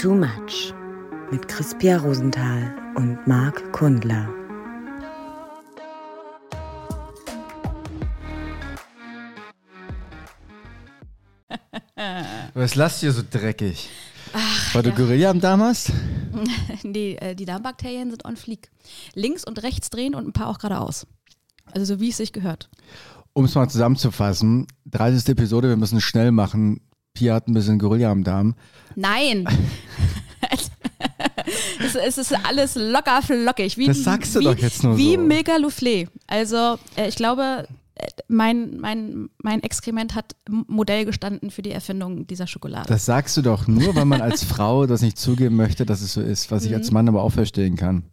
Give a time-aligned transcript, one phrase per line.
[0.00, 0.72] Too Much
[1.32, 4.28] mit Crispia Rosenthal und Marc Kundler.
[12.54, 13.90] Was lasst ihr so dreckig?
[14.32, 14.94] Ach, Weil du ja.
[14.94, 15.90] Gorilla am Darm hast?
[16.84, 18.70] die, äh, die Darmbakterien sind on fleek.
[19.16, 21.08] Links und rechts drehen und ein paar auch geradeaus.
[21.72, 22.70] Also so wie es sich gehört.
[23.32, 25.30] Um es mal zusammenzufassen, 30.
[25.30, 26.82] Episode, wir müssen schnell machen.
[27.18, 28.54] Pia hat ein bisschen Gorilla am Darm.
[28.94, 29.46] Nein!
[31.84, 33.76] es, es ist alles locker flockig.
[33.76, 35.20] Wie, Das sagst du wie, doch jetzt nur Wie so.
[35.68, 36.08] Soufflé.
[36.26, 42.26] Also äh, ich glaube, äh, mein, mein, mein Exkrement hat Modell gestanden für die Erfindung
[42.26, 42.86] dieser Schokolade.
[42.88, 46.12] Das sagst du doch nur, weil man als Frau das nicht zugeben möchte, dass es
[46.12, 46.76] so ist, was ich Mhm.
[46.76, 48.04] als Mann aber auch verstehen kann.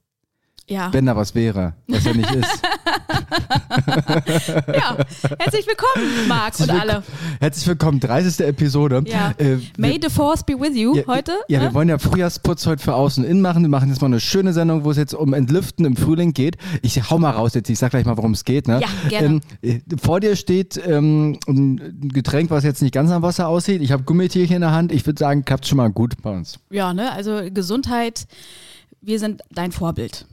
[0.67, 0.91] ja.
[0.93, 2.61] Wenn da was wäre, was ja nicht ist.
[4.67, 4.97] ja.
[5.39, 7.03] Herzlich willkommen, Marc und Herzlich alle.
[7.39, 8.45] Herzlich willkommen, 30.
[8.45, 9.03] Episode.
[9.07, 9.33] Ja.
[9.37, 11.33] Äh, May the Force be with you ja, heute.
[11.47, 11.65] Ja, ne?
[11.65, 13.63] wir wollen ja Frühjahrsputz heute für Außen und Innen machen.
[13.63, 16.57] Wir machen jetzt mal eine schöne Sendung, wo es jetzt um Entlüften im Frühling geht.
[16.81, 18.67] Ich hau mal raus jetzt, ich sag gleich mal, worum es geht.
[18.67, 18.81] Ne?
[18.81, 19.41] Ja, gerne.
[19.61, 23.81] Ähm, äh, vor dir steht ähm, ein Getränk, was jetzt nicht ganz am Wasser aussieht.
[23.81, 24.91] Ich habe Gummitierchen in der Hand.
[24.91, 26.59] Ich würde sagen, klappt schon mal gut bei uns.
[26.69, 28.27] Ja, ne, also Gesundheit,
[29.01, 30.25] wir sind dein Vorbild.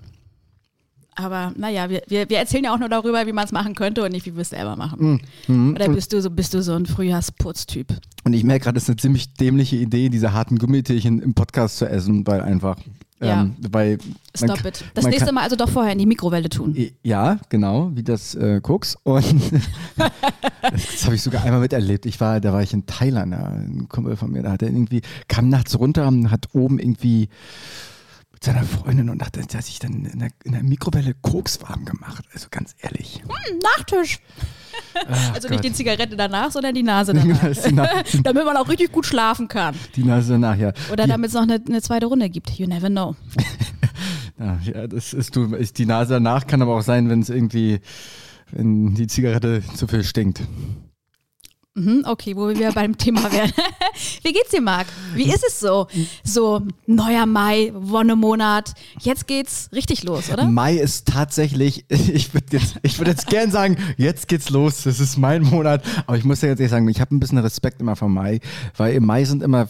[1.23, 4.03] Aber naja, wir, wir, wir erzählen ja auch nur darüber, wie man es machen könnte
[4.03, 5.21] und nicht, wie wir es selber machen.
[5.47, 5.75] Mhm.
[5.75, 7.95] Oder bist du so, bist du so ein Frühjahrsputztyp?
[8.25, 11.79] Und ich merke gerade, das ist eine ziemlich dämliche Idee, diese harten Gummitierchen im Podcast
[11.79, 12.77] zu essen, weil einfach.
[13.21, 13.43] Ja.
[13.43, 13.99] Ähm, weil
[14.35, 14.85] Stop kann- it.
[14.95, 16.77] Das nächste kann- Mal also doch vorher in die Mikrowelle tun.
[17.05, 18.97] Ja, genau, wie das äh, Koks.
[19.05, 19.25] Und
[19.97, 22.05] das habe ich sogar einmal miterlebt.
[22.07, 24.69] Ich war, da war ich in Thailand, ja, ein Kumpel von mir, da hat er
[24.69, 27.29] irgendwie, kam nachts runter und hat oben irgendwie
[28.45, 32.25] seiner Freundin und dachte, hat sich dann in der, in der Mikrowelle Koks warm gemacht.
[32.35, 33.23] Also ganz ehrlich.
[33.63, 34.19] Nachtisch.
[35.09, 35.51] Ach Also Gott.
[35.51, 38.03] nicht die Zigarette danach, sondern die Nase danach.
[38.23, 39.75] Damit man auch richtig gut schlafen kann.
[39.97, 40.73] die Nase danach, ja.
[40.91, 42.51] Oder damit es noch eine, eine zweite Runde gibt.
[42.59, 43.17] You never know.
[44.39, 45.55] Ja, ja, das ist du.
[45.55, 47.81] Ist die Nase danach kann aber auch sein, wenn es irgendwie,
[48.51, 50.41] wenn die Zigarette zu viel stinkt.
[51.75, 53.51] Mhm, okay, wo wir beim Thema wären.
[54.23, 54.87] Wie geht's dir, Marc?
[55.15, 55.87] Wie ist es so?
[56.23, 58.75] So neuer Mai, Wonnemonat.
[59.01, 60.45] Jetzt geht's richtig los, oder?
[60.45, 65.01] Mai ist tatsächlich, ich würde jetzt, ich würde jetzt gern sagen, jetzt geht's los, das
[65.01, 65.83] ist mein Monat.
[66.07, 68.41] Aber ich muss ja jetzt ehrlich sagen, ich habe ein bisschen Respekt immer vor Mai,
[68.77, 69.67] weil im Mai sind immer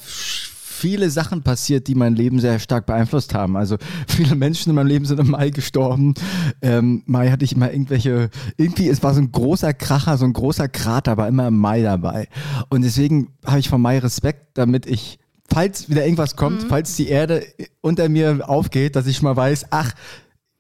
[0.82, 3.56] viele Sachen passiert, die mein Leben sehr stark beeinflusst haben.
[3.56, 3.76] Also
[4.09, 6.15] viele Menschen in meinem Leben sind im Mai gestorben.
[6.60, 10.32] Ähm, Mai hatte ich immer irgendwelche, irgendwie, es war so ein großer Kracher, so ein
[10.32, 12.26] großer Krater, war immer im Mai dabei.
[12.69, 17.09] Und deswegen habe ich vor Mai Respekt, damit ich falls wieder irgendwas kommt, falls die
[17.09, 17.44] Erde
[17.81, 19.93] unter mir aufgeht, dass ich schon mal weiß, ach,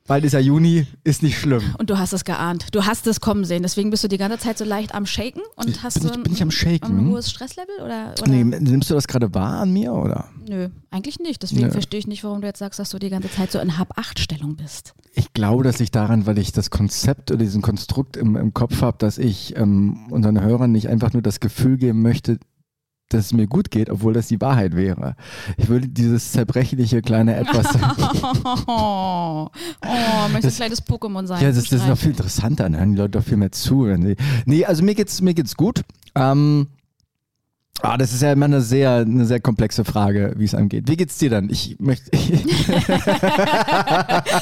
[0.06, 1.62] bald ist ja Juni, ist nicht schlimm.
[1.78, 2.66] Und du hast es geahnt.
[2.72, 3.62] Du hast es kommen sehen.
[3.62, 6.14] Deswegen bist du die ganze Zeit so leicht am Shaken und Ich- hast bin so
[6.14, 6.98] ich- bin ich am Shaken?
[6.98, 8.30] ein hohes Stresslevel oder, oder?
[8.30, 10.28] Nee, nimmst du das gerade wahr an mir, oder?
[10.48, 11.42] Nö, eigentlich nicht.
[11.42, 11.70] Deswegen Nö.
[11.72, 14.56] verstehe ich nicht, warum du jetzt sagst, dass du die ganze Zeit so in Hab-Acht-Stellung
[14.56, 14.94] bist.
[15.14, 18.80] Ich glaube, das liegt daran, weil ich das Konzept oder diesen Konstrukt im, im Kopf
[18.82, 22.38] habe, dass ich ähm, unseren Hörern nicht einfach nur das Gefühl geben möchte,
[23.12, 25.16] dass es mir gut geht, obwohl das die Wahrheit wäre.
[25.56, 27.66] Ich würde dieses zerbrechliche kleine Etwas.
[28.66, 29.48] Oh,
[29.84, 31.42] oh möchte ein kleines Pokémon sein.
[31.42, 33.86] ja, das, das ist noch viel interessanter, dann hören die Leute doch viel mehr zu.
[34.44, 35.82] Nee, also mir geht's, mir geht's gut.
[36.14, 36.68] Ähm,
[37.80, 40.88] ah, das ist ja immer eine sehr, eine sehr komplexe Frage, wie es einem geht.
[40.88, 41.50] Wie geht's dir dann?
[41.50, 42.10] Ich möchte.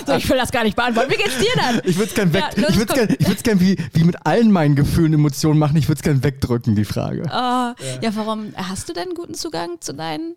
[0.06, 1.10] So, ich will das gar nicht beantworten.
[1.10, 1.80] Wie geht's dir dann?
[1.84, 2.44] Ich würde es gern weg.
[2.56, 5.58] Ja, los, ich würde gern, ich würd's gern wie, wie mit allen meinen Gefühlen, Emotionen
[5.58, 5.76] machen.
[5.76, 7.30] Ich würde es gern wegdrücken, die Frage.
[7.30, 8.10] Ah, ja.
[8.14, 10.34] warum hast du denn guten Zugang zu deinen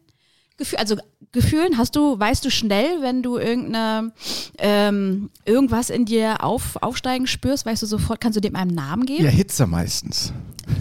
[0.58, 0.80] Gefühlen?
[0.80, 0.98] Also
[1.32, 4.12] Gefühlen hast du, weißt du schnell, wenn du irgendeine
[4.60, 9.06] ähm, irgendwas in dir auf, aufsteigen spürst, weißt du sofort, kannst du dem einen Namen
[9.06, 9.24] geben?
[9.24, 10.32] Ja, Hitze meistens.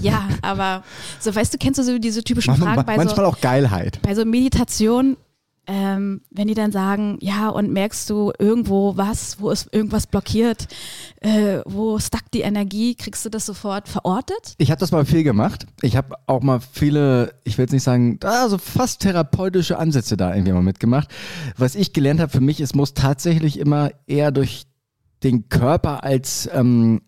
[0.00, 0.84] Ja, aber
[1.20, 3.98] so weißt du, kennst du so diese typischen Fragen bei manchmal so, auch Geilheit.
[4.02, 5.16] bei so Meditation,
[5.66, 10.66] ähm, wenn die dann sagen, ja, und merkst du irgendwo was, wo ist irgendwas blockiert,
[11.20, 14.54] äh, wo stuck die Energie, kriegst du das sofort verortet?
[14.58, 15.66] Ich habe das mal viel gemacht.
[15.80, 20.34] Ich habe auch mal viele, ich will jetzt nicht sagen, also fast therapeutische Ansätze da
[20.34, 21.08] irgendwie mal mitgemacht.
[21.56, 24.64] Was ich gelernt habe für mich, es muss tatsächlich immer eher durch
[25.22, 27.02] den Körper als ähm,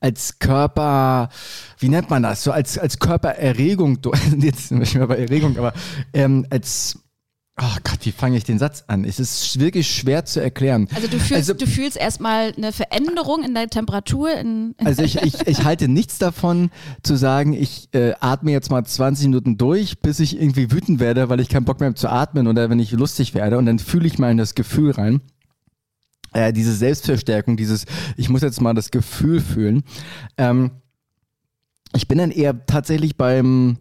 [0.00, 1.28] als Körper,
[1.78, 2.42] wie nennt man das?
[2.42, 4.00] So als, als Körpererregung,
[4.38, 5.72] jetzt schon mal bei Erregung, aber
[6.12, 6.98] ähm, als,
[7.60, 9.04] oh Gott, wie fange ich den Satz an?
[9.04, 10.88] Es ist wirklich schwer zu erklären.
[10.94, 14.32] Also du fühlst, Also- du fühlst erstmal eine Veränderung in der Temperatur.
[14.34, 16.70] In, Also ich, ich, ich halte nichts davon
[17.02, 21.28] zu sagen, ich äh, atme jetzt mal 20 Minuten durch, bis ich irgendwie wütend werde,
[21.28, 23.78] weil ich keinen Bock mehr habe zu atmen oder wenn ich lustig werde und dann
[23.78, 25.20] fühle ich mal in das Gefühl rein.
[26.32, 27.84] Äh, diese Selbstverstärkung, dieses,
[28.16, 29.82] ich muss jetzt mal das Gefühl fühlen.
[30.38, 30.70] Ähm,
[31.94, 33.76] ich bin dann eher tatsächlich beim,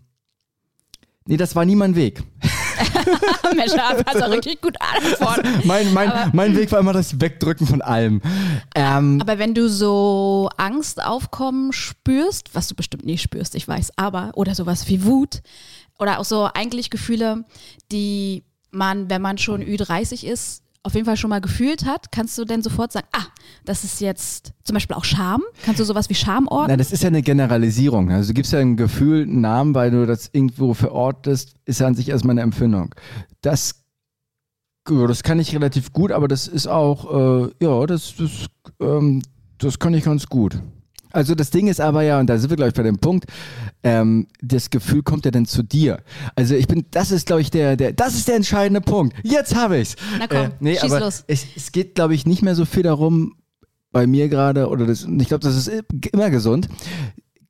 [1.25, 2.21] nee, das war nie mein Weg.
[3.55, 5.61] Mensch, da hast du richtig gut antworten.
[5.65, 8.21] Mein, mein, Aber- mein Weg war immer das Wegdrücken von allem.
[8.75, 13.91] Ähm, Aber wenn du so Angst aufkommen spürst, was du bestimmt nicht spürst, ich weiß,
[13.97, 15.41] aber, oder sowas wie Wut,
[15.99, 17.43] oder auch so eigentlich Gefühle,
[17.91, 22.37] die man, wenn man schon Ü30 ist, auf jeden Fall schon mal gefühlt hat, kannst
[22.37, 23.25] du denn sofort sagen, ah,
[23.65, 25.43] das ist jetzt zum Beispiel auch Scham?
[25.63, 26.77] Kannst du sowas wie Scham ordnen?
[26.77, 28.11] das ist ja eine Generalisierung.
[28.11, 31.87] Also du gibst ja ein Gefühl, einen Namen, weil du das irgendwo verortest, ist ja
[31.87, 32.95] an sich erstmal eine Empfindung.
[33.41, 33.83] Das,
[34.85, 38.47] das kann ich relativ gut, aber das ist auch, äh, ja, das, das,
[38.79, 39.21] ähm,
[39.59, 40.59] das kann ich ganz gut.
[41.13, 43.25] Also das Ding ist aber ja, und da sind wir, glaube ich, bei dem Punkt,
[43.83, 45.99] ähm, das Gefühl kommt ja dann zu dir.
[46.35, 49.15] Also ich bin, das ist, glaube ich, der, der, das ist der entscheidende Punkt.
[49.23, 49.95] Jetzt habe ich's.
[50.19, 51.23] Na komm, Äh, nee, schieß los.
[51.27, 53.35] Es, es geht, glaube ich, nicht mehr so viel darum,
[53.91, 55.69] bei mir gerade, oder das, und ich glaube, das ist
[56.13, 56.69] immer gesund,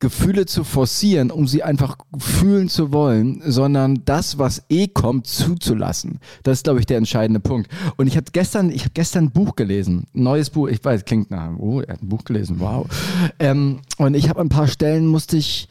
[0.02, 6.20] Gefühle zu forcieren, um sie einfach fühlen zu wollen, sondern das, was eh kommt, zuzulassen.
[6.44, 7.72] Das ist, glaube ich, der entscheidende Punkt.
[7.98, 10.68] Und ich habe gestern, ich habe gestern ein Buch gelesen, ein neues Buch.
[10.68, 12.88] Ich weiß, klingt nach, oh, er hat ein Buch gelesen, wow.
[13.40, 15.70] Ähm, und ich habe ein paar Stellen musste ich,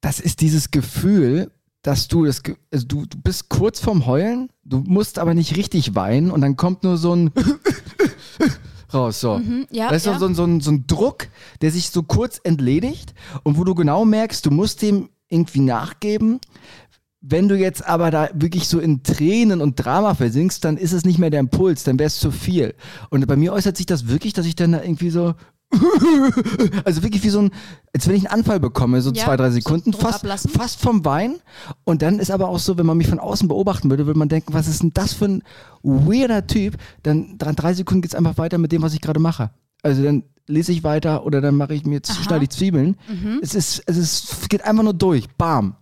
[0.00, 1.50] das ist dieses Gefühl,
[1.82, 2.40] dass du das,
[2.70, 6.56] also du, du bist kurz vorm Heulen, du musst aber nicht richtig weinen und dann
[6.56, 7.32] kommt nur so ein
[8.94, 9.38] raus, so.
[9.38, 10.12] Mhm, ja, Weißt ja.
[10.14, 11.28] du, so, ein- so, so ein Druck,
[11.62, 16.40] der sich so kurz entledigt und wo du genau merkst, du musst dem irgendwie nachgeben.
[17.26, 21.06] Wenn du jetzt aber da wirklich so in Tränen und Drama versinkst, dann ist es
[21.06, 22.74] nicht mehr der Impuls, dann wäre es zu viel.
[23.08, 25.34] Und bei mir äußert sich das wirklich, dass ich dann da irgendwie so,
[26.84, 27.50] also wirklich wie so ein,
[27.94, 30.50] als wenn ich einen Anfall bekomme, so Ja, zwei, drei so Sekunden, Druck fast, ablassen.
[30.50, 31.36] fast vom Wein.
[31.84, 34.28] Und dann ist aber auch so, wenn man mich von außen beobachten würde, würde man
[34.28, 35.42] denken, was ist denn das für ein
[35.82, 36.76] weirder Typ?
[37.02, 39.50] Dann drei Sekunden geht's einfach weiter mit dem, was ich gerade mache.
[39.82, 42.96] Also dann lese ich weiter oder dann mache ich mir, schneide ich Zwiebeln.
[43.08, 43.40] Mhm.
[43.42, 45.28] Es ist, es ist, es geht einfach nur durch.
[45.36, 45.76] Bam.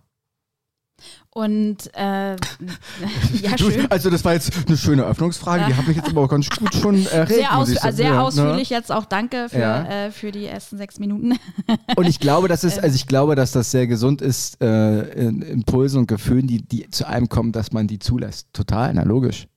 [1.33, 2.35] Und äh,
[3.41, 3.89] ja, schön.
[3.89, 6.75] also das war jetzt eine schöne Öffnungsfrage, die habe ich jetzt aber auch ganz gut
[6.75, 8.21] schon erregt, Sehr, aus, sehr ne?
[8.21, 9.83] ausführlich jetzt auch danke für, Ja.
[10.05, 11.33] äh, für die ersten sechs Minuten.
[11.95, 15.41] Und ich glaube, dass es, also ich glaube, dass das sehr gesund ist, äh, in
[15.41, 18.47] Impulsen und Gefühlen, die, die zu einem kommen, dass man die zulässt.
[18.53, 19.47] Total, na logisch.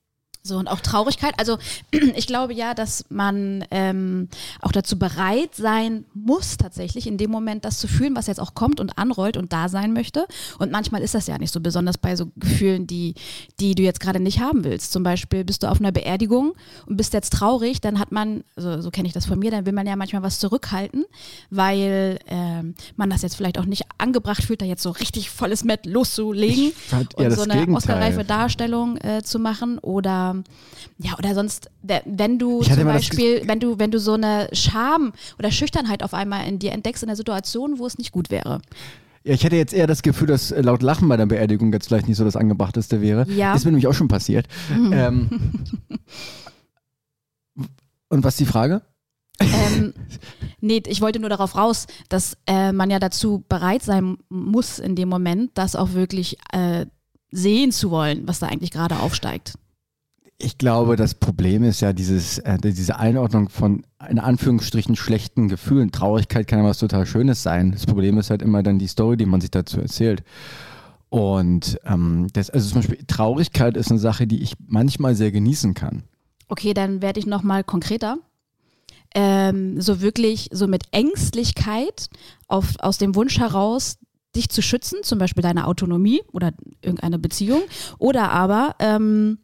[0.46, 1.34] So, und auch Traurigkeit.
[1.38, 1.58] Also
[1.90, 4.28] ich glaube ja, dass man ähm,
[4.60, 8.54] auch dazu bereit sein muss, tatsächlich in dem Moment das zu fühlen, was jetzt auch
[8.54, 10.26] kommt und anrollt und da sein möchte.
[10.58, 13.14] Und manchmal ist das ja nicht so, besonders bei so Gefühlen, die,
[13.60, 14.93] die du jetzt gerade nicht haben willst.
[14.93, 16.54] Zum Beispiel bist du auf einer Beerdigung
[16.87, 19.66] und bist jetzt traurig, dann hat man, also so kenne ich das von mir, dann
[19.66, 21.04] will man ja manchmal was zurückhalten,
[21.50, 25.64] weil ähm, man das jetzt vielleicht auch nicht angebracht fühlt, da jetzt so richtig volles
[25.64, 26.72] Met loszulegen
[27.16, 27.75] und so eine Gegenteil.
[27.75, 30.36] Oscar-reife Darstellung äh, zu machen oder
[30.99, 35.50] ja oder sonst wenn du zum Beispiel wenn du wenn du so eine Scham oder
[35.50, 38.61] Schüchternheit auf einmal in dir entdeckst in der Situation wo es nicht gut wäre
[39.25, 41.88] Ja, ich hätte jetzt eher das Gefühl, dass äh, laut Lachen bei der Beerdigung jetzt
[41.88, 43.27] vielleicht nicht so das Angebrachteste wäre.
[43.29, 43.55] Ja.
[43.55, 44.47] Ist mir nämlich auch schon passiert.
[44.71, 45.29] Ähm,
[48.09, 48.83] und was ist die Frage?
[49.41, 49.94] ähm,
[50.61, 54.97] nee ich wollte nur darauf raus dass äh, man ja dazu bereit sein muss in
[54.97, 56.87] dem Moment das auch wirklich äh,
[57.31, 59.55] sehen zu wollen was da eigentlich gerade aufsteigt
[60.38, 65.93] Ich glaube, das Problem ist ja dieses, äh, diese Einordnung von in Anführungsstrichen schlechten Gefühlen.
[65.93, 67.73] Traurigkeit kann ja was total Schönes sein.
[67.73, 70.23] Das Problem ist halt immer dann die Story, die man sich dazu erzählt.
[71.09, 75.73] Und ähm, das, also zum Beispiel Traurigkeit ist eine Sache, die ich manchmal sehr genießen
[75.73, 76.02] kann.
[76.49, 78.19] Okay, dann werde ich nochmal konkreter.
[79.14, 82.11] Ähm, so wirklich, so mit Ängstlichkeit
[82.49, 83.97] auf, aus dem Wunsch heraus,
[84.35, 86.52] dich zu schützen, zum Beispiel deine Autonomie oder
[86.83, 87.62] irgendeine Beziehung.
[87.99, 89.38] Oder aber, ähm,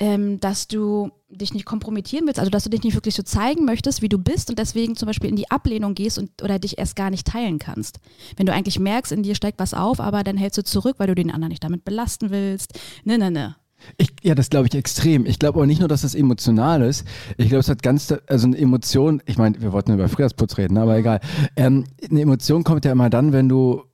[0.00, 3.64] ähm, dass du dich nicht kompromittieren willst, also dass du dich nicht wirklich so zeigen
[3.64, 6.78] möchtest, wie du bist und deswegen zum Beispiel in die Ablehnung gehst und oder dich
[6.78, 8.00] erst gar nicht teilen kannst.
[8.36, 11.06] Wenn du eigentlich merkst, in dir steigt was auf, aber dann hältst du zurück, weil
[11.06, 12.80] du den anderen nicht damit belasten willst.
[13.04, 13.56] Ne, ne, ne.
[13.96, 15.24] Ich, ja, das glaube ich extrem.
[15.26, 17.06] Ich glaube aber nicht nur, dass es emotional ist.
[17.36, 20.76] Ich glaube, es hat ganz, also eine Emotion, ich meine, wir wollten über Frühjahrsputz reden,
[20.76, 21.20] aber egal.
[21.56, 23.84] Ähm, eine Emotion kommt ja immer dann, wenn du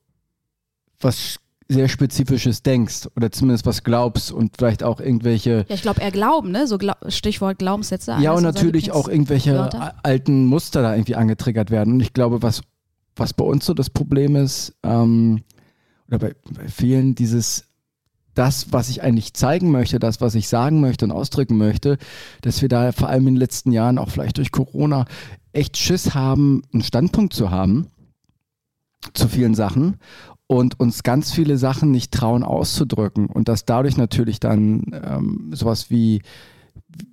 [1.01, 6.01] was sehr Spezifisches denkst oder zumindest was glaubst und vielleicht auch irgendwelche Ja, ich glaube
[6.01, 6.67] eher Glauben, ne?
[6.69, 8.17] So Glau Stichwort Glaubenssätze.
[8.21, 11.95] Ja, und natürlich auch irgendwelche a- alten Muster da irgendwie angetriggert werden.
[11.95, 12.61] Und ich glaube, was,
[13.17, 15.43] was bei uns so das Problem ist, ähm,
[16.07, 17.65] oder bei, bei vielen, dieses,
[18.35, 21.99] das, was ich eigentlich zeigen möchte, das, was ich sagen möchte und ausdrücken möchte,
[22.43, 25.07] dass wir da vor allem in den letzten Jahren, auch vielleicht durch Corona,
[25.53, 27.89] echt Schiss haben, einen Standpunkt zu haben
[29.15, 29.97] zu vielen Sachen
[30.47, 35.91] und uns ganz viele Sachen nicht trauen auszudrücken und dass dadurch natürlich dann ähm, sowas
[35.91, 36.23] wie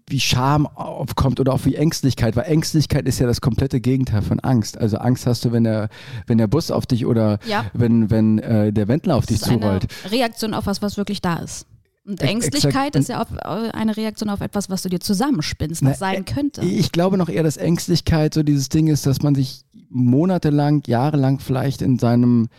[0.08, 4.40] wie Scham aufkommt oder auch wie Ängstlichkeit, weil Ängstlichkeit ist ja das komplette Gegenteil von
[4.40, 4.78] Angst.
[4.78, 5.90] Also Angst hast du, wenn der,
[6.28, 7.66] wenn der Bus auf dich oder Ja.
[7.74, 9.88] wenn, wenn äh, der Wendler auf dich Das ist zurollt.
[10.12, 11.66] Reaktion auf was, was wirklich da ist.
[12.06, 12.96] Und Ängstlichkeit exakt.
[12.98, 13.08] ist
[13.44, 16.62] ja äh, eine Reaktion auf etwas, was du dir zusammenspinnst, was Na, sein könnte.
[16.62, 21.40] Ich glaube noch eher, dass Ängstlichkeit so dieses Ding ist, dass man sich monatelang, jahrelang
[21.40, 22.50] vielleicht in seinem,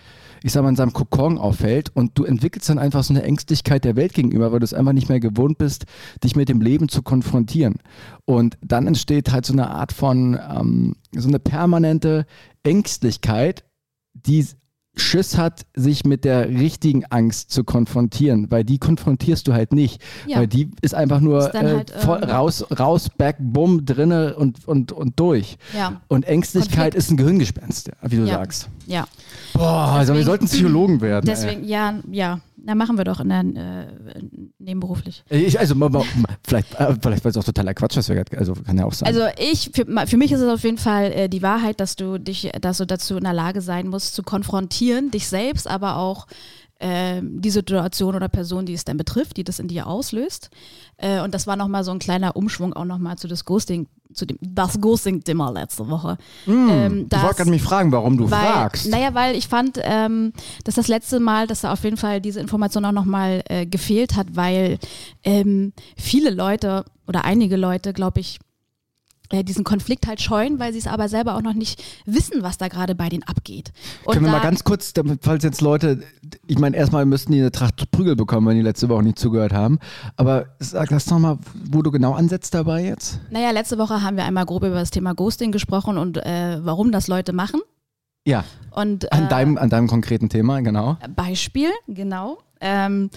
[0.43, 3.85] ich sag mal, in seinem Kokon aufhält und du entwickelst dann einfach so eine Ängstlichkeit
[3.85, 5.85] der Welt gegenüber, weil du es einfach nicht mehr gewohnt bist,
[6.23, 7.77] dich mit dem Leben zu konfrontieren.
[8.25, 12.27] Und dann entsteht halt so eine Art von, ähm, so eine permanente
[12.63, 13.65] Ängstlichkeit,
[14.15, 14.47] die
[14.97, 20.01] Schiss hat, sich mit der richtigen Angst zu konfrontieren, weil die konfrontierst du halt nicht,
[20.27, 20.39] Ja.
[20.39, 24.37] weil die ist einfach nur Ist äh, halt, voll, ähm, raus, raus, back, bumm, drinne
[24.37, 25.57] und, und, und durch.
[25.77, 26.95] ja, Und Ängstlichkeit Konflikt.
[26.97, 28.35] ist ein Gehirngespenst, wie du Ja.
[28.35, 28.69] sagst.
[28.87, 29.05] ja.
[29.53, 31.27] Boah, also wir Deswegen- sollten Psychologen werden.
[31.27, 32.41] Deswegen, ja, ja.
[32.67, 34.23] Na, machen wir doch in der, äh,
[34.59, 35.23] nebenberuflich.
[35.29, 35.45] ey.
[35.45, 36.05] Ich, also mal, mal,
[36.47, 38.93] vielleicht, äh, vielleicht war es auch totaler Quatsch, was wir gerade, also kann ja auch
[38.95, 39.07] sein.
[39.07, 42.19] Also ich, für, für mich ist es auf jeden Fall äh, die Wahrheit, dass du
[42.19, 46.27] dich, dass du dazu in der Lage sein musst, zu konfrontieren, dich selbst, aber auch
[46.81, 50.51] ähm, die Situation oder Person, die es dann betrifft, die das in dir auslöst.
[50.97, 54.27] Äh, und das war nochmal so ein kleiner Umschwung auch nochmal zu das Ghosting, zu
[54.27, 56.19] dem das Ghosting-Dimmer letzte Woche.
[56.47, 58.87] Ähm, Hm, ich das- wollte gerade mich fragen, warum du weil, fragst.
[58.91, 60.33] Naja, weil ich fand, ähm,
[60.65, 64.17] dass das letzte Mal, dass da auf jeden Fall diese Information auch nochmal äh, gefehlt
[64.17, 64.79] hat, weil
[65.23, 68.41] ähm, viele Leute oder einige Leute, glaube ich, äh,
[69.33, 72.69] diesen Konflikt halt scheuen, weil sie es aber selber auch noch nicht wissen, was da
[72.69, 73.73] gerade bei denen abgeht.
[74.05, 76.03] Und Können wir mal ganz kurz, falls jetzt Leute,
[76.47, 79.53] ich meine, erstmal müssten die eine Tracht Prügel bekommen, wenn die letzte Woche nicht zugehört
[79.53, 79.79] haben.
[80.17, 81.39] Aber sag das doch mal,
[81.71, 83.19] wo du genau ansetzt dabei jetzt.
[83.31, 86.93] Naja, letzte Woche haben wir einmal grob über das Thema Ghosting gesprochen und äh, warum
[86.93, 87.61] das Leute machen.
[88.27, 90.97] Ja, Und, an, äh, deinem, an deinem konkreten Thema, genau.
[91.15, 92.39] Beispiel, genau.
[92.61, 93.11] Ähm,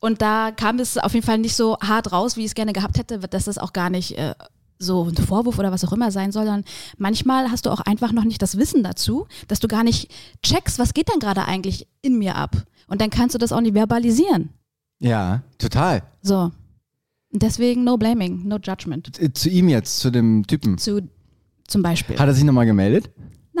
[0.00, 2.72] und da kam es auf jeden Fall nicht so hart raus, wie ich es gerne
[2.72, 4.34] gehabt hätte, dass das auch gar nicht äh,
[4.80, 6.64] so ein Vorwurf oder was auch immer sein soll, sondern
[6.98, 10.10] manchmal hast du auch einfach noch nicht das Wissen dazu, dass du gar nicht
[10.42, 12.56] checkst, was geht denn gerade eigentlich in mir ab.
[12.88, 14.50] Und dann kannst du das auch nicht verbalisieren.
[14.98, 16.02] Ja, total.
[16.22, 16.50] So.
[17.30, 19.12] Deswegen no blaming, no judgment.
[19.36, 20.78] Zu ihm jetzt, zu dem Typen.
[20.78, 21.08] Zu
[21.68, 22.18] zum Beispiel.
[22.18, 23.10] Hat er sich nochmal gemeldet?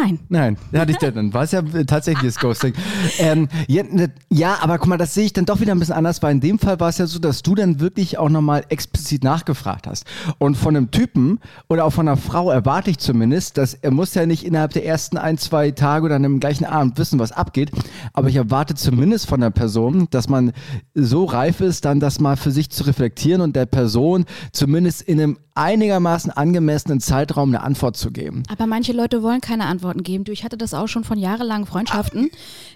[0.00, 0.18] Nein.
[0.28, 0.98] Nein, hatte ich.
[0.98, 2.72] Dann war es ja tatsächlich das Ghosting.
[3.18, 5.94] Ähm, ja, ne- ja, aber guck mal, das sehe ich dann doch wieder ein bisschen
[5.94, 8.64] anders, weil in dem Fall war es ja so, dass du dann wirklich auch nochmal
[8.68, 10.04] explizit nachgefragt hast.
[10.38, 11.38] Und von einem Typen
[11.68, 14.86] oder auch von einer Frau erwarte ich zumindest, dass er muss ja nicht innerhalb der
[14.86, 17.70] ersten ein, zwei Tage oder an dem gleichen Abend wissen, was abgeht.
[18.12, 20.52] Aber ich erwarte zumindest von der Person, dass man
[20.94, 25.20] so reif ist, dann das mal für sich zu reflektieren und der Person zumindest in
[25.20, 28.44] einem einigermaßen angemessenen Zeitraum eine Antwort zu geben.
[28.48, 30.24] Aber manche Leute wollen keine Antworten geben.
[30.24, 32.30] Du, ich hatte das auch schon von jahrelangen Freundschaften,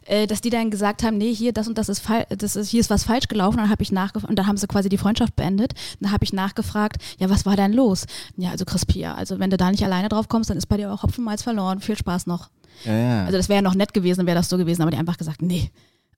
[0.06, 2.68] äh, dass die dann gesagt haben, nee, hier, das und das ist falsch, das ist,
[2.68, 3.58] hier ist was falsch gelaufen.
[3.58, 5.72] Und dann habe ich nachgefragt, und dann haben sie quasi die Freundschaft beendet.
[6.00, 8.06] Dann habe ich nachgefragt, ja, was war denn los?
[8.36, 10.92] Ja, also Crispia, also wenn du da nicht alleine drauf kommst, dann ist bei dir
[10.92, 11.80] auch Hopfenmalz verloren.
[11.80, 12.50] Viel Spaß noch.
[12.84, 13.24] Ja, ja.
[13.24, 15.18] Also das wäre ja noch nett gewesen, wäre das so gewesen, aber die haben einfach
[15.18, 15.70] gesagt, nee,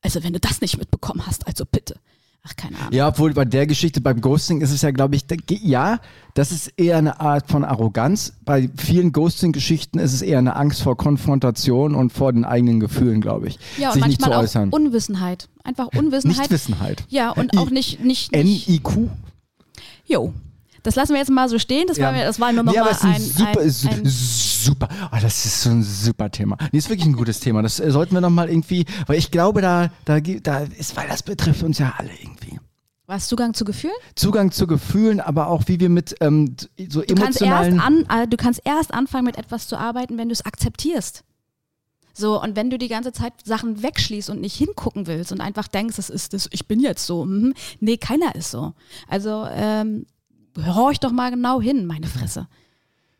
[0.02, 1.96] also wenn du das nicht mitbekommen hast, also bitte.
[2.48, 2.92] Ach, keine Ahnung.
[2.92, 5.24] Ja, obwohl bei der Geschichte beim Ghosting ist es ja, glaube ich,
[5.62, 5.98] ja,
[6.34, 8.34] das ist eher eine Art von Arroganz.
[8.44, 13.20] Bei vielen Ghosting-Geschichten ist es eher eine Angst vor Konfrontation und vor den eigenen Gefühlen,
[13.20, 13.58] glaube ich.
[13.78, 14.68] Ja, und Sich nicht zu manchmal äußern.
[14.72, 15.48] auch Unwissenheit.
[15.64, 16.38] Einfach Unwissenheit.
[16.38, 17.04] Nichtwissenheit.
[17.08, 19.08] Ja, und auch nicht, nicht, nicht N-I-Q?
[20.06, 20.32] Jo.
[20.84, 21.86] Das lassen wir jetzt mal so stehen.
[21.88, 24.06] Das, war, mir- das war nur noch nee, mal ein, super, ein, ein
[24.66, 24.88] super.
[25.12, 26.56] Oh, das ist so ein super Thema.
[26.72, 27.62] Nee, ist wirklich ein gutes Thema.
[27.62, 31.08] Das äh, sollten wir noch mal irgendwie, weil ich glaube, da, da, da ist, weil
[31.08, 32.58] das betrifft uns ja alle irgendwie.
[33.06, 33.94] Was, Zugang zu Gefühlen?
[34.16, 36.56] Zugang zu Gefühlen, aber auch wie wir mit ähm,
[36.88, 38.06] so Du kannst, erst emotionalen.
[38.10, 41.22] an, äh, du kannst erst anfangen, mit etwas zu arbeiten, wenn du es akzeptierst.
[42.12, 45.68] So, und wenn du die ganze Zeit Sachen wegschließt und nicht hingucken willst und einfach
[45.68, 47.24] denkst, das ist das, ich bin jetzt so.
[47.26, 47.54] Mhm.
[47.78, 48.72] Nee, keiner ist so.
[49.06, 50.06] Also, ähm,
[50.58, 52.48] horch doch mal genau hin, meine Fresse.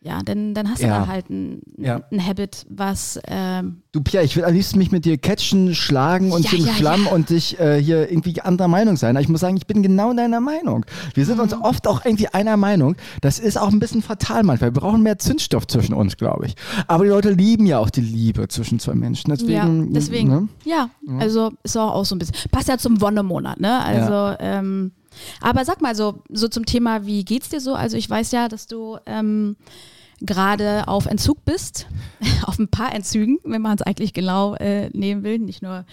[0.03, 1.01] Ja, denn dann hast du Ja.
[1.01, 2.01] da halt ein, Ja.
[2.13, 6.31] ein Habit, was ähm, Du Pia, ich will am liebsten mich mit dir catchen, schlagen
[6.33, 9.17] und Ja, im Schlamm und dich äh, hier irgendwie anderer Meinung sein.
[9.17, 10.85] Aber ich muss sagen, ich bin genau deiner Meinung.
[11.15, 11.43] Wir sind Mhm.
[11.45, 12.95] uns oft auch irgendwie einer Meinung.
[13.23, 14.73] Das ist auch ein bisschen fatal manchmal.
[14.75, 16.55] Wir brauchen mehr Zündstoff zwischen uns, glaube ich.
[16.87, 19.31] Aber die Leute lieben ja auch die Liebe zwischen zwei Menschen.
[19.31, 20.29] Deswegen, ja, deswegen.
[20.29, 20.49] Ne?
[20.65, 22.37] Ja, also ist auch, auch so ein bisschen.
[22.53, 23.83] Passt ja zum Wonnemonat, ne?
[23.83, 24.93] Also, ähm,
[25.41, 27.75] aber sag mal so, so zum Thema, wie geht's dir so?
[27.75, 29.57] Also ich weiß ja, dass du ähm,
[30.21, 31.87] gerade auf Entzug bist,
[32.45, 35.85] auf ein paar Entzügen, wenn man es eigentlich genau äh, nehmen will, nicht nur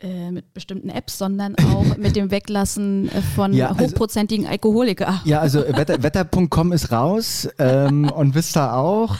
[0.00, 5.20] mit bestimmten Apps, sondern auch mit dem Weglassen äh, von Ja, also- hochprozentigen Alkoholikern.
[5.24, 9.16] Ja, also Wetter, wetter.com ist raus ähm, und Vista auch.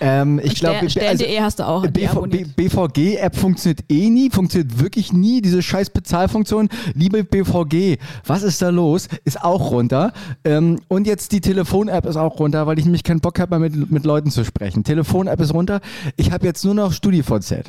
[0.00, 5.40] Ähm, ich glaube, Stern.de hast du auch BV, BVG-App funktioniert eh nie, funktioniert wirklich nie.
[5.40, 6.68] Diese scheiß Bezahlfunktion.
[6.94, 9.08] Liebe BVG, was ist da los?
[9.24, 10.12] Ist auch runter.
[10.44, 13.90] Ähm, und jetzt die Telefon-App ist auch runter, weil ich nämlich keinen Bock habe, mit,
[13.90, 14.84] mit Leuten zu sprechen.
[14.84, 15.80] Telefon-App ist runter.
[16.16, 17.64] Ich habe jetzt nur noch StudiVZ.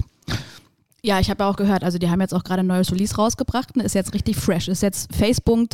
[1.03, 3.15] Ja, ich habe ja auch gehört, also die haben jetzt auch gerade ein neues Release
[3.15, 4.68] rausgebracht und ist jetzt richtig fresh.
[4.68, 5.70] Ist jetzt Facebook,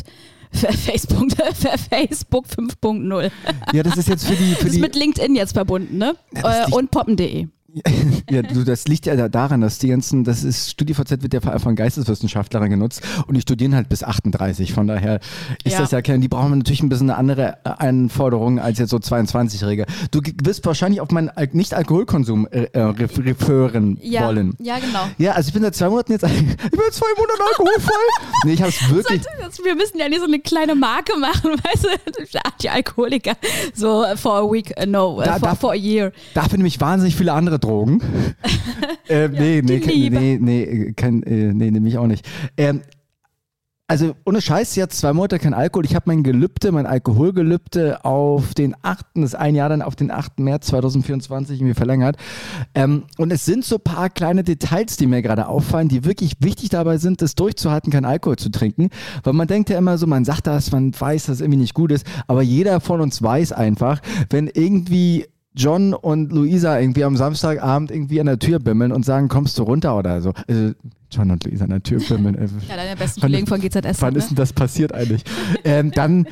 [0.52, 1.32] Facebook,
[1.90, 3.30] Facebook 5.0.
[3.72, 4.54] Ja, das ist jetzt für die.
[4.54, 6.14] Für Ist die mit LinkedIn jetzt verbunden, ne?
[6.32, 7.48] das Äh, und poppen.de.
[8.30, 11.40] Ja, du, das liegt ja da- daran, dass die ganzen, das ist, StudiVZ wird ja
[11.40, 14.72] vor allem von Geisteswissenschaftlern genutzt und die studieren halt bis 38.
[14.72, 15.20] Von daher
[15.62, 15.80] ist Ja.
[15.80, 18.96] das ja kein, die brauchen natürlich ein bisschen eine andere äh, Anforderung als jetzt so
[18.96, 19.86] 22-Jährige.
[20.10, 24.54] Du wirst wahrscheinlich auf meinen Al Nicht-Alkoholkonsum äh, äh, ref- referieren Ja, wollen.
[24.58, 25.06] ja, genau.
[25.18, 26.30] Ja, also ich bin seit zwei Monaten jetzt, ich
[26.70, 27.92] bin seit zwei Monaten alkoholfrei.
[28.44, 31.84] nee, ich hab's wirklich, Das- Wir müssen ja nicht so eine kleine Marke machen, weißt
[31.84, 33.34] du, Anti-Alkoholiker.
[33.74, 36.12] So uh, for a week, no, Da- for, da- for a year.
[36.34, 38.00] dafür nehme ich wahnsinnig viele andere Drogen.
[39.08, 40.16] äh, nee, nee, kein- Liebe.
[40.18, 42.26] nee, nee, kein, äh, nee, nehme ich auch nicht.
[42.56, 42.80] Ähm,
[43.88, 45.84] also ohne Scheiß, jetzt zwei Monate kein Alkohol.
[45.84, 49.94] Ich habe mein Gelübde, mein Alkoholgelübde auf den 8., das ist ein Jahr dann auf
[49.94, 50.40] den 8.
[50.40, 52.16] März 2024 irgendwie verlängert.
[52.74, 56.70] Ähm, und es sind so paar kleine Details, die mir gerade auffallen, die wirklich wichtig
[56.70, 58.88] dabei sind, das durchzuhalten, kein Alkohol zu trinken.
[59.22, 61.74] Weil man denkt ja immer so, man sagt das, man weiß, dass es irgendwie nicht
[61.74, 65.26] gut ist, aber jeder von uns weiß einfach, wenn irgendwie
[65.56, 69.62] John und Luisa irgendwie am Samstagabend irgendwie an der Tür bimmeln und sagen, kommst du
[69.62, 70.32] runter oder so.
[70.46, 70.72] Also
[71.10, 72.36] John und Luisa an der Tür bimmeln.
[72.68, 74.02] Ja, deine besten Kollegen von GZS.
[74.02, 74.18] Wann ne?
[74.18, 75.24] ist denn das passiert eigentlich?
[75.64, 76.26] ähm, dann,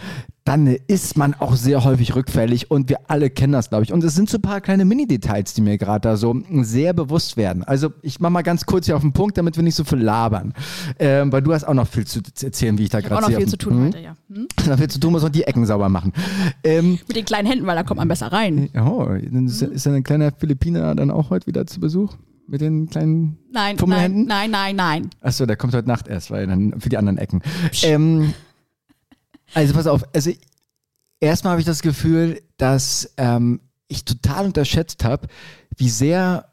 [0.47, 3.93] dann ist man auch sehr häufig rückfällig und wir alle kennen das, glaube ich.
[3.95, 7.39] Und es sind so ein paar kleine Mini-Details, die mir gerade da so sehr bewusst
[7.39, 7.65] werden.
[7.65, 10.01] Also ich mache mal ganz kurz hier auf den Punkt, damit wir nicht so viel
[10.01, 10.53] labern.
[10.99, 13.29] Ähm, weil du hast auch noch viel zu erzählen, wie ich da gerade auch noch
[13.29, 13.39] sehe.
[13.39, 13.87] viel zu tun Mhm.
[13.87, 14.17] heute, ja.
[14.31, 14.47] Hm?
[14.67, 16.13] Da viel zu tun, muss noch die Ecken sauber machen.
[16.63, 18.69] Ähm, Mit den kleinen Händen, weil da kommt man besser rein.
[18.79, 22.15] oh, ist, ist ein kleiner Philippiner dann auch heute wieder zu Besuch?
[22.47, 24.27] Mit den kleinen Nein, nein, Fummelhänden?
[24.27, 25.11] nein, nein, nein.
[25.23, 27.41] Achso, der kommt heute Nacht erst, weil dann für die anderen Ecken.
[27.85, 28.35] Ähm,
[29.55, 30.31] also pass auf, also
[31.21, 35.29] erstmal habe ich das Gefühl, dass ähm, ich total unterschätzt habe,
[35.77, 36.47] wie sehr,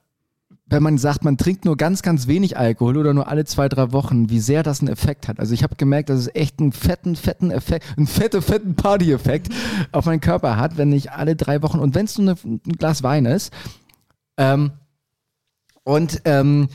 [0.66, 3.92] wenn man sagt, man trinkt nur ganz, ganz wenig Alkohol oder nur alle zwei, drei
[3.92, 5.40] Wochen, wie sehr das einen Effekt hat.
[5.40, 9.50] Also ich habe gemerkt, dass es echt einen fetten, fetten Effekt, einen fette, fetten Party-Effekt
[9.92, 13.04] auf meinen Körper hat, wenn ich alle drei Wochen, und wenn es nur ein Glas
[13.04, 13.52] Wein ist,
[14.38, 14.72] ähm,
[15.84, 16.70] und, ähm,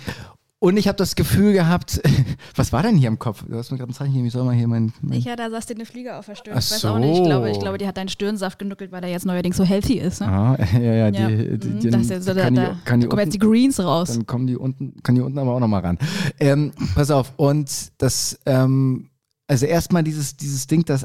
[0.59, 2.01] und ich habe das Gefühl gehabt,
[2.57, 3.45] was war denn hier im Kopf?
[3.47, 4.93] Du hast mir gerade ein Zeichen gegeben, ich soll mal hier mein.
[5.03, 6.55] mein Ja, da saß dir eine Fliege auf der Stirn.
[6.57, 7.19] Ach Ich weiß auch nicht.
[7.19, 7.61] Ich glaube, ich so.
[7.61, 10.21] glaube, die hat deinen Stirnsaft genuckelt, weil der jetzt neuerdings so healthy ist.
[10.21, 10.29] Ne?
[10.29, 11.29] ah, ja, ja, die, Ja.
[11.29, 13.53] die, Mhm, die, das ist so, da, kann die, da, die kommen jetzt die unten,
[13.53, 14.09] Greens raus.
[14.15, 15.99] dann kommen die unten, kann die unten aber auch nochmal ran.
[16.41, 19.11] Ähm, pass auf, und das, ähm,
[19.49, 21.05] also erstmal dieses, dieses Ding, dass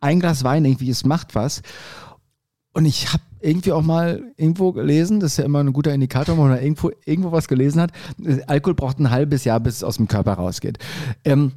[0.00, 1.62] ein Glas Wein irgendwie, es macht was.
[2.72, 6.36] Und ich habe irgendwie auch mal irgendwo gelesen, das ist ja immer ein guter Indikator,
[6.36, 7.92] wenn man irgendwo, irgendwo was gelesen hat.
[8.46, 10.78] Alkohol braucht ein halbes Jahr, bis es aus dem Körper rausgeht.
[11.24, 11.52] Ähm,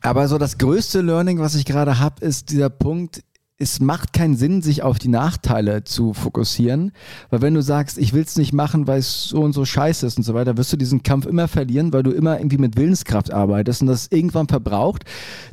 [0.00, 3.22] aber so das größte Learning, was ich gerade habe, ist dieser Punkt,
[3.56, 6.90] es macht keinen Sinn, sich auf die Nachteile zu fokussieren,
[7.30, 10.06] weil wenn du sagst, ich will es nicht machen, weil es so und so scheiße
[10.06, 12.76] ist und so weiter, wirst du diesen Kampf immer verlieren, weil du immer irgendwie mit
[12.76, 15.04] Willenskraft arbeitest und das irgendwann verbraucht.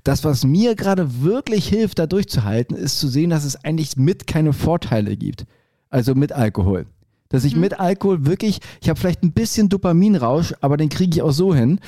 [0.03, 4.25] Das, was mir gerade wirklich hilft, da durchzuhalten, ist zu sehen, dass es eigentlich mit
[4.25, 5.45] keine Vorteile gibt.
[5.89, 6.87] Also mit Alkohol.
[7.29, 11.21] Dass ich mit Alkohol wirklich, ich habe vielleicht ein bisschen Dopaminrausch, aber den kriege ich
[11.21, 11.79] auch so hin.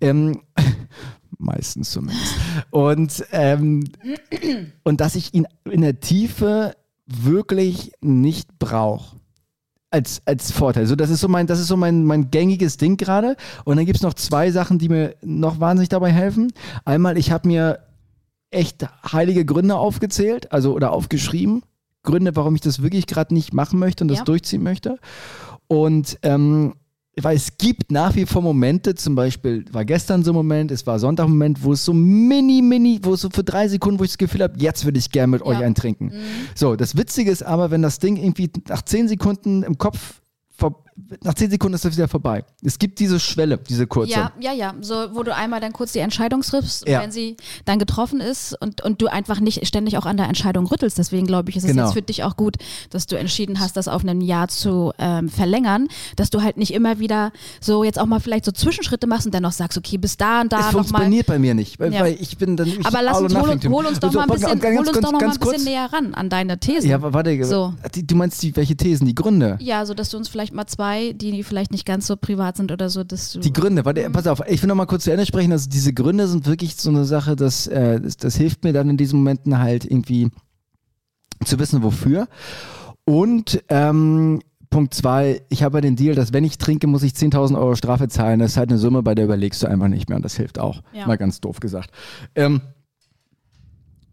[0.00, 0.40] Ähm,
[1.40, 2.34] meistens zumindest.
[2.70, 3.84] Und, ähm,
[4.84, 6.74] und dass ich ihn in der Tiefe
[7.06, 9.16] wirklich nicht brauche.
[9.92, 10.86] Als, als Vorteil.
[10.86, 13.34] So, das ist so mein, das ist so mein, mein gängiges Ding gerade.
[13.64, 16.52] Und dann gibt es noch zwei Sachen, die mir noch wahnsinnig dabei helfen.
[16.84, 17.80] Einmal, ich habe mir
[18.50, 21.62] echt heilige Gründe aufgezählt, also oder aufgeschrieben.
[22.04, 24.24] Gründe, warum ich das wirklich gerade nicht machen möchte und das Ja.
[24.24, 24.96] durchziehen möchte.
[25.66, 26.74] Und ähm,
[27.22, 30.86] weil es gibt nach wie vor Momente, zum Beispiel war gestern so ein Moment, es
[30.86, 33.98] war Sonntag ein Moment, wo es so mini, mini, wo es so für drei Sekunden,
[34.00, 35.66] wo ich das Gefühl habe, jetzt würde ich gerne mit euch Ja.
[35.66, 36.12] einen trinken.
[36.54, 40.20] So, das Witzige ist aber, wenn das Ding irgendwie nach zehn Sekunden im Kopf,
[41.22, 42.44] nach zehn Sekunden ist das wieder vorbei.
[42.62, 44.12] Es gibt diese Schwelle, diese kurze.
[44.12, 44.74] Ja, ja, ja.
[44.80, 47.02] So, wo du einmal dann kurz die Entscheidung triffst, Ja.
[47.02, 50.66] wenn sie dann getroffen ist und, und du einfach nicht ständig auch an der Entscheidung
[50.66, 50.98] rüttelst.
[50.98, 51.84] Deswegen glaube ich, ist es Genau.
[51.84, 52.56] jetzt für dich auch gut,
[52.90, 56.72] dass du entschieden hast, das auf ein Jahr zu ähm, verlängern, dass du halt nicht
[56.72, 59.98] immer wieder so jetzt auch mal vielleicht so Zwischenschritte machst und dann noch sagst, okay,
[59.98, 60.70] bis da und da mal.
[60.72, 62.00] funktioniert bei mir nicht, weil, Ja.
[62.00, 64.28] weil ich bin dann ich Aber lass uns, hol, hol uns doch So, mal ein
[64.28, 65.64] ganz- bisschen, ganz hol uns kurz- doch noch mal ganz ein bisschen kurz.
[65.64, 66.88] näher ran an deine Thesen.
[66.90, 67.74] Ja, aber warte, So.
[67.94, 69.06] du meinst die, welche Thesen?
[69.06, 69.56] Die Gründe?
[69.60, 72.56] Ja, so dass du uns vielleicht mal zwei zwei, die vielleicht nicht ganz so privat
[72.56, 73.40] sind oder so, dass du.
[73.40, 75.52] Die Gründe, warte, pass auf, ich will noch mal kurz zu Ende sprechen.
[75.52, 78.90] Also diese Gründe sind wirklich so eine Sache, dass, äh, das, das hilft mir dann
[78.90, 80.30] in diesen Momenten halt irgendwie
[81.44, 82.28] zu wissen, wofür.
[83.04, 87.12] Und ähm, Punkt zwei, ich habe ja den Deal, dass wenn ich trinke, muss ich
[87.12, 88.38] 10.000 Euro Strafe zahlen.
[88.38, 90.58] Das ist halt eine Summe, bei der überlegst du einfach nicht mehr und das hilft
[90.58, 90.82] auch.
[90.92, 91.06] Ja.
[91.06, 91.90] Mal ganz doof gesagt.
[92.34, 92.60] Ähm,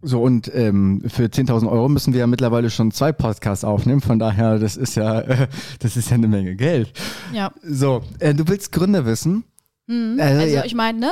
[0.01, 4.01] so, und ähm, für 10.000 Euro müssen wir ja mittlerweile schon zwei Podcasts aufnehmen.
[4.01, 5.47] Von daher, das ist ja, äh,
[5.79, 6.93] das ist ja eine Menge Geld.
[7.33, 7.51] ja.
[7.63, 9.43] So, äh, du willst Gründe wissen?
[9.87, 10.17] Mhm.
[10.19, 10.65] Also, Also ja.
[10.65, 11.11] ich meine, ne?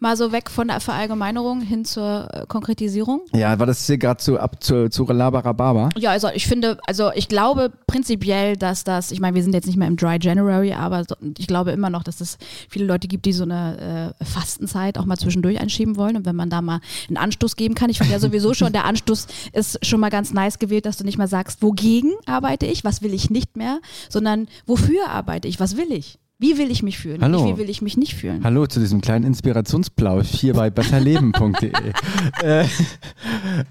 [0.00, 3.22] Mal so weg von der Verallgemeinerung hin zur äh, Konkretisierung.
[3.32, 5.88] Ja, war das hier gerade zu ab zu, zu Labarababa?
[5.96, 9.66] Ja, also ich finde, also ich glaube prinzipiell, dass das, ich meine, wir sind jetzt
[9.66, 11.04] nicht mehr im Dry January, aber
[11.36, 15.04] ich glaube immer noch, dass es viele Leute gibt, die so eine äh, Fastenzeit auch
[15.04, 16.16] mal zwischendurch einschieben wollen.
[16.16, 18.84] Und wenn man da mal einen Anstoß geben kann, ich finde ja sowieso schon, der
[18.84, 22.84] Anstoß ist schon mal ganz nice gewählt, dass du nicht mehr sagst, wogegen arbeite ich,
[22.84, 26.18] was will ich nicht mehr, sondern wofür arbeite ich, was will ich?
[26.40, 27.20] Wie will ich mich fühlen?
[27.20, 27.42] Hallo.
[27.44, 28.44] Nicht, wie will ich mich nicht fühlen?
[28.44, 31.72] Hallo zu diesem kleinen Inspirationsplausch hier bei besserleben.de.
[32.44, 32.64] äh,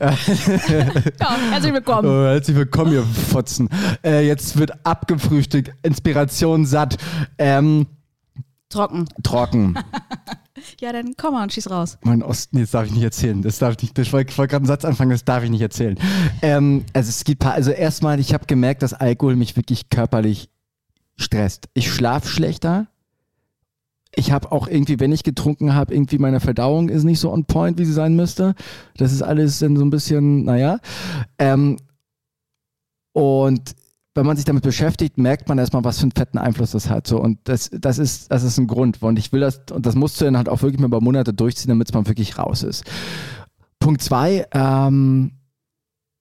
[0.01, 2.09] Ja, herzlich willkommen.
[2.09, 3.69] oh, herzlich willkommen, ihr Fotzen.
[4.03, 6.97] Äh, jetzt wird abgefrühstückt, Inspiration satt,
[7.37, 7.87] ähm,
[8.69, 9.05] Trocken.
[9.23, 9.75] trocken.
[10.81, 11.97] Ja, dann komm mal und schieß raus.
[12.03, 13.41] Mein Osten, jetzt darf ich nicht erzählen.
[13.43, 13.97] Das darf ich nicht.
[13.99, 15.97] Ich wollte wollte gerade einen Satz anfangen, das darf ich nicht erzählen.
[16.41, 20.49] Ähm, also es gibt paar, also erstmal, ich habe gemerkt, dass Alkohol mich wirklich körperlich
[21.17, 21.69] stresst.
[21.73, 22.87] Ich schlafe schlechter.
[24.15, 27.45] Ich habe auch irgendwie, wenn ich getrunken habe, irgendwie meine Verdauung ist nicht so on
[27.45, 28.55] point, wie sie sein müsste.
[28.97, 30.79] Das ist alles dann so ein bisschen, naja.
[31.37, 31.77] Ähm,
[33.11, 33.75] und
[34.15, 37.05] wenn man sich damit beschäftigt, merkt man erstmal, was für einen fetten Einfluss das hat.
[37.05, 39.01] So, und das, das, ist, das ist ein Grund.
[39.03, 41.33] Und ich will das, und das musst du dann halt auch wirklich mal über Monate
[41.33, 42.83] durchziehen, damit mal wirklich raus ist.
[43.79, 45.33] Punkt zwei, ähm,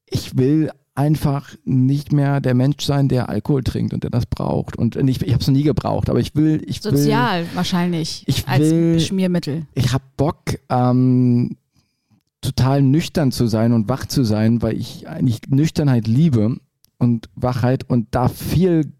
[0.04, 4.76] ich will einfach nicht mehr der Mensch sein, der Alkohol trinkt und der das braucht.
[4.76, 8.24] Und ich, ich habe es noch nie gebraucht, aber ich will, ich will, Sozial wahrscheinlich
[8.26, 9.66] Ich als will- Schmiermittel.
[9.74, 10.38] ich habe Bock,
[10.70, 11.56] ähm,
[12.40, 16.56] total nüchtern zu sein und wach zu sein, weil ich eigentlich Nüchternheit liebe
[16.98, 18.92] und Wachheit und da viel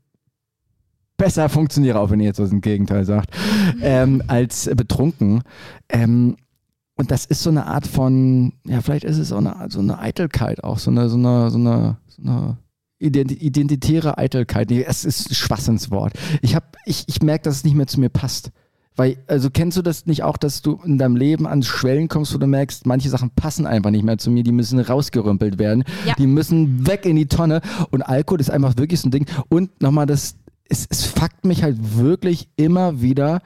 [1.16, 3.30] besser funktioniere, auch wenn ihr jetzt was im Gegenteil sagt,
[3.82, 5.42] ähm, als betrunken.
[5.88, 6.37] Ähm,
[6.96, 9.98] und das ist so eine Art von, ja, vielleicht ist es auch eine, so eine
[9.98, 12.56] Eitelkeit, auch so eine, so eine, so eine, so eine
[13.00, 14.70] identi- identitäre Eitelkeit.
[14.72, 16.14] Es ist ein Schwachsinnswort.
[16.42, 18.50] Ich, hab, ich, ich merke, dass es nicht mehr zu mir passt.
[18.98, 22.32] Weil, also kennst du das nicht auch, dass du in deinem Leben an Schwellen kommst,
[22.32, 25.85] wo du merkst, manche Sachen passen einfach nicht mehr zu mir, die müssen rausgerümpelt werden,
[26.06, 26.14] Ja.
[26.14, 29.26] die müssen weg in die Tonne und Alkohol ist einfach wirklich so ein Ding.
[29.50, 30.37] Und nochmal, das,
[30.70, 33.42] es, es fuckt mich halt wirklich immer wieder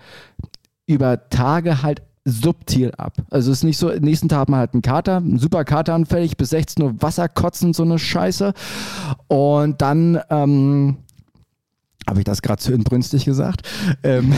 [0.87, 3.15] über Tage halt subtil ab.
[3.31, 6.37] Also es ist nicht so, nächsten Tag hat man halt einen Kater, einen super Kateranfällig,
[6.37, 8.53] bis 16 Uhr Wasser kotzen, so eine Scheiße.
[9.29, 10.99] Und dann, ähm,
[12.09, 13.67] habe ich das gerade zu inbrünstig gesagt?
[14.03, 14.35] Ähm,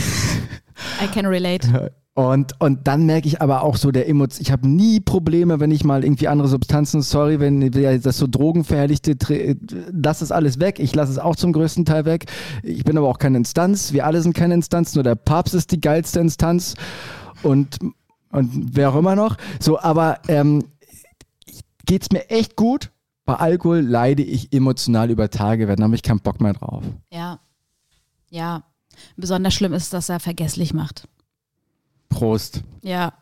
[1.03, 1.92] I can relate.
[2.14, 5.71] und, und dann merke ich aber auch so der Emotion, ich habe nie Probleme, wenn
[5.71, 9.16] ich mal irgendwie andere Substanzen, sorry, wenn das so Drogenverherrlichte,
[9.90, 10.79] lass es alles weg.
[10.79, 12.27] Ich lasse es auch zum größten Teil weg.
[12.62, 13.92] Ich bin aber auch keine Instanz.
[13.92, 16.75] Wir alle sind keine Instanz, nur der Papst ist die geilste Instanz
[17.42, 17.78] und,
[18.31, 19.37] und wer auch immer noch.
[19.61, 20.64] So, aber ähm,
[21.87, 22.90] geht's mir echt gut.
[23.24, 26.85] Bei Alkohol leide ich emotional über Tage, dann habe ich keinen Bock mehr drauf.
[27.12, 27.38] Ja.
[28.31, 28.64] Ja.
[29.16, 31.09] Besonders schlimm ist, dass er vergesslich macht.
[32.09, 32.62] Prost.
[32.83, 33.12] Ja.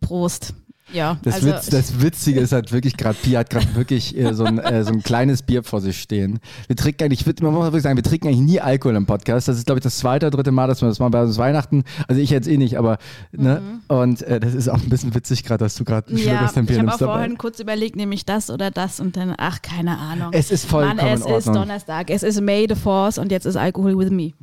[0.00, 0.54] Prost.
[0.92, 1.18] Ja.
[1.22, 4.44] Das, also, Witz, das Witzige ist halt wirklich gerade, Pia hat gerade wirklich äh, so,
[4.44, 6.38] ein, äh, so ein kleines Bier vor sich stehen.
[6.66, 9.48] Wir trinken eigentlich, man muss wirklich sagen, wir trinken eigentlich nie Alkohol im Podcast.
[9.48, 11.38] Das ist, glaube ich, das zweite oder dritte Mal, dass wir das mal bei uns
[11.38, 12.98] Weihnachten, also ich jetzt eh nicht, aber,
[13.32, 13.62] ne?
[13.88, 16.18] Und äh, das ist auch ein bisschen witzig gerade, dass du gerade Mhm.
[16.18, 17.12] ja, aus deinem ich Bier habe auch dabei.
[17.14, 20.28] vorhin kurz überlegt, nehme ich das oder das und dann, ach, keine Ahnung.
[20.32, 21.46] Es ist vollkommen Mann, es ist.
[21.46, 24.32] Donnerstag, es ist May the Force und jetzt ist Alkohol with me.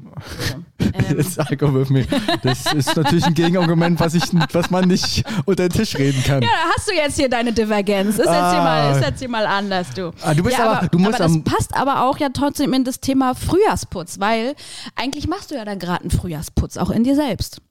[0.50, 0.56] So.
[0.82, 2.06] Ähm, Das ist Alkohol with me.
[2.44, 6.42] Das ist natürlich ein Gegenargument, was, ich, was man nicht unter den Tisch reden kann.
[6.42, 8.12] ja, da hast du jetzt hier deine Divergenz.
[8.12, 8.64] Ist jetzt, hier, Ah.
[8.64, 10.12] mal, ist jetzt hier mal anders, du.
[10.22, 12.84] Ah, du bist ja, aber- du musst aber das passt aber auch ja trotzdem in
[12.84, 14.56] das Thema Frühjahrsputz, weil
[14.96, 17.62] eigentlich machst du ja dann gerade einen Frühjahrsputz, auch in dir selbst.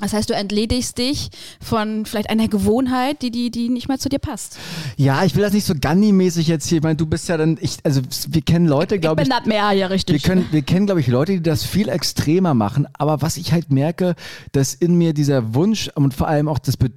[0.00, 1.30] Das heißt, du entledigst dich
[1.60, 4.56] von vielleicht einer Gewohnheit, die, die, die nicht mehr zu dir passt.
[4.96, 6.78] Ja, ich will das nicht so Ganni-mäßig jetzt hier.
[6.78, 9.36] Ich meine, du bist ja dann, ich, also wir kennen Leute, Ich glaube bin ich.
[9.36, 10.22] das mehr, ja, richtig.
[10.22, 12.86] Wir, können, wir kennen, glaube ich, Leute, die das viel extremer machen.
[12.94, 14.14] Aber was ich halt merke,
[14.52, 16.90] dass in mir dieser Wunsch und vor allem auch das Be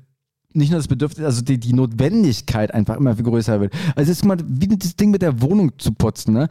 [0.53, 3.73] nicht nur das Bedürfnis, also die, die Notwendigkeit einfach immer viel größer wird.
[3.95, 6.33] Also es ist mal wie das Ding mit der Wohnung zu putzen.
[6.33, 6.47] Ne?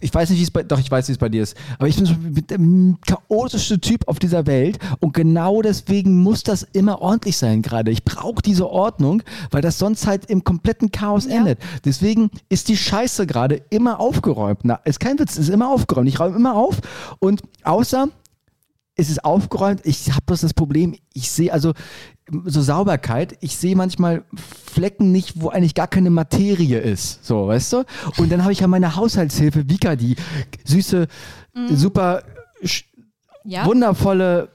[0.00, 1.56] Ich- weiß nicht, wie es bei, doch ich weiß, wie es bei dir ist.
[1.78, 7.02] Aber ich bin der chaotischste Typ auf dieser Welt und genau deswegen muss das immer
[7.02, 7.90] ordentlich sein gerade.
[7.90, 11.58] Ich brauche diese Ordnung, weil das sonst halt im kompletten Chaos endet.
[11.84, 14.60] Deswegen ist die Scheiße gerade immer aufgeräumt.
[14.62, 16.08] Na, ist kein Witz, ist immer aufgeräumt.
[16.08, 16.80] Ich räume immer auf
[17.18, 18.08] und außer
[18.94, 19.82] es ist aufgeräumt.
[19.84, 21.74] Ich habe bloß das Problem, ich sehe also
[22.44, 24.24] so Sauberkeit, ich sehe manchmal
[24.72, 27.24] Flecken nicht, wo eigentlich gar keine Materie ist.
[27.24, 27.84] So, weißt du?
[28.18, 30.16] Und dann habe ich ja meine Haushaltshilfe, Vika, die
[30.64, 31.06] süße,
[31.70, 32.22] super
[32.62, 32.84] sch-
[33.44, 33.64] Ja.
[33.64, 34.48] wundervolle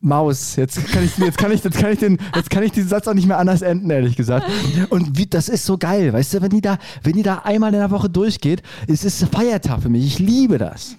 [0.00, 0.56] Maus.
[0.56, 3.06] Jetzt kann ich, jetzt kann ich, jetzt kann ich den, jetzt kann ich diesen Satz
[3.08, 4.46] auch nicht mehr anders enden, ehrlich gesagt.
[4.90, 7.72] Und wie, das ist so geil, weißt du, wenn die da, wenn die da einmal
[7.72, 10.04] in der Woche durchgeht, es ist Feiertag für mich.
[10.06, 10.96] Ich liebe das.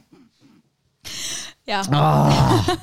[1.68, 1.82] ja.
[1.92, 2.64] Ah.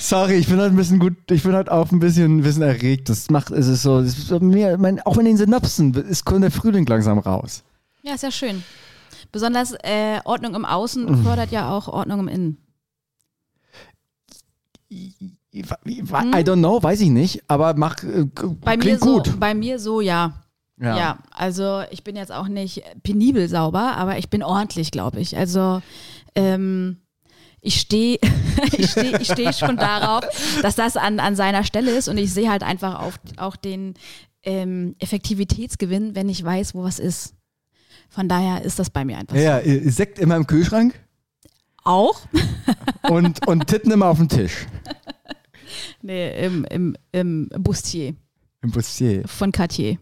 [0.00, 2.62] Sorry, ich bin halt ein bisschen gut, ich bin halt auch ein bisschen, ein bisschen
[2.62, 3.08] erregt.
[3.08, 6.24] Das macht, es ist so, es ist so mir, mein, auch in den Synapsen ist
[6.24, 7.64] kommt der Frühling langsam raus.
[8.02, 8.62] Ja, ist ja schön.
[9.32, 10.66] Besonders äh, Ordnung im Mhm.
[10.66, 12.56] Außen fördert ja auch Ordnung im Innen.
[14.90, 15.62] I
[16.44, 18.24] don't know, weiß ich nicht, aber mach, äh,
[18.60, 19.38] Bei mir so, gut.
[19.40, 20.44] bei mir so, ja.
[20.80, 21.18] Ja.
[21.32, 25.36] also ich bin jetzt auch nicht penibel sauber, aber ich bin ordentlich, glaube ich.
[25.36, 25.82] Also
[26.36, 26.98] ähm,
[27.60, 28.18] ich stehe
[28.76, 30.24] ich steh, ich steh schon darauf,
[30.62, 33.94] dass das an, an seiner Stelle ist und ich sehe halt einfach auf, auch den
[34.44, 37.34] ähm, Effektivitätsgewinn, wenn ich weiß, wo was ist.
[38.08, 39.68] Von daher ist das bei mir einfach Ja, so.
[39.68, 40.94] ja, Sekt immer im Kühlschrank
[41.84, 42.20] Auch?
[43.10, 44.66] und, und Titten immer auf dem Tisch.
[46.00, 48.14] Nee, im, im, im Bustier
[48.62, 49.26] Im Bustier.
[49.26, 49.98] von Cartier.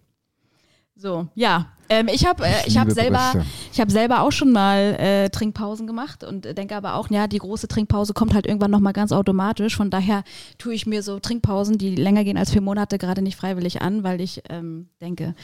[0.96, 1.66] So, ja.
[1.88, 3.46] Ähm, ich habe äh, ich hab selber, Brüste.
[3.72, 7.28] ich hab selber auch schon mal äh, Trinkpausen gemacht und äh, denke aber auch, ja,
[7.28, 9.76] die große Trinkpause kommt halt irgendwann nochmal ganz automatisch.
[9.76, 10.24] Von daher
[10.59, 14.02] tue ich mir so Trinkpausen, die länger gehen als vier Monate, gerade nicht freiwillig an,
[14.02, 15.35] weil ich ähm, denke,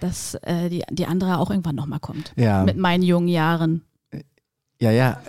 [0.00, 2.32] dass äh, die, die andere auch irgendwann nochmal kommt.
[2.34, 2.64] Ja.
[2.64, 3.82] Mit meinen jungen Jahren.
[4.80, 5.20] Ja, ja.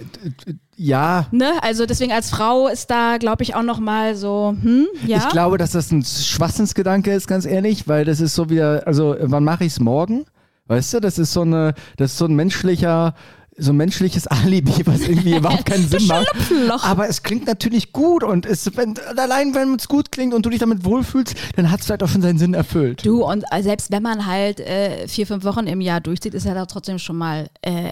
[0.76, 1.28] Ja.
[1.32, 1.52] Ne?
[1.62, 5.18] Also deswegen als Frau ist da, glaube ich, auch nochmal so, hm, ja.
[5.18, 9.16] Ich glaube, dass das ein Schwachsinnsgedanke ist, ganz ehrlich, weil das ist so wieder, also
[9.20, 10.26] wann mache ich es morgen?
[10.68, 13.16] Weißt du, das ist so eine, das ist so ein menschlicher,
[13.58, 16.28] so ein menschliches Alibi, was irgendwie überhaupt keinen Sinn macht.
[16.36, 16.84] Schlupfloch.
[16.84, 20.50] Aber es klingt natürlich gut und es, wenn, allein wenn es gut klingt und du
[20.50, 23.06] dich damit wohlfühlst, dann hat es vielleicht auch schon seinen Sinn erfüllt.
[23.06, 26.46] Du, und äh, selbst wenn man halt äh, vier, fünf Wochen im Jahr durchzieht, ist
[26.46, 27.92] ja da trotzdem schon mal äh, äh,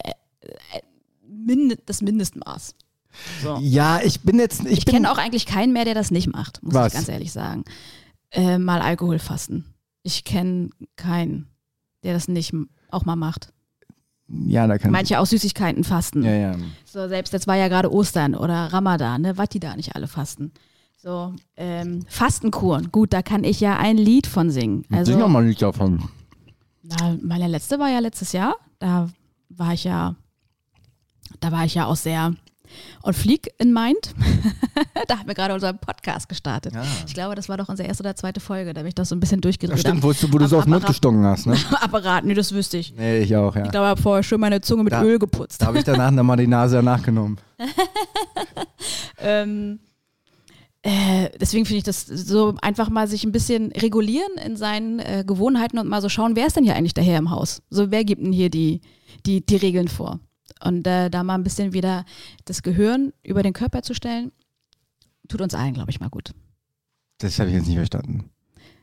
[1.45, 2.75] mind das Mindestmaß.
[3.43, 3.57] So.
[3.59, 6.63] Ja, ich bin jetzt, ich, Ich kenne auch eigentlich keinen mehr, der das nicht macht,
[6.63, 6.87] muss Was?
[6.87, 7.65] ich ganz ehrlich sagen.
[8.31, 9.65] Äh, mal Alkohol fasten.
[10.03, 11.47] Ich kenne keinen,
[12.03, 12.53] der das nicht
[12.89, 13.51] auch mal macht.
[14.47, 16.23] ja, da kann Manche auch Süßigkeiten fasten.
[16.23, 16.55] Ja, ja.
[16.85, 20.07] So, selbst jetzt war ja gerade Ostern oder Ramadan, ne, was die da nicht alle
[20.07, 20.53] fasten.
[20.97, 24.85] So, ähm, Fastenkuren, gut, da kann ich ja ein Lied von singen.
[24.91, 26.07] Also, Also, noch mal nicht davon.
[26.83, 28.55] Na, meine letzte war ja letztes Jahr.
[28.79, 29.09] Da
[29.49, 30.15] war ich ja,
[31.41, 32.33] da war ich ja auch sehr
[33.03, 34.13] on fleek in mind.
[35.09, 36.73] da haben wir gerade unseren Podcast gestartet.
[36.73, 36.83] Ja.
[37.05, 39.15] Ich glaube, das war doch unsere erste oder zweite Folge, da habe ich das so
[39.15, 39.79] ein bisschen Ja, durchgedreht.
[39.79, 41.57] stimmt, wo, du- wo du so auf den Mund gestunken hast, ne?
[41.81, 42.95] Apparat, nee, das wüsste ich.
[42.95, 43.65] Nee, ich auch, ja.
[43.65, 45.61] Ich glaube, ich habe vorher schön meine Zunge mit Da- Öl geputzt.
[45.61, 47.37] Da habe ich danach nochmal die Nase danach genommen.
[49.19, 49.79] Ähm,
[50.81, 55.23] äh, deswegen finde ich das so einfach mal sich ein bisschen regulieren in seinen äh,
[55.25, 57.61] Gewohnheiten und mal so schauen, wer ist denn hier eigentlich der Herr im Haus?
[57.69, 58.81] So, wer gibt denn hier die,
[59.27, 60.19] die, die Regeln vor?
[60.63, 62.05] Und äh, da mal ein bisschen wieder
[62.45, 64.31] das Gehirn über den Körper zu stellen,
[65.27, 66.31] tut uns allen, glaube ich, mal gut.
[67.19, 68.29] Das habe ich jetzt nicht verstanden.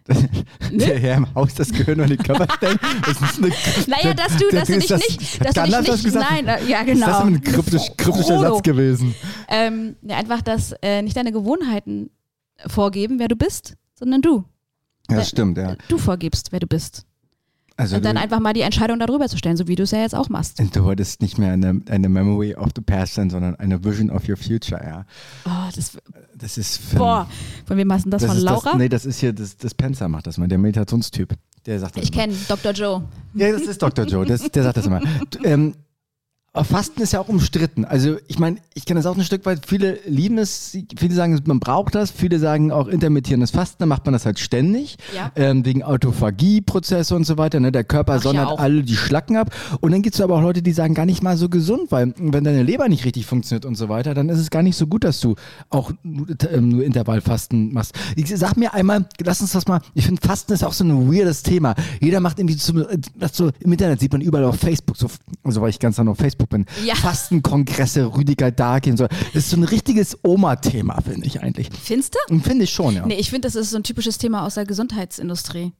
[0.72, 2.78] Der Herr im Haus das Gehirn und den Körper stellen.
[3.04, 3.52] Das ist eine,
[3.88, 6.26] Naja, dass du, dass du ist dich das- nicht, dass du dich nicht, gesagt?
[6.30, 7.06] nein, äh, ja Ist genau.
[7.06, 8.40] das ein kryptisch, kryptischer.
[8.40, 9.14] Satz gewesen?
[9.48, 12.08] Ähm, ja, einfach, dass äh, nicht deine Gewohnheiten
[12.66, 14.44] vorgeben, wer du bist, sondern du.
[15.10, 15.76] Ja, das stimmt, ja.
[15.88, 17.04] Du vorgibst, wer du bist.
[17.78, 20.00] Also Und dann einfach mal die Entscheidung darüber zu stellen, so wie du es ja
[20.00, 20.58] jetzt auch machst.
[20.58, 24.28] du wolltest nicht mehr eine, eine Memory of the past sein, sondern eine Vision of
[24.28, 25.06] your future, ja.
[25.46, 25.96] Oh, das,
[26.34, 27.28] Das ist für, boah,
[27.66, 28.22] von wem hast du das?
[28.22, 28.70] das von Laura?
[28.70, 31.34] Das, nee, das ist hier, das, das Penzer macht das mal, der Meditationstyp.
[31.66, 32.72] Der sagt das ich kenne Dr.
[32.72, 33.02] Joe.
[33.34, 34.04] Ja, das ist Dr.
[34.06, 35.00] Joe, das, der sagt das immer.
[35.44, 35.74] Ähm,
[36.54, 37.84] aber Fasten ist ja auch umstritten.
[37.84, 39.66] Also ich meine, ich kenne das auch ein Stück weit.
[39.66, 42.10] Viele lieben es, viele sagen, man braucht das.
[42.10, 44.96] Viele sagen auch intermittierendes Fasten, dann macht man das halt ständig.
[45.14, 45.30] Ja.
[45.36, 47.60] Ähm, wegen Autophagieprozesse und so weiter.
[47.60, 47.70] Ne?
[47.70, 48.58] Der Körper ja sondert auch.
[48.58, 49.54] alle die Schlacken ab.
[49.80, 52.14] Und dann gibt es aber auch Leute, die sagen, gar nicht mal so gesund, weil
[52.16, 54.86] wenn deine Leber nicht richtig funktioniert und so weiter, dann ist es gar nicht so
[54.86, 55.36] gut, dass du
[55.68, 57.94] auch nur, ähm, nur Intervallfasten machst.
[58.16, 61.12] Ich sag mir einmal, lass uns das mal, ich finde Fasten ist auch so ein
[61.12, 61.74] weirdes Thema.
[62.00, 62.84] Jeder macht irgendwie, zum,
[63.16, 65.08] das so, im Internet sieht man überall auf Facebook, so,
[65.44, 66.66] also weil ich ganz lange auf Facebook Bin.
[66.84, 66.94] Ja.
[66.94, 69.06] Fastenkongresse, Rüdiger Dahlke und so.
[69.06, 71.68] Das ist so ein richtiges Oma-Thema, finde ich eigentlich.
[71.82, 72.38] Findest du?
[72.40, 73.06] Finde ich schon, ja.
[73.06, 75.72] Nee, ich finde, das ist so ein typisches Thema aus der Gesundheitsindustrie.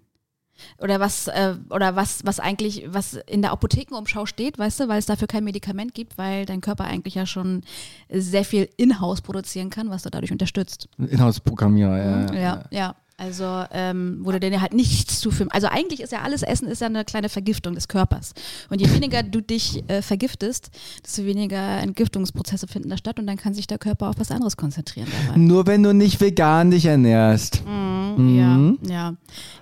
[0.79, 4.99] Oder was, äh, oder was, was eigentlich, was in der Apothekenumschau steht, weißt du, weil
[4.99, 7.63] es dafür kein Medikament gibt, weil dein Körper eigentlich ja schon
[8.11, 10.89] sehr viel in-house produzieren kann, was du dadurch unterstützt.
[10.99, 12.35] Inhouse-Programmierer, ja.
[12.35, 12.95] Ja, ja.
[13.21, 15.51] Also, ähm, wo du dir halt nichts zuführen.
[15.51, 18.33] Also eigentlich ist ja alles Essen ist ja eine kleine Vergiftung des Körpers.
[18.71, 20.71] Und je weniger du dich äh, vergiftest,
[21.05, 24.57] desto weniger Entgiftungsprozesse finden da statt und dann kann sich der Körper auf was anderes
[24.57, 25.37] konzentrieren dabei.
[25.37, 27.65] Nur wenn du nicht vegan dich ernährst.
[27.67, 28.79] Mhm.
[28.89, 29.15] Ja, ja.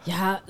[0.04, 0.40] Ja,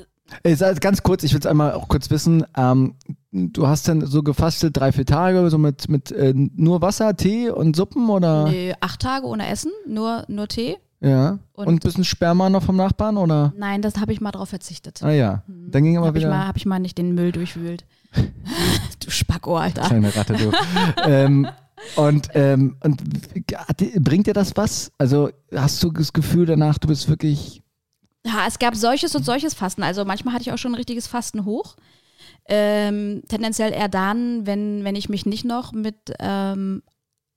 [0.42, 2.44] Äh, Ganz kurz, ich will es einmal auch kurz wissen.
[2.56, 2.96] Ähm,
[3.30, 7.50] du hast dann so gefastet drei, vier Tage, so mit, mit äh, nur Wasser, Tee
[7.50, 8.48] und Suppen oder?
[8.48, 10.76] nee, acht Tage ohne Essen, nur, nur Tee.
[11.00, 11.38] Ja.
[11.52, 13.52] Und, Und- ein bisschen Sperma noch vom Nachbarn oder?
[13.56, 15.02] Nein, das habe ich mal drauf verzichtet.
[15.02, 15.42] Ah ja.
[15.46, 16.32] Dann ging aber Habe ich, wieder.
[16.34, 17.84] mal- hab ich mal nicht den Müll durchwühlt.
[19.04, 19.82] du Spacko, Alter.
[19.82, 20.52] Kleine Ratte, du.
[21.04, 21.46] ähm,
[21.96, 23.02] und und, und
[23.56, 24.90] hat bringt dir das was?
[24.98, 27.62] Also hast du das Gefühl danach, du bist wirklich.
[28.24, 29.82] Ja, es gab solches und solches Fasten.
[29.82, 31.76] Also manchmal hatte ich auch schon ein richtiges Fasten hoch.
[32.48, 36.82] Ähm, tendenziell eher dann, wenn, wenn ich mich nicht noch mit ähm,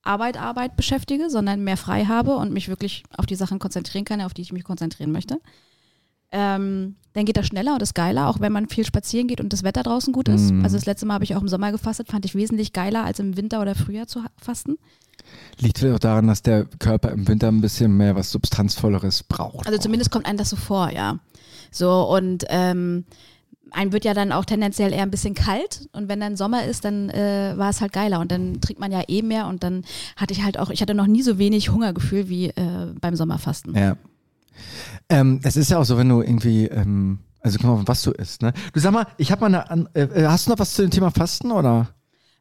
[0.04, 4.22] Arbeit, Arbeit beschäftige, sondern mehr frei habe und mich wirklich auf die Sachen konzentrieren kann,
[4.22, 5.40] auf die ich mich konzentrieren möchte.
[6.32, 9.52] Ähm, dann geht das schneller und ist geiler, auch wenn man viel spazieren geht und
[9.52, 10.52] das Wetter draußen gut ist.
[10.52, 10.64] Mhm.
[10.64, 13.20] Also das letzte Mal habe ich auch im Sommer gefastet, fand ich wesentlich geiler als
[13.20, 14.78] im Winter oder Frühjahr zu fasten.
[15.58, 19.68] Liegt vielleicht auch daran, dass der Körper im Winter ein bisschen mehr was Substanzvolleres braucht.
[19.68, 21.20] Also zumindest kommt einem das so vor, ja.
[21.72, 23.06] So und ähm,
[23.72, 26.86] einem wird ja dann auch tendenziell eher ein bisschen kalt und wenn dann Sommer ist,
[26.86, 29.84] dann äh, war es halt geiler und dann trinkt man ja eh mehr und dann
[30.16, 33.76] hatte ich halt auch, ich hatte noch nie so wenig Hungergefühl wie äh, beim Sommerfasten.
[33.76, 33.96] Ja.
[35.10, 38.12] Ähm, es ist ja auch so, wenn du irgendwie, ähm, also guck mal, was du
[38.12, 38.54] isst, ne?
[38.74, 40.92] Du sag mal, ich habe mal eine, an, äh, hast du noch was zu dem
[40.92, 41.90] Thema Fasten oder?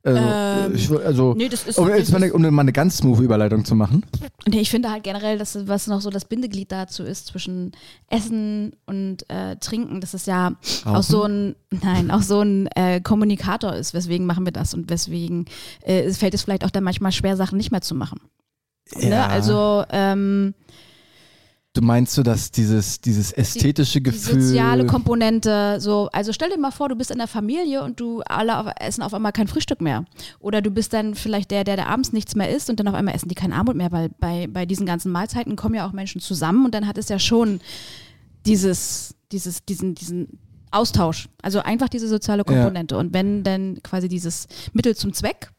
[0.05, 2.99] Also, Ähm, ich, also nee, das ist- um, jetzt mal eine, um mal eine ganz
[2.99, 4.07] smooth Überleitung zu machen.
[4.47, 7.73] Nee, ich finde halt generell, dass was noch so das Bindeglied dazu ist zwischen
[8.09, 10.53] Essen und äh, Trinken, dass es ja
[10.85, 14.89] auch so ein, nein, auch so ein äh, Kommunikator ist, weswegen machen wir das und
[14.89, 15.47] weswegen
[15.83, 18.21] äh, fällt es vielleicht auch dann manchmal schwer, Sachen nicht mehr zu machen.
[18.97, 19.29] Ne?
[19.29, 20.55] Also ähm,
[21.79, 24.43] Du meinst so, dass dieses, dieses ästhetische die Gefühl.
[24.43, 28.21] soziale Komponente, so, also stell dir mal vor, du bist in der Familie und du
[28.23, 30.05] alle auf, essen auf einmal kein Frühstück mehr.
[30.41, 32.95] Oder du bist dann vielleicht der, der, der abends nichts mehr isst und dann auf
[32.95, 35.93] einmal essen die kein Abendbrot mehr, weil bei, bei diesen ganzen Mahlzeiten kommen ja auch
[35.93, 37.61] Menschen zusammen und dann hat es ja schon
[38.45, 40.41] dieses, dieses, diesen, diesen
[40.73, 41.29] Austausch.
[41.43, 42.99] Also einfach diese soziale Komponente.
[42.99, 45.53] Und wenn dann quasi dieses Mittel zum Zweck,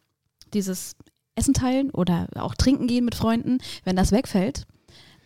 [0.53, 0.97] dieses
[1.35, 4.65] Essen teilen oder auch trinken gehen mit Freunden, wenn das wegfällt,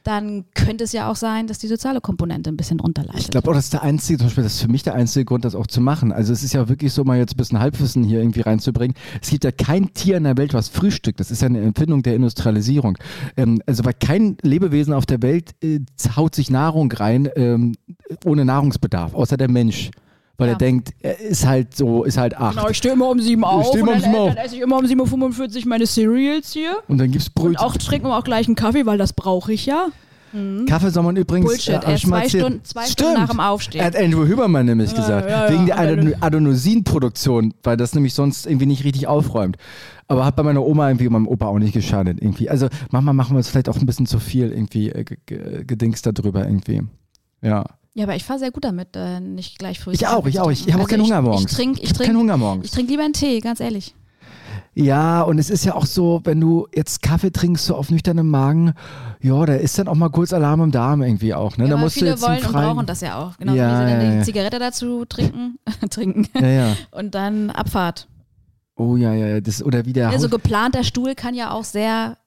[0.03, 3.21] dann könnte es ja auch sein, dass die soziale Komponente ein bisschen runterleidet.
[3.21, 5.25] Ich glaube auch, das ist der einzige, zum Beispiel, das ist für mich der einzige
[5.25, 6.11] Grund, das auch zu machen.
[6.11, 8.95] Also es ist ja wirklich so, mal jetzt ein bisschen Halbwissen hier irgendwie reinzubringen.
[9.21, 11.19] Es gibt ja kein Tier in der Welt, was frühstückt.
[11.19, 12.97] Das ist ja eine Empfindung der Industrialisierung.
[13.37, 15.79] Ähm, also weil kein Lebewesen auf der Welt äh,
[16.15, 17.75] haut sich Nahrung rein ähm,
[18.25, 19.91] ohne Nahrungsbedarf, außer der Mensch.
[20.37, 20.53] Weil Ja.
[20.53, 22.55] er denkt, er ist halt so, ist halt acht.
[22.57, 24.29] Genau, ich stehe immer um sieben auf stehe immer und um sieben auf.
[24.33, 26.77] dann esse ich immer um 7.45 Uhr meine Cereals hier.
[26.87, 27.57] Und dann gibt's Und Brötchen.
[27.57, 29.87] auch trinken wir auch gleich einen Kaffee, weil das brauche ich ja.
[30.67, 31.45] Kaffee soll man übrigens.
[31.45, 32.39] Bullshit, ich mal zwei.
[32.39, 32.85] Stunden- zwei.
[32.87, 33.85] Stunden nach dem Aufstehen.
[33.85, 35.29] Hat Andrew Huberman nämlich gesagt.
[35.29, 39.57] ja, ja, wegen der Adon Adenosinproduktion, weil das nämlich sonst irgendwie nicht richtig aufräumt.
[40.07, 42.49] Aber hat bei meiner Oma irgendwie und meinem Opa auch nicht geschadet irgendwie.
[42.49, 45.63] Also manchmal machen wir es vielleicht auch ein bisschen zu viel irgendwie äh, ge- ge-
[45.65, 46.81] Gedings darüber irgendwie.
[47.43, 47.65] Ja.
[47.95, 49.91] Ja, aber ich fahre sehr gut damit, äh, nicht gleich früh.
[49.93, 50.49] Ich auch, ich auch.
[50.49, 51.51] Ich, ich habe auch Also keinen Hunger morgens.
[51.51, 52.65] Ich trinke ich hab keinen trink, Hunger morgens.
[52.65, 53.93] ich trink lieber einen Tee, ganz ehrlich.
[54.75, 58.27] Ja, und es ist ja auch so, wenn du jetzt Kaffee trinkst, so auf nüchternem
[58.27, 58.73] Magen,
[59.21, 61.57] ja, da ist dann auch mal kurz Alarm im Darm irgendwie auch.
[61.57, 61.65] Ne?
[61.65, 63.37] Ja, da musst du viele jetzt im wollen und brauchen das ja auch.
[63.37, 64.25] Genau, Ja, wie sie dann ja, die.
[64.25, 65.59] Zigarette dazu trinken,
[65.91, 66.75] trinken Ja, ja.
[66.89, 68.07] und dann Abfahrt.
[68.75, 69.41] Oh ja, ja, ja.
[69.41, 72.17] Das, oder wie der Also geplanter Stuhl kann ja auch sehr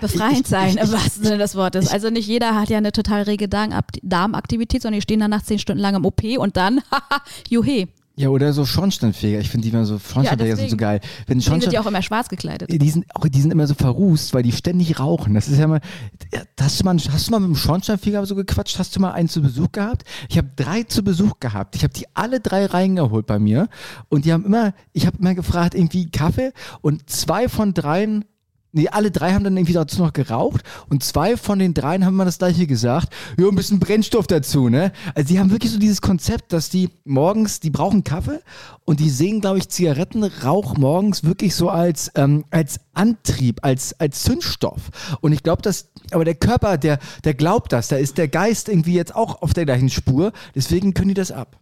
[0.00, 1.88] befreiend sein, im wahrsten Sinne des Wortes.
[1.88, 5.42] Also nicht jeder hat ja eine total rege Darm- Darmaktivität, sondern die stehen dann nach
[5.42, 7.88] zehn Stunden lang im OP und dann, haha, juhe.
[8.16, 9.40] Ja, oder so Schornsteinfeger.
[9.40, 11.00] Ich finde die immer so, Schornsteinfeger sind so geil.
[11.26, 12.70] Wenn Deswegen sind Schornstein, die auch immer schwarz gekleidet.
[12.70, 15.34] die sind auch, die sind immer so verrußt, weil die ständig rauchen.
[15.34, 15.80] Das ist ja mal,
[16.60, 18.78] hast du mal, hast du mal mit dem Schornsteinfeger so gequatscht?
[18.78, 20.04] Hast du mal einen zu Besuch gehabt?
[20.28, 21.74] Ich habe drei zu Besuch gehabt.
[21.74, 23.68] Ich habe die alle drei reingeholt bei mir
[24.10, 26.52] und die haben immer, ich habe immer gefragt, irgendwie Kaffee
[26.82, 28.24] und zwei von dreien
[28.76, 32.14] Nee, alle drei haben dann irgendwie dazu noch geraucht und zwei von den dreien haben
[32.14, 33.14] immer das gleiche gesagt.
[33.38, 34.90] Ja, ein bisschen Brennstoff dazu, ne?
[35.14, 38.40] Also die haben wirklich so dieses Konzept, dass die morgens, die brauchen Kaffee
[38.84, 44.24] und die sehen, glaube ich, Zigarettenrauch morgens wirklich so als, ähm, als Antrieb, als, als
[44.24, 44.90] Zündstoff.
[45.20, 48.68] Und ich glaube, dass, aber der Körper, der, der glaubt das, da ist der Geist
[48.68, 51.60] irgendwie jetzt auch auf der gleichen Spur, deswegen können die das ab.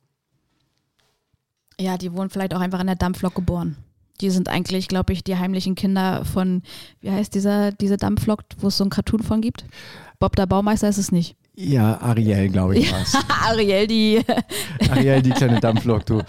[1.79, 3.77] Ja, die wurden vielleicht auch einfach in der Dampflok geboren.
[4.21, 6.63] Die sind eigentlich, glaube ich, die heimlichen Kinder von,
[7.01, 9.65] wie heißt dieser, diese Dampflok, wo es so ein Cartoon von gibt?
[10.19, 11.37] Bob der Baumeister ist es nicht.
[11.55, 13.15] Ja, Ariel, glaube ich, war's.
[13.47, 14.21] Ariel, die.
[14.91, 16.23] Ariel, die kleine Dampflok, du.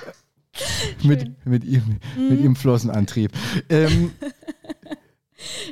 [1.02, 2.42] mit, mit, ihrem, mit Mhm.
[2.44, 3.32] ihrem Flossenantrieb.
[3.68, 4.12] Ähm,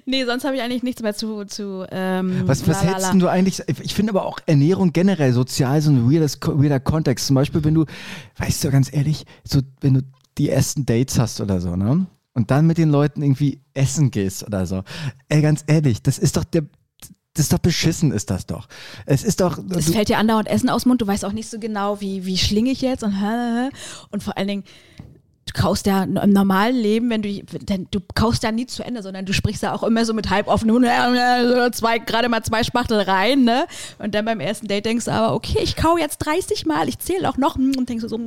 [0.07, 1.45] nee, sonst habe ich eigentlich nichts mehr zu.
[1.45, 3.13] zu ähm, was was lalala.
[3.15, 3.63] du eigentlich?
[3.83, 7.27] Ich finde aber auch Ernährung generell sozial so ein weirdes, weirder Kontext.
[7.27, 7.85] Zum Beispiel, wenn du,
[8.39, 10.01] weißt du, ganz ehrlich, so, wenn du
[10.39, 12.07] die ersten Dates hast oder so, ne?
[12.35, 14.85] Und dann mit den Leuten irgendwie essen gehst oder so.
[15.29, 16.63] Ey, ganz ehrlich, das ist doch der.
[17.35, 18.69] Das ist doch beschissen, ist das doch.
[19.07, 19.59] Es ist doch.
[19.71, 22.25] Es fällt dir andauernd Essen aus dem Mund, du weißt auch nicht so genau, wie,
[22.25, 23.15] wie schlinge ich jetzt und,
[24.11, 24.65] und vor allen Dingen,
[25.49, 29.03] du kaust ja im normalen Leben, wenn du, denn du kaust ja nie zu Ende,
[29.03, 33.01] sondern du sprichst ja auch immer so mit halb äh, zwei, gerade mal zwei Spachtel
[33.01, 33.67] rein, ne?
[33.99, 36.99] Und dann beim ersten Date denkst du aber, okay, ich kau jetzt 30 Mal, ich
[36.99, 38.19] zähle auch noch und denkst du so,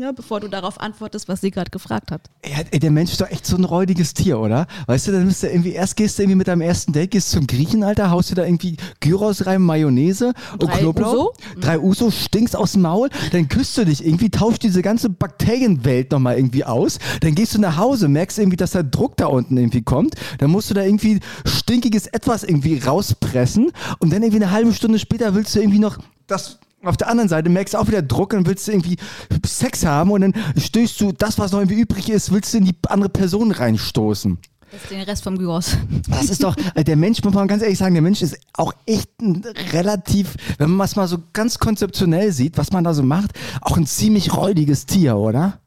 [0.00, 2.22] ja, bevor du darauf antwortest, was sie gerade gefragt hat.
[2.44, 4.66] Ja, ey, der Mensch ist doch echt so ein räudiges Tier, oder?
[4.86, 7.30] Weißt du, dann bist du irgendwie, erst gehst du irgendwie mit deinem ersten Date, gehst
[7.30, 11.12] zum Griechen, Alter, haust dir da irgendwie Gyros rein, Mayonnaise und Drei Knoblauch.
[11.12, 11.32] Uso?
[11.60, 16.12] Drei Uso, stinkst aus dem Maul, dann küsst du dich irgendwie, tauscht diese ganze Bakterienwelt
[16.12, 19.56] nochmal irgendwie aus, dann gehst du nach Hause, merkst irgendwie, dass da Druck da unten
[19.56, 24.50] irgendwie kommt, dann musst du da irgendwie stinkiges Etwas irgendwie rauspressen und dann irgendwie eine
[24.50, 27.88] halbe Stunde später willst du irgendwie noch das auf der anderen Seite merkst du auch
[27.88, 28.96] wieder Druck und willst du irgendwie
[29.44, 32.66] Sex haben und dann stößt du das, was noch irgendwie übrig ist, willst du in
[32.66, 34.38] die andere Person reinstoßen.
[34.70, 35.78] Das ist den Rest vom Gyros.
[36.08, 38.74] Das ist doch, äh, der Mensch, muss man ganz ehrlich sagen, der Mensch ist auch
[38.84, 43.02] echt ein relativ, wenn man es mal so ganz konzeptionell sieht, was man da so
[43.02, 43.30] macht,
[43.62, 45.60] auch ein ziemlich räudiges Tier, oder?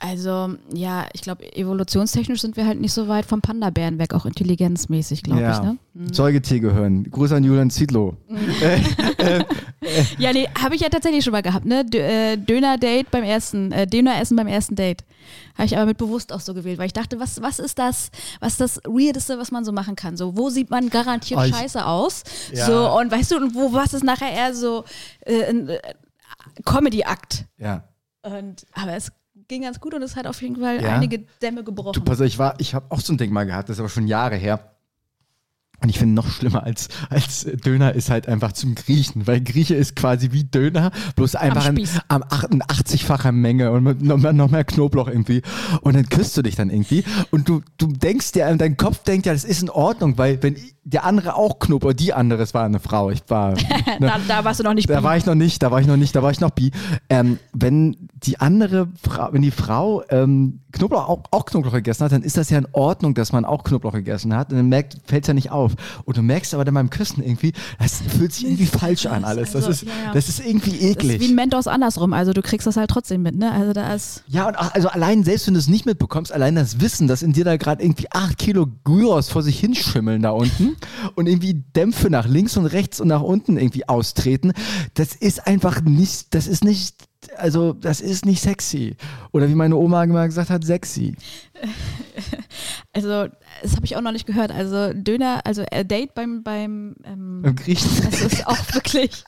[0.00, 4.26] Also, ja, ich glaube, evolutionstechnisch sind wir halt nicht so weit vom Panda-Bären weg, auch
[4.26, 6.12] intelligenzmäßig, glaube ich, ne?
[6.14, 7.10] Säugetiergehirn.
[7.10, 8.16] Gruß an Julian Ziedlow.
[10.18, 11.80] Ja, nee, habe ich ja tatsächlich schon mal gehabt, ne?
[11.92, 15.04] Äh, Döner-Date beim ersten, äh, Döner-Essen beim ersten Date.
[15.56, 18.10] Habe ich aber mit bewusst auch so gewählt, weil ich dachte, was, was ist das,
[18.40, 20.16] was ist das Weirdeste, was man so machen kann?
[20.16, 22.22] So, wo sieht man garantiert Oh, ich- scheiße aus?
[22.52, 22.66] Ja.
[22.66, 24.84] So, und weißt du, und wo, was ist nachher eher so
[25.24, 25.78] äh, ein äh,
[26.64, 27.46] Comedy-Akt?
[27.56, 27.84] Ja.
[28.22, 29.10] Und, aber es
[29.48, 30.94] ging ganz gut und es hat auf jeden Fall Ja?
[30.94, 31.92] einige Dämme gebrochen.
[31.94, 33.80] Du, pass auf, ich war, ich habe auch so ein Ding mal gehabt, das ist
[33.80, 34.74] aber schon Jahre her.
[35.80, 39.76] Und ich finde noch schlimmer als, als Döner ist halt einfach zum Griechen, weil Grieche
[39.76, 42.00] ist quasi wie Döner, bloß einfach in, Spieß.
[42.08, 45.42] am 88-facher Menge und mit noch mehr, noch mehr Knoblauch irgendwie.
[45.82, 49.26] Und dann küsst du dich dann irgendwie und du, du denkst dir, dein Kopf denkt
[49.26, 50.56] ja, das ist in Ordnung, weil wenn
[50.90, 53.60] der andere auch Knoblauch, die andere, es war eine Frau, ich war, ne,
[54.00, 55.04] da, da warst du noch nicht da bi.
[55.04, 56.70] war ich noch nicht, da war ich noch nicht, da war ich noch bi.
[57.10, 62.12] Ähm, wenn die andere Frau, wenn die Frau ähm, Knoblauch auch, auch Knoblauch gegessen hat,
[62.12, 64.50] dann ist das ja in Ordnung, dass man auch Knoblauch gegessen hat.
[64.50, 65.72] Und dann merkt, fällt es ja nicht auf.
[66.04, 69.52] Und du merkst aber dann beim Küssen irgendwie, das fühlt sich irgendwie falsch an alles.
[69.52, 71.20] Das Also, ist, das ist irgendwie Das ist eklig.
[71.20, 73.50] wie ein Mentos andersrum, also du kriegst das halt trotzdem mit, ne?
[73.52, 74.24] Also da ist.
[74.26, 77.22] ja, und ach, also allein, selbst wenn du es nicht mitbekommst, allein das Wissen, dass
[77.22, 80.76] in dir da gerade irgendwie acht Kilo Gyros vor sich hinschimmeln da unten
[81.14, 84.52] und irgendwie Dämpfe nach links und rechts und nach unten irgendwie austreten,
[84.94, 88.96] das ist einfach nicht, das ist nicht, also das ist nicht sexy.
[89.32, 91.16] Oder wie meine Oma immer gesagt hat, sexy.
[92.94, 93.28] Also,
[93.62, 94.50] das habe ich auch noch nicht gehört.
[94.50, 97.90] Also Döner, also äh, Date beim, beim ähm, Im Griechen.
[98.10, 99.24] das ist auch wirklich.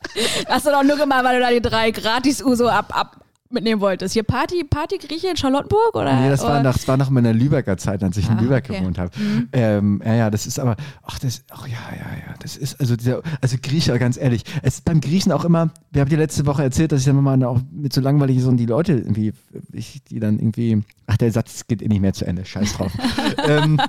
[0.48, 4.14] Hast du doch nur gemacht, weil du da die drei Gratis-Uso ab, ab mitnehmen wolltest.
[4.14, 6.20] Hier Party, Party Grieche in Charlottenburg oder?
[6.20, 8.64] Nee, das war, nach, das war nach meiner Lübecker Zeit, als ich in Ah, Lübeck
[8.68, 8.78] okay.
[8.78, 9.10] gewohnt habe.
[9.52, 12.96] Ähm, ja, ja, das ist aber, ach, das, ach ja, ja, ja, das ist, also
[12.96, 16.46] dieser, also Grieche, ganz ehrlich, es ist beim Griechen auch immer, wir haben dir letzte
[16.46, 19.32] Woche erzählt, dass ich dann mal auch mit so langweilig so und die Leute irgendwie,
[19.72, 22.92] ich, die dann irgendwie, ach, der Satz geht eh nicht mehr zu Ende, scheiß drauf.
[23.48, 23.80] ähm,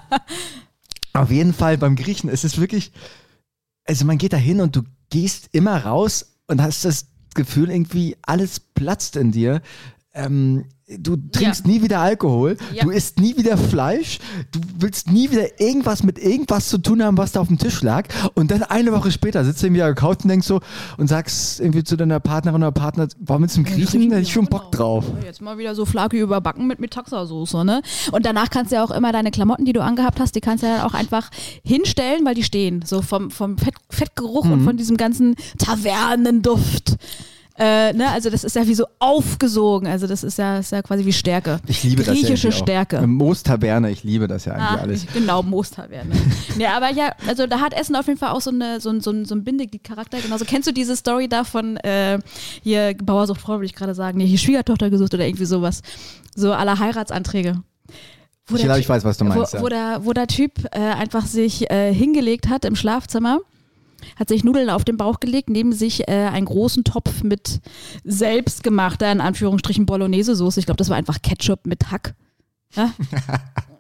[1.14, 2.92] auf jeden Fall beim Griechen, es ist wirklich,
[3.86, 8.18] also man geht da hin und du gehst immer raus und hast das Gefühl, irgendwie
[8.22, 9.62] alles platzt in dir.
[10.14, 10.66] Ähm,
[11.00, 12.84] du trinkst nie wieder Alkohol, Ja.
[12.84, 14.20] du isst nie wieder Fleisch,
[14.52, 17.82] du willst nie wieder irgendwas mit irgendwas zu tun haben, was da auf dem Tisch
[17.82, 18.08] lag.
[18.36, 20.60] Und dann eine Woche später sitzt du irgendwie auf der Couch und denkst so
[20.98, 24.10] und sagst irgendwie zu deiner Partnerin oder Partner, warum mit zum Griechen?
[24.10, 25.06] Da hätte ich schon Bock drauf.
[25.08, 25.26] Genau.
[25.26, 27.82] Jetzt mal wieder so Flaki überbacken mit Metaxa-Soße, ne?
[28.12, 30.64] Und danach kannst du ja auch immer deine Klamotten, die du angehabt hast, die kannst
[30.64, 31.30] du ja dann auch einfach
[31.64, 32.84] hinstellen, weil die stehen.
[32.86, 34.52] So vom, vom Fett, Fettgeruch Mhm.
[34.54, 36.98] und von diesem ganzen Tavernenduft.
[37.64, 38.10] Äh, ne?
[38.10, 39.88] Also das ist ja wie so aufgesogen.
[39.88, 41.60] Also das ist ja, ist ja quasi wie Stärke.
[41.68, 42.64] Ich liebe das ja Griechische irgendwie auch.
[42.64, 43.06] Stärke.
[43.08, 45.06] Moos-Taverne, ich liebe das ja eigentlich Ah, alles.
[45.14, 46.12] Genau, Moostaverne.
[46.58, 49.02] ja, aber ja, also da hat Essen auf jeden Fall auch so, eine, so, ein-
[49.02, 50.18] so, so ein Bindeglied-Charakter.
[50.20, 52.18] Genauso kennst du diese Story da von äh,
[52.64, 55.82] hier Bauersucht Frau, würde ich gerade sagen, nee, hier Schwiegertochter gesucht oder irgendwie sowas.
[56.36, 57.62] So aller Heiratsanträge.
[58.48, 59.54] Wo Ich der glaube, ich weiß, was du meinst.
[59.54, 59.64] wo, ja.
[59.64, 63.40] wo, der, wo der Typ äh, einfach sich äh, hingelegt hat im Schlafzimmer,
[64.16, 67.62] hat sich Nudeln auf den Bauch gelegt, neben sich äh, einen großen Topf mit
[68.04, 70.60] selbstgemachter, in Anführungsstrichen, Bolognese-Soße.
[70.60, 72.16] Ich glaube, das war einfach Ketchup mit Hack.
[72.76, 72.92] Ja?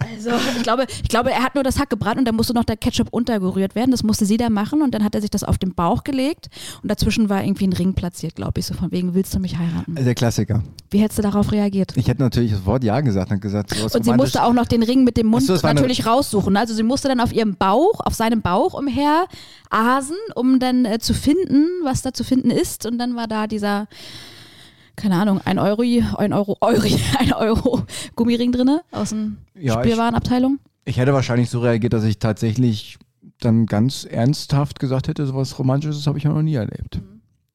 [0.01, 2.63] Also, ich glaube, ich glaube, er hat nur das Hack gebrannt und dann musste noch
[2.63, 3.91] der Ketchup untergerührt werden.
[3.91, 6.49] Das musste sie da machen und dann hat er sich das auf den Bauch gelegt
[6.81, 9.57] und dazwischen war irgendwie ein Ring platziert, glaube ich, so von wegen, willst du mich
[9.57, 9.95] heiraten?
[9.95, 10.63] Der Klassiker.
[10.89, 11.95] Wie hättest du darauf reagiert?
[11.95, 14.53] Ich hätte natürlich das Wort Ja gesagt und gesagt, so was Und sie musste auch
[14.53, 16.57] noch den Ring mit dem Mund so, natürlich raussuchen.
[16.57, 19.25] Also sie musste dann auf ihrem Bauch, auf seinem Bauch umher
[19.69, 22.85] asen, um dann äh, zu finden, was da zu finden ist.
[22.85, 23.87] Und dann war da dieser,
[24.95, 25.81] keine Ahnung, ein Euro,
[26.17, 27.83] ein Euro, Euri, ein Euro
[28.15, 30.59] Gummiring drinne aus dem Ja, ich- Spielwarenabteilung.
[30.85, 32.97] Ich hätte wahrscheinlich so reagiert, dass ich tatsächlich
[33.39, 36.99] dann ganz ernsthaft gesagt hätte, sowas Romantisches habe ich ja noch nie erlebt.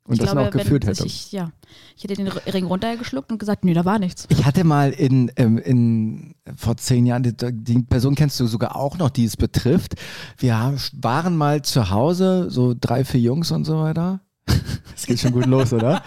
[0.05, 1.05] Und ich das glaube, auch geführt wenn hätte.
[1.05, 1.51] Ich, ja,
[1.97, 4.27] ich hätte den Ring runtergeschluckt und gesagt, nee, da war nichts.
[4.29, 8.77] Ich hatte mal in, ähm, in vor zehn Jahren, die, die Person kennst du sogar
[8.77, 9.97] auch noch, die es betrifft.
[10.39, 14.21] Wir haben, waren mal zu Hause, so drei, vier Jungs und so weiter.
[14.97, 16.03] Es geht schon gut los, oder?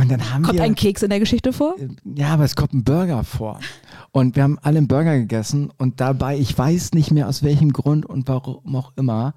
[0.00, 0.62] Und dann haben Kommt wir.
[0.62, 1.76] ein Keks in der Geschichte vor?
[2.04, 3.60] Ja, aber es kommt ein Burger vor.
[4.12, 7.72] Und wir haben alle einen Burger gegessen und dabei, ich weiß nicht mehr aus welchem
[7.72, 9.34] Grund und warum auch immer.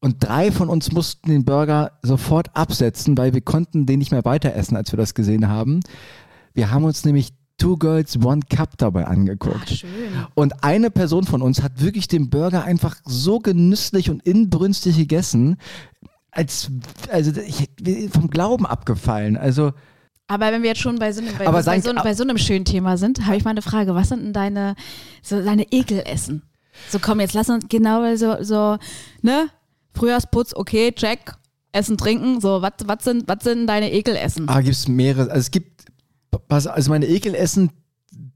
[0.00, 4.24] Und drei von uns mussten den Burger sofort absetzen, weil wir konnten den nicht mehr
[4.24, 5.80] weiter essen, als wir das gesehen haben.
[6.54, 9.70] Wir haben uns nämlich Two Girls, One Cup dabei angeguckt.
[9.70, 9.88] Schön.
[10.34, 15.56] Und eine Person von uns hat wirklich den Burger einfach so genüsslich und inbrünstig gegessen,
[16.30, 16.70] als
[17.10, 17.68] also ich,
[18.12, 19.36] vom Glauben abgefallen.
[19.36, 19.72] Also
[20.26, 22.38] Aber wenn wir jetzt schon bei so einem, bei, bei, sagen- so, bei so einem
[22.38, 23.94] schönen Thema sind, habe ich mal eine Frage.
[23.94, 24.74] Was sind denn deine,
[25.22, 26.42] so deine Ekelessen?
[26.90, 28.78] So komm, jetzt lass uns genau so, so
[29.22, 29.48] ne?
[29.94, 31.34] Frühjahrsputz, okay, check.
[31.72, 34.48] Essen, trinken, so, was sind, was sind deine Ekelessen?
[34.48, 35.30] Ah, gibt es mehrere.
[35.30, 35.84] Also es gibt,
[36.48, 37.70] also meine Ekelessen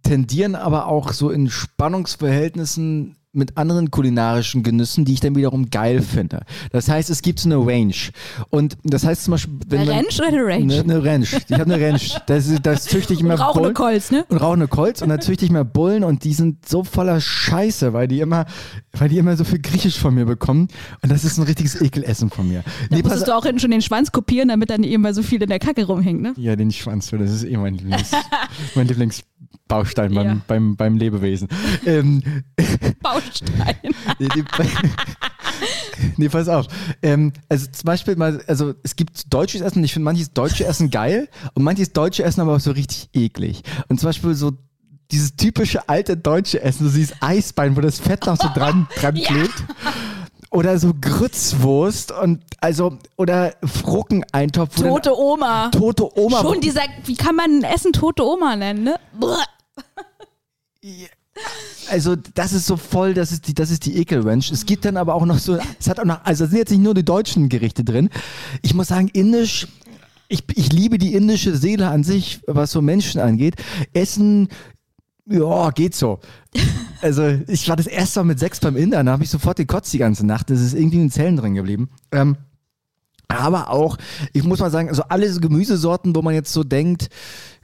[0.03, 6.03] tendieren aber auch so in Spannungsverhältnissen mit anderen kulinarischen Genüssen, die ich dann wiederum geil
[6.03, 6.41] finde.
[6.70, 7.95] Das heißt, es gibt so eine Range.
[8.51, 10.74] Und das heißt zum Beispiel, wenn Eine man, Ranch oder eine Range?
[10.74, 11.24] Eine, eine Range.
[11.49, 12.01] Ich habe eine Range.
[12.26, 14.26] Das, ist- das züchte ich immer Rauchende Bullen- Kolz, ne?
[14.28, 17.93] und rauchende Kolz und dann züchte ich mir Bullen und die sind so voller Scheiße,
[17.95, 18.45] weil die immer,
[18.93, 20.68] weil die immer so viel Griechisch von mir bekommen
[21.03, 22.62] und das ist ein richtiges Ekelessen von mir.
[22.91, 25.22] Da Nee, musstest du auch hinten schon den Schwanz kopieren, damit dann eben mal so
[25.22, 26.35] viel in der Kacke rumhängt, ne?
[26.37, 28.11] Ja, den Schwanz, das ist eh mein, Lieblings,
[28.74, 28.87] mein
[29.72, 30.36] Lieblingsbaustein beim, Ja.
[30.46, 31.48] beim, beim Lebewesen.
[31.86, 32.22] Ähm,
[33.02, 33.76] Baustein.
[34.18, 34.44] nee, nee,
[36.16, 36.66] nee, pass auf.
[37.02, 40.64] Ähm, also zum Beispiel mal, also es gibt deutsches Essen und ich finde manches deutsche
[40.66, 43.62] Essen geil und manches deutsche Essen aber auch so richtig eklig.
[43.88, 44.52] Und zum Beispiel so
[45.10, 49.14] dieses typische alte deutsche Essen, so dieses Eisbein, wo das Fett noch so dran, dran
[49.14, 49.64] klebt.
[50.50, 54.76] Oder so Grützwurst und also oder Fruckeneintopf.
[54.76, 55.70] Tote Oma.
[55.70, 56.42] Tote Oma.
[56.42, 58.96] Schon dieser, wie kann man ein Essen tote Oma nennen, ne?
[59.74, 61.08] Brr.
[61.88, 64.50] Also das ist so voll, das ist die, das ist die Ekelranch.
[64.50, 66.82] Es gibt dann aber auch noch so, es hat auch noch, also sind jetzt nicht
[66.82, 68.10] nur die deutschen Gerichte drin.
[68.62, 69.66] Ich muss sagen, indisch,
[70.28, 73.56] ich, ich liebe die indische Seele an sich, was so Menschen angeht.
[73.92, 74.48] Essen,
[75.26, 76.20] ja, geht so.
[77.00, 79.92] Also ich war das erste Mal mit sechs beim Inder, da habe ich sofort gekotzt
[79.92, 80.50] die ganze Nacht.
[80.50, 81.90] Das ist irgendwie in den Zellen drin geblieben.
[82.12, 82.36] Ähm,
[83.28, 83.96] aber auch,
[84.32, 87.08] ich muss mal sagen, also alle so Gemüsesorten, wo man jetzt so denkt,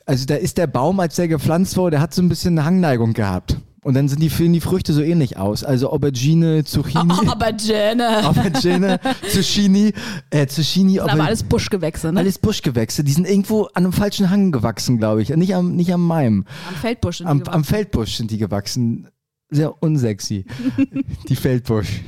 [0.08, 2.64] also da ist der Baum, als der gepflanzt wurde, der hat so ein bisschen eine
[2.64, 3.58] Hangneigung gehabt.
[3.82, 5.64] Und dann sind die, sehen die Früchte so ähnlich aus.
[5.64, 8.28] Also Aubergine, Zucchini, Aber Jenna.
[8.28, 8.98] Aubergine,
[9.30, 9.92] Zucchini,
[10.30, 12.20] äh, Zucchini, Das sind aber alles Buschgewächse, ne?
[12.20, 13.04] alles Buschgewächse.
[13.04, 15.28] Die sind irgendwo an einem falschen Hang gewachsen, glaube ich.
[15.28, 16.46] Nicht am, nicht am meinem.
[16.68, 17.18] Am Feldbusch.
[17.18, 17.54] sind die Am, gewachsen.
[17.54, 19.08] am Feldbusch sind die gewachsen.
[19.50, 20.44] Sehr unsexy.
[21.28, 22.00] die Feldbusch.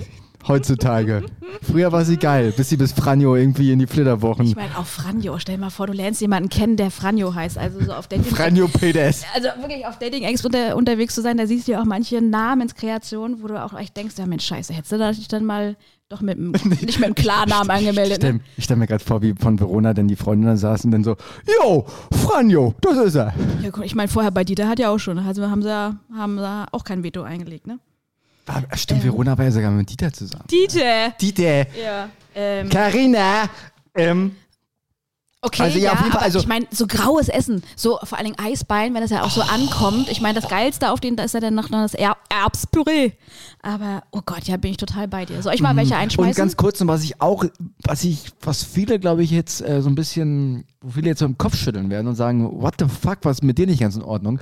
[0.49, 1.23] Heutzutage.
[1.63, 4.47] Früher war sie geil, bis sie bis Franjo irgendwie in die Flitterwochen.
[4.47, 5.39] Ich meine, auch Franjo.
[5.39, 7.59] Stell dir mal vor, du lernst jemanden kennen, der Franjo heißt.
[7.59, 8.25] Also so auf Dating.
[8.25, 9.25] Franjo PDS.
[9.35, 12.21] Also wirklich auf Dating X unter, unterwegs zu sein, da siehst du ja auch manche
[12.23, 15.77] Namenskreationen, wo du auch echt denkst, ja Mensch, scheiße, hättest du da dich dann mal
[16.09, 18.17] doch mit nicht mit dem Klarnamen Ich angemeldet.
[18.17, 18.41] stelle Ne?
[18.59, 21.17] stell mir gerade vor, wie von Verona denn die Freundinnen saßen und dann so,
[21.63, 23.33] Jo, Franjo, das ist er.
[23.63, 25.71] Ja, guck, ich meine, vorher bei Dieter hat ja auch schon, also haben sie,
[26.17, 27.79] haben sie auch kein Veto eingelegt, ne?
[28.47, 30.45] Ah, Stimmt, Verona war ja sogar mit Dieter zusammen.
[30.51, 31.11] Dieter!
[31.21, 32.09] Dieter, Ja.
[32.35, 33.49] Ähm, Carina,
[33.95, 34.37] ähm,
[35.43, 37.99] Okay, Also ja, ja, auf jeden Fall, aber also- ich meine, so graues Essen, so
[38.03, 40.11] vor allen Dingen Eisbein, wenn das ja auch so ankommt.
[40.11, 43.13] Ich meine, das Geilste auf den, da ist ja dann noch das er Erbspüree.
[43.63, 45.41] Aber, oh Gott, ja, bin ich total bei dir.
[45.43, 46.35] Soll ich mal welche Und einschmeißen?
[46.35, 47.45] ganz kurz, und was ich auch,
[47.83, 51.25] was ich, was viele, glaube ich, jetzt äh, so ein bisschen, wo viele jetzt so
[51.25, 54.03] im Kopf schütteln werden und sagen, what the fuck, was mit dir nicht ganz in
[54.03, 54.41] Ordnung?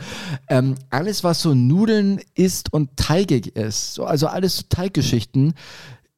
[0.49, 5.55] Ähm, alles, was so Nudeln ist und teigig ist, so, also alles so Teiggeschichten,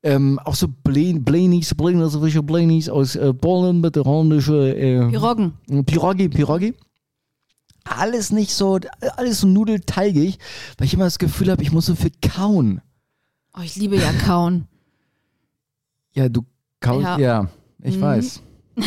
[0.02, 5.52] ähm, auch so Blen- Blenis, frische Blenis aus äh, Bollen mit rondische äh, Piroggen.
[5.86, 6.74] Pirogi, Pirogi.
[7.84, 8.78] Alles nicht so,
[9.16, 10.38] alles so nudelteigig,
[10.78, 12.80] weil ich immer das Gefühl habe, ich muss so viel kauen.
[13.56, 14.66] Oh, ich liebe ja Kauen.
[16.12, 16.44] Ja, du
[16.80, 17.48] kaust, ja, Ja.
[17.84, 18.00] ich Mhm.
[18.00, 18.42] weiß.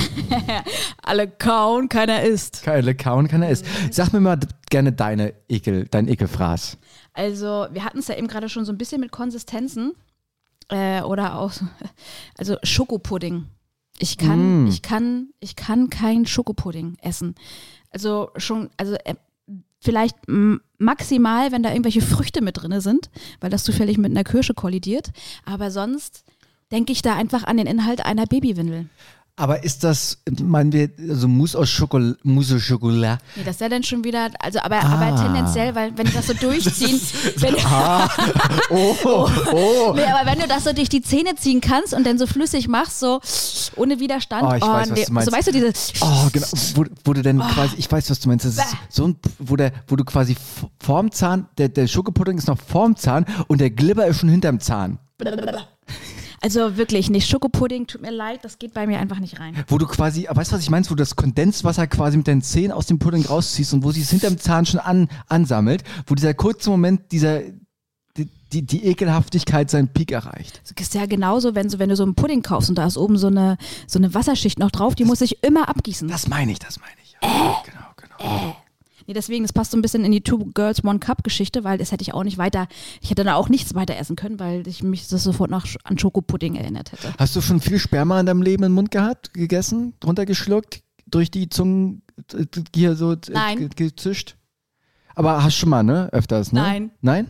[1.03, 2.63] Alle kauen, keiner isst.
[2.63, 3.65] Keine kauen, keiner isst.
[3.91, 4.39] Sag mir mal
[4.69, 6.77] gerne deine Ekel, dein Ekelfraß.
[7.13, 9.93] Also, wir hatten es ja eben gerade schon so ein bisschen mit Konsistenzen.
[10.69, 11.65] Äh, oder auch, so-
[12.37, 13.45] also Schokopudding.
[13.99, 14.67] Ich kann, Mm.
[14.67, 17.35] ich kann, ich kann kein Schokopudding essen.
[17.91, 19.15] Also schon, also äh,
[19.79, 20.15] vielleicht
[20.79, 23.09] maximal, wenn da irgendwelche Früchte mit drin sind,
[23.39, 25.11] weil das zufällig mit einer Kirsche kollidiert.
[25.45, 26.23] Aber sonst
[26.71, 28.89] denke ich da einfach an den Inhalt einer Babywindel.
[29.35, 33.19] Aber ist das, meinen wir, also Mousse aus Schokolade, Mousse au Chocolat?
[33.35, 34.93] Nee, das ist ja dann schon wieder, also aber, Ah.
[35.09, 37.01] aber tendenziell, weil wenn die das so durchziehen,
[37.37, 37.55] wenn,
[38.69, 38.95] Oh,
[39.51, 39.93] oh.
[39.95, 42.67] Nee, aber wenn du das so durch die Zähne ziehen kannst und dann so flüssig
[42.67, 43.21] machst, so
[43.75, 44.43] ohne Widerstand.
[44.43, 45.31] Oh, ich weiß, was du meinst.
[45.31, 45.73] So weißt du, diese.
[46.01, 46.47] Oh, genau.
[46.75, 48.45] Wo, wo du denn quasi, ich weiß, was du meinst.
[48.45, 50.37] Das ist so ein, wo, der, wo du quasi
[50.79, 54.59] vorm Zahn, der, der Schokopudding ist noch vorm Zahn und der Glibber ist schon hinterm
[54.59, 54.99] Zahn.
[56.43, 57.29] Also wirklich nicht.
[57.29, 59.55] Schokopudding, tut mir leid, das geht bei mir einfach nicht rein.
[59.67, 62.41] Wo du quasi, weißt du, was ich meinst, wo du das Kondenswasser quasi mit deinen
[62.41, 66.15] Zähnen aus dem Pudding rausziehst und wo sie es hinterm Zahn schon an, ansammelt, wo
[66.15, 67.43] dieser kurze Moment, dieser,
[68.17, 70.61] die, die, die Ekelhaftigkeit seinen Peak erreicht.
[70.63, 72.97] Das ist ja genauso, wenn, so, wenn du so einen Pudding kaufst und da ist
[72.97, 76.09] oben so eine, so eine Wasserschicht noch drauf, die muss ich immer abgießen.
[76.09, 77.13] Das meine ich, das meine ich.
[77.21, 77.63] Ja.
[77.65, 78.55] Genau, genau.
[79.07, 81.77] Nee, deswegen, das passt so ein bisschen in die Two Girls One Cup Geschichte, weil
[81.77, 82.67] das hätte ich auch nicht weiter,
[83.01, 85.97] ich hätte da auch nichts weiter essen können, weil ich mich das sofort noch an
[85.99, 87.13] Schokopudding erinnert hätte.
[87.17, 91.29] Hast du schon viel Sperma in deinem Leben im Mund gehabt, gegessen, drunter geschluckt, durch
[91.31, 92.01] die Zungen
[92.33, 93.57] äh, hier so Nein.
[93.57, 94.35] ge- gezischt?
[95.15, 96.09] Aber hast schon mal, ne?
[96.11, 96.61] Öfters, ne?
[96.61, 96.91] Nein.
[97.01, 97.29] Nein?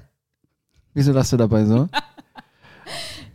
[0.94, 1.88] Wieso lachst du dabei so?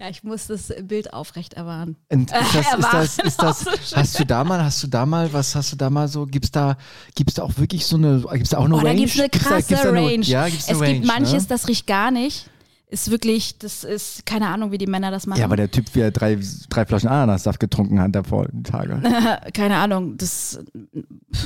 [0.01, 1.97] Ja, ich muss das Bild aufrecht erwahren.
[2.13, 2.33] Und ist
[2.93, 5.73] das, ist das, ist das, hast du da mal, hast du da mal, was hast
[5.73, 6.77] du da mal so, gibt's da,
[7.15, 8.91] gibt's da auch wirklich so eine, gibt's da auch eine Oh, Range?
[8.91, 10.25] da gibt es eine Gibt's da- krasse gibt's da eine- Range.
[10.25, 11.49] Ja, gibt's eine es Range, gibt manches, ne?
[11.49, 12.49] das riecht gar nicht.
[12.91, 15.39] Ist wirklich, das ist keine Ahnung, wie die Männer das machen.
[15.41, 16.39] Ja, aber der Typ, wie er drei,
[16.71, 19.03] drei Flaschen Ananassaft getrunken hat, davor, die Tage.
[19.53, 20.59] keine Ahnung, das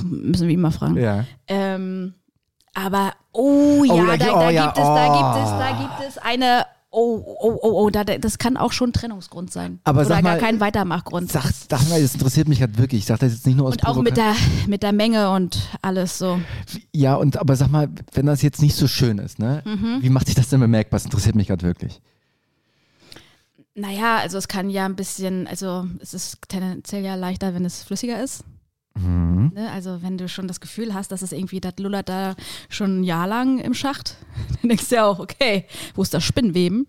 [0.05, 0.97] müssen wir ihn mal fragen.
[0.99, 1.25] ja.
[1.49, 2.15] Ähm,
[2.75, 5.19] aber, oh ja, Oh, da, da- da, oh ja, gibt es, da oh.
[5.19, 8.93] gibt es, da gibt es eine, oh, oh, oh, oh, da, das kann auch schon
[8.93, 9.81] Trennungsgrund sein.
[9.85, 11.33] Aber Oder sag gar mal, kein Weitermachgrund.
[11.33, 13.01] Sag, sag mal, das interessiert mich halt wirklich.
[13.01, 14.37] Ich sag das jetzt nicht nur aus und auch mit der,
[14.69, 16.41] mit der Menge und alles so.
[16.93, 19.63] Ja, und aber sag mal, wenn das jetzt nicht so schön ist, ne?
[19.65, 19.99] Mhm.
[20.03, 20.99] Wie macht sich das denn bemerkbar?
[20.99, 22.01] Das interessiert mich gerade wirklich.
[23.75, 27.83] Naja, also es kann ja ein bisschen, also es ist tendenziell ja leichter, wenn es
[27.83, 28.45] flüssiger ist.
[28.95, 29.53] Mhm.
[29.55, 29.71] Ne?
[29.71, 32.35] Also wenn du schon das Gefühl hast, dass es irgendwie, das lullert da
[32.69, 34.17] schon ein Jahr lang im Schacht,
[34.61, 36.87] dann denkst du ja auch, okay, wo ist das Spinnweben?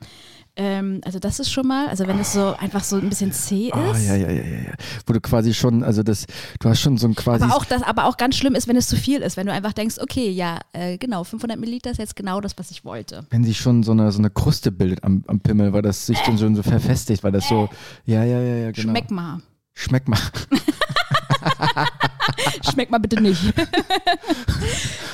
[0.55, 3.69] Ähm, also das ist schon mal, also wenn es so einfach so ein bisschen zäh
[3.69, 3.73] ist.
[3.73, 4.73] Ah, ja, ja, ja, ja, ja.
[5.07, 6.27] Wo du quasi schon, also das,
[6.59, 7.43] du hast schon so ein quasi.
[7.43, 9.53] Aber auch, das, aber auch ganz schlimm ist, wenn es zu viel ist, wenn du
[9.53, 13.25] einfach denkst, okay, ja, äh, genau, 500 Milliliter ist jetzt genau das, was ich wollte.
[13.31, 16.19] wenn sich schon so eine, so eine Kruste bildet am, am Pimmel, weil das sich
[16.19, 17.69] dann schon so verfestigt, weil das so,
[18.05, 18.91] ja, ja, ja, ja, genau.
[18.91, 19.41] Schmeck mal.
[19.73, 20.19] Schmeck mal.
[22.69, 23.41] Schmeck mal bitte nicht.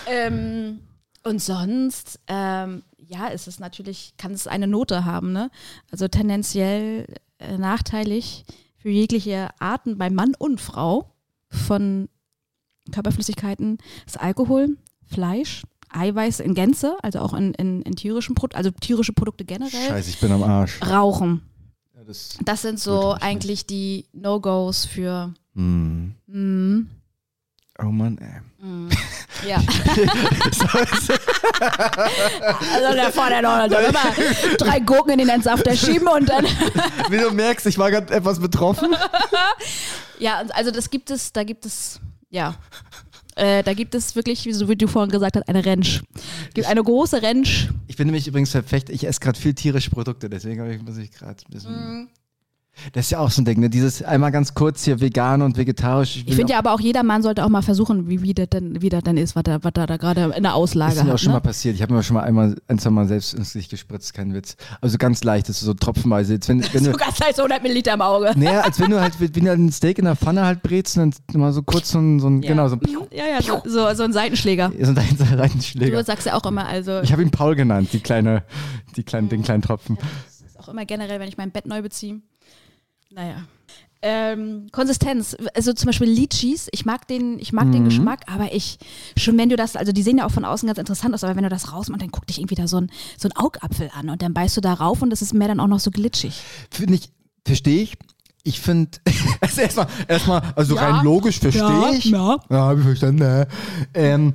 [0.08, 0.80] ähm,
[1.24, 5.50] und sonst, ähm, ja, ist es natürlich, kann es eine Note haben, ne?
[5.92, 7.06] Also tendenziell
[7.40, 8.46] äh, nachteilig
[8.78, 11.14] für jegliche Arten bei Mann und Frau
[11.50, 12.08] von
[12.92, 18.72] Körperflüssigkeiten ist Alkohol, Fleisch, Eiweiß in Gänze, also auch in, in, in tierischen Produkten, also
[18.72, 19.88] tierische Produkte generell.
[19.90, 20.80] Scheiße, ich bin am Arsch.
[20.86, 21.42] Rauchen.
[21.96, 25.34] Ja, das, Das sind so eigentlich die No-Gos für.
[25.54, 26.16] Mm.
[26.28, 26.90] Mm,
[27.82, 28.42] Oh Mann, ey.
[28.66, 28.90] mm,
[29.48, 29.58] ja.
[32.74, 34.14] also da vorne noch dann immer
[34.58, 36.44] drei Gurken in den Entsafter schieben und dann.
[37.10, 38.96] Wie du merkst, ich war gerade etwas betroffen.
[40.20, 42.56] Ja, also das gibt es, da gibt es, ja.
[43.38, 46.02] Äh, da gibt es wirklich, so wie du vorhin gesagt hast, eine Ranch.
[46.50, 47.70] Es gibt eine große Ranch.
[47.88, 51.42] Ich bin nämlich übrigens verfecht, ich esse gerade viel tierische Produkte, deswegen muss ich gerade
[51.48, 51.72] ein bisschen.
[51.72, 52.10] Mhm.
[52.94, 53.70] Das ist ja auch so ein Ding, ne?
[53.70, 56.24] Dieses einmal ganz kurz hier vegan und vegetarisch.
[56.26, 58.82] Ich finde ja aber auch jeder Mann sollte auch mal versuchen, wie, wie das denn,
[58.82, 61.04] wie das denn ist, was da, was da, da gerade in der Auslage Das ist
[61.06, 61.42] mir auch schon mal Ne?
[61.42, 61.76] passiert.
[61.76, 64.56] Ich habe mir schon mal einmal, ein, zwei Mal selbst ins Gesicht gespritzt, kein Witz.
[64.80, 66.34] Also ganz leicht, das ist so tropfenweise.
[66.36, 68.32] Jetzt, wenn, wenn du, So ganz leicht so 100 Milliliter im Auge.
[68.38, 71.18] naja, als wenn du halt, wenn du ein Steak in der Pfanne halt brätst und
[71.28, 72.50] dann mal so kurz so ein, so ein Ja.
[72.52, 74.72] genau, so ein, Ja, ja, so, so, so ein Seitenschläger.
[74.82, 76.02] so ein Du Seitenschläger.
[76.06, 78.44] sagst ja auch immer, also Ich habe ihn Paul genannt, die kleine,
[78.96, 79.98] die kleinen, den kleinen Tropfen.
[79.98, 82.22] Das ist auch immer generell, wenn ich mein Bett neu beziehe.
[83.12, 83.44] Naja.
[84.02, 87.86] Ähm, Konsistenz, also zum Beispiel Litchis, ich mag den, ich mag den Mhm.
[87.90, 88.80] Geschmack, aber ich,
[89.18, 91.36] schon wenn du das, also die sehen ja auch von außen ganz interessant aus, aber
[91.36, 94.10] wenn du das rausmachst, dann guckt dich irgendwie da so ein, so ein Augapfel an
[94.10, 96.40] und dann beißt du da rauf und das ist mehr dann auch noch so glitschig.
[96.72, 97.12] Finde ich,
[97.46, 97.98] verstehe ich.
[98.44, 98.92] Ich finde,
[99.42, 100.90] also erstmal, erstmal, also Ja.
[100.90, 102.06] rein logisch verstehe ich.
[102.06, 102.38] Ja.
[102.50, 103.22] Ja, habe ich verstanden.
[103.24, 103.46] Ja.
[103.94, 104.34] Ähm,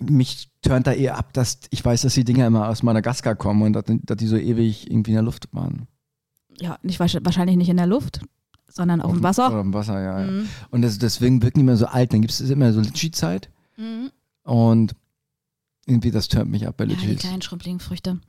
[0.00, 3.62] mich turnt da eher ab, dass ich weiß, dass die Dinger immer aus Madagaskar kommen
[3.62, 5.86] und dass, dass die so ewig irgendwie in der Luft waren.
[6.60, 8.20] Ja, nicht, wahrsch- wahrscheinlich nicht in der Luft.
[8.68, 9.48] sondern auf dem Wasser.
[9.50, 10.24] Oder im Wasser, ja.
[10.24, 10.42] ja.
[10.70, 12.12] Und das, deswegen wirken die immer so alt.
[12.12, 13.50] Dann gibt es immer so Litschi-Zeit.
[14.44, 14.94] Und
[15.86, 18.20] irgendwie das turnt mich ab bei Ja, die kleinen schrumpeligen Früchte.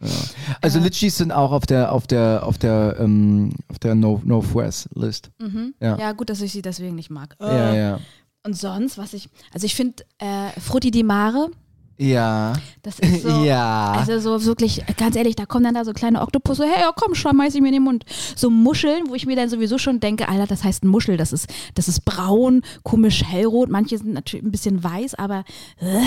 [0.61, 0.83] also Äh.
[0.83, 5.29] Litchis sind auch auf der auf der auf der ähm, auf der no Northwest List.
[5.39, 5.75] Mhm.
[5.79, 5.97] Ja.
[5.97, 6.11] Ja.
[6.13, 7.35] gut, dass ich sie deswegen nicht mag.
[7.39, 7.99] Ja, ja.
[8.43, 11.51] Und sonst, was ich, also ich finde äh, Frutti di Mare,
[12.01, 12.53] Ja.
[12.81, 13.91] das ist so, ja.
[13.91, 17.13] also so wirklich, ganz ehrlich, da kommen dann da so kleine Oktopusse, hey, ja, komm,
[17.13, 18.05] schmeiß ich mir in den Mund.
[18.35, 21.47] So Muscheln, wo ich mir dann sowieso schon denke, Alter, das heißt Muschel, das ist,
[21.75, 25.43] das ist braun, komisch hellrot, manche sind natürlich ein bisschen weiß, aber
[25.79, 26.01] äh,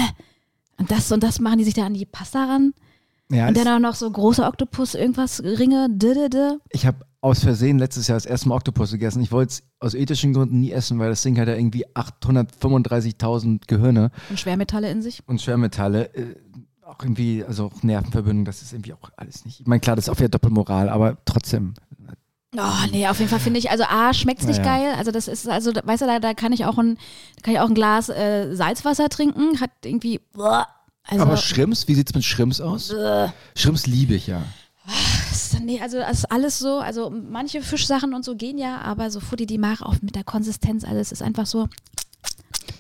[0.79, 2.75] und das und das machen die sich da an die Pasta ran.
[3.31, 6.59] ja und dann auch noch so große Oktopus, irgendwas, Ringe, d, d, d.
[6.71, 9.23] ich habe aus Versehen letztes Jahr das erste Mal Oktopus gegessen.
[9.23, 13.63] Ich wollte es aus ethischen Gründen nie essen, weil das Ding hat ja irgendwie 835.000
[13.67, 15.23] Gehirne Und Schwermetalle in sich.
[15.27, 16.15] und Schwermetalle.
[16.15, 16.37] Äh,
[16.85, 19.61] auch irgendwie, also auch Nervenverbindung, das ist irgendwie auch alles nicht.
[19.61, 21.73] Ich meine, klar, das ist auch wieder Doppelmoral, aber trotzdem.
[22.57, 22.61] Oh,
[22.93, 24.77] nee, auf jeden Fall finde ich, also A, schmeckt's nicht Ja, ja.
[24.91, 24.95] geil.
[24.99, 26.99] Also das ist, also, weißt du, da, da kann ich auch ein,
[27.43, 29.61] kann ich auch ein Glas äh, Salzwasser trinken.
[29.61, 32.91] Hat irgendwie, also, aber Schrimps, wie sieht's mit Schrimps aus?
[32.91, 34.43] äh, Schrimps liebe ich ja.
[35.61, 39.21] Nee, also das ist alles so, also manche Fischsachen und so gehen ja, aber so
[39.21, 41.69] Futti die Mare auch mit der Konsistenz, alles ist einfach so,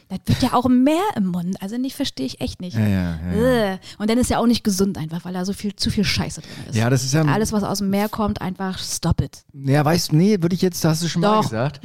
[0.09, 1.61] das wird ja auch mehr im Mund.
[1.61, 2.77] Also nicht, verstehe ich echt nicht.
[2.77, 3.79] Ja, ja, ja.
[3.99, 6.43] Und dann ist ja auch nicht gesund einfach, weil da so viel, zu viel Scheiße
[6.43, 6.77] drin ist.
[6.77, 7.22] Ja, das ist ja.
[7.22, 9.45] Alles, was aus dem Meer kommt, einfach stop it.
[9.53, 11.45] Ja, weißt du, nee, würde ich jetzt, hast du schon mal Doch.
[11.45, 11.81] gesagt.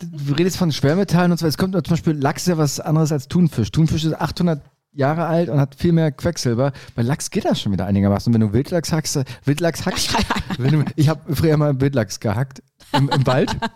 [0.00, 1.46] Du redest von Schwermetallen und so.
[1.46, 3.70] Es kommt zum Beispiel, Lachs ja was anderes als Thunfisch.
[3.70, 4.60] Thunfisch ist 800
[4.92, 6.72] Jahre alt und hat viel mehr Quecksilber.
[6.94, 8.30] Bei Lachs geht das schon wieder einigermaßen.
[8.30, 10.14] Und wenn du Wildlachs hackst, Wildlachs hackst,
[10.58, 12.62] du, ich habe früher mal Wildlachs gehackt
[12.92, 13.56] im, im Wald.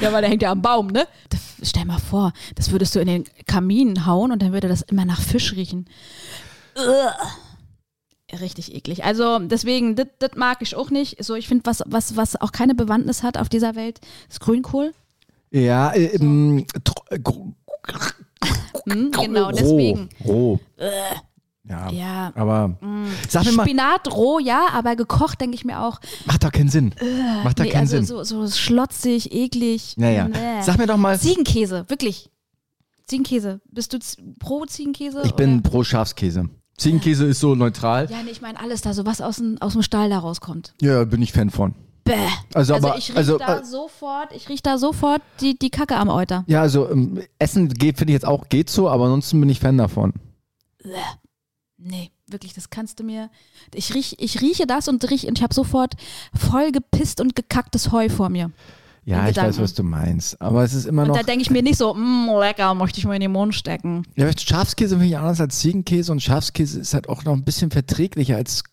[0.00, 1.06] Ja, weil der hängt ja am Baum, ne?
[1.30, 4.82] Das, stell mal vor, das würdest du in den Kamin hauen und dann würde das
[4.82, 5.86] immer nach Fisch riechen.
[6.76, 8.38] Ugh.
[8.40, 9.04] Richtig eklig.
[9.04, 11.22] Also deswegen, das mag ich auch nicht.
[11.24, 14.92] So, ich finde, was, was, was auch keine Bewandtnis hat auf dieser Welt, ist Grünkohl.
[15.50, 17.18] Ja, äh, ähm, tr- äh,
[18.88, 20.08] Hm, genau, roh, deswegen.
[20.24, 20.60] Roh.
[21.68, 22.32] Ja, Ja.
[22.36, 22.76] aber
[23.28, 25.98] sag mir mal, Spinat roh, ja, aber gekocht denke ich mir auch.
[26.24, 26.94] macht doch keinen Sinn.
[27.42, 28.06] Macht doch Nee, keinen also Sinn.
[28.06, 29.94] so, so schlotzig, eklig.
[29.96, 30.28] Ja, ja.
[30.28, 30.62] Nee.
[30.62, 32.30] Sag mir doch mal, Ziegenkäse, wirklich.
[33.06, 33.60] Ziegenkäse.
[33.70, 33.98] Bist du
[34.38, 35.22] pro Ziegenkäse?
[35.24, 35.68] ich bin oder?
[35.70, 36.48] pro Schafskäse.
[36.76, 38.08] Ziegenkäse ist so neutral.
[38.10, 40.74] Ja, nee, ich meine alles da, so was aus dem, aus dem Stall da rauskommt.
[40.80, 41.74] Ja, bin ich Fan von.
[42.06, 42.14] Bäh.
[42.54, 45.70] Also, Also aber, ich riech also, da äh, sofort, ich riech da sofort die, die
[45.70, 46.44] Kacke am Euter.
[46.46, 49.60] ja, also ähm, Essen geht, finde ich jetzt auch, geht so, aber ansonsten bin ich
[49.60, 50.14] Fan davon.
[51.78, 53.28] Nee, wirklich, das kannst du mir.
[53.74, 55.94] Ich, riech, ich rieche das und, riech, und ich habe sofort
[56.34, 58.50] voll gepisst und gekacktes Heu vor mir.
[59.04, 60.40] Ja, ich weiß, was du meinst.
[60.40, 61.16] Aber es ist immer Und noch.
[61.16, 64.02] da denke ich mir nicht so, mmm, lecker, möchte ich mal in den Mund stecken.
[64.16, 67.70] Ja, Schafskäse finde ich anders als Ziegenkäse und Schafskäse ist halt auch noch ein bisschen
[67.70, 68.64] verträglicher als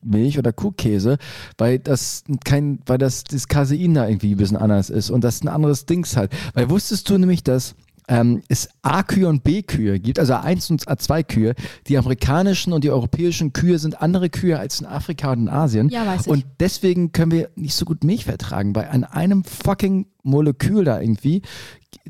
[0.00, 1.18] Kuhmilch oder Kuhkäse,
[1.56, 5.42] weil das kein, weil das, das Casein da irgendwie ein bisschen anders ist und das
[5.42, 6.32] ein anderes Dings halt.
[6.54, 7.74] Weil wusstest du nämlich, dass
[8.08, 11.54] ähm, es A-Kühe und B-Kühe gibt, also A1 und A2-Kühe.
[11.86, 15.90] Die amerikanischen und die europäischen Kühe sind andere Kühe als in Afrika und in Asien.
[15.90, 16.28] Ja, weiß ich.
[16.28, 21.00] Und deswegen können wir nicht so gut Milch vertragen, weil an einem fucking Molekül da
[21.00, 21.42] irgendwie,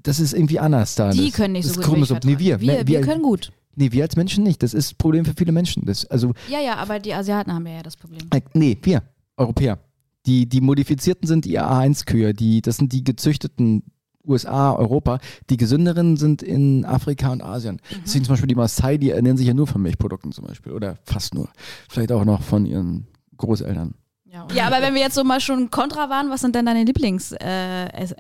[0.03, 1.11] das ist irgendwie anders da.
[1.11, 2.19] Die können nicht so gut Milch Chromosom.
[2.23, 2.41] Nee, vertragen.
[2.41, 2.61] wir.
[2.61, 3.51] wir, wir, wir können gut.
[3.79, 4.63] Nee, wir als Menschen nicht.
[4.63, 5.85] Das ist ein Problem für viele Menschen.
[5.87, 8.21] Das, also, Ja, ja, aber die Asiaten haben ja das Problem.
[8.33, 9.03] äh, nee, wir,
[9.37, 9.79] Europäer.
[10.27, 13.85] Die, die modifizierten sind die A1-Kühe, die, das sind die gezüchteten
[14.27, 15.21] USA, Europa.
[15.49, 17.77] Die gesünderen sind in Afrika und Asien.
[17.91, 18.01] Mhm.
[18.05, 20.73] Deswegen zum Beispiel die Maasai, die ernähren sich ja nur von Milchprodukten zum Beispiel.
[20.73, 21.49] Oder fast nur.
[21.89, 23.07] Vielleicht auch noch von ihren
[23.39, 23.95] Großeltern.
[24.31, 26.85] Ja, ja, aber wenn wir jetzt so mal schon kontra waren, was sind denn deine
[26.85, 28.13] Lieblings äh, Ess-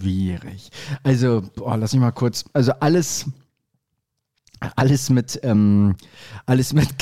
[0.00, 0.70] schwierig.
[1.02, 2.44] Also, boah, lass mich mal kurz.
[2.52, 3.26] Also alles,
[4.76, 5.96] alles mit, ähm,
[6.46, 6.88] alles mit,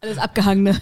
[0.00, 0.80] Alles abgehangene.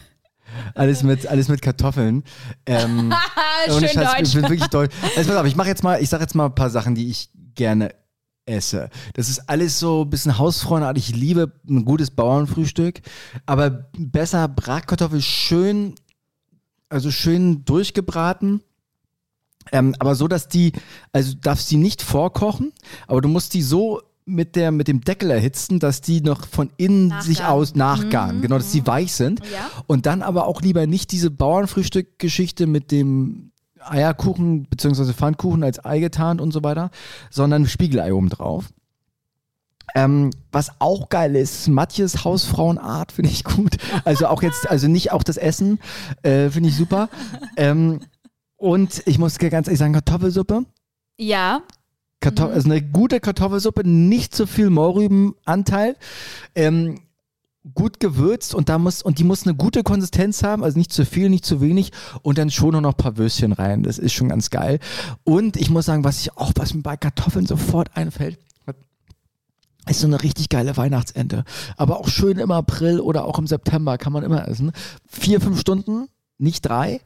[0.75, 2.22] alles mit, alles mit Kartoffeln.
[2.66, 3.12] Ähm,
[3.66, 4.33] Schön Scheiß, Ich deutsch.
[4.35, 4.95] bin wirklich deutsch.
[5.16, 7.09] Also, pass auf, ich mache jetzt mal, ich sage jetzt mal ein paar Sachen, die
[7.11, 7.95] ich gerne
[8.47, 8.91] esse.
[9.14, 11.11] Das ist alles so ein bisschen hausfrauenartig.
[11.11, 13.01] Ich liebe ein gutes Bauernfrühstück,
[13.47, 15.95] aber besser Bratkartoffel schön,
[16.89, 18.62] also schön durchgebraten.
[19.73, 20.73] Ähm, aber so, dass die,
[21.12, 22.73] also du darfst die nicht vorkochen,
[23.07, 26.71] aber du musst die so mit, der, mit dem Deckel erhitzen, dass die noch von
[26.77, 27.27] innen Nachgaren.
[27.27, 28.41] sich aus nachgaren.
[28.41, 29.41] Genau, dass die weich sind.
[29.41, 29.71] Ja.
[29.87, 35.12] Und dann aber auch lieber nicht diese Bauernfrühstück-Geschichte mit dem Eierkuchen bzw.
[35.12, 36.91] Pfannkuchen als Ei getarnt und so weiter,
[37.31, 38.71] sondern Spiegelei oben drauf.
[39.95, 43.77] Ähm, was auch geil ist, Matjes Hausfrauenart finde ich gut.
[44.05, 45.79] Also auch jetzt, also nicht auch das Essen,
[46.23, 47.09] äh, finde ich super.
[47.57, 48.01] Ähm,
[48.65, 50.65] und ich muss ganz ehrlich sagen, Kartoffelsuppe.
[51.19, 51.62] Ja,
[52.21, 55.97] Kartoff also eine gute Kartoffelsuppe, nicht so viel Mohrrübenanteil.
[56.55, 57.01] Ähm,
[57.75, 61.05] gut gewürzt und da muss und die muss eine gute Konsistenz haben, also nicht zu
[61.05, 61.93] viel, nicht zu wenig
[62.23, 63.83] und dann schon noch ein paar Würstchen rein.
[63.83, 64.81] Das ist schon ganz geil.
[65.25, 68.39] Und ich muss sagen, was ich auch was mir bei Kartoffeln sofort einfällt,
[69.87, 71.45] ist so eine richtig geile Weihnachtsente.
[71.77, 74.73] Aber auch schön im April oder auch im September kann man immer essen.
[75.07, 76.09] Vier, fünf Stunden,
[76.39, 77.03] nicht drei.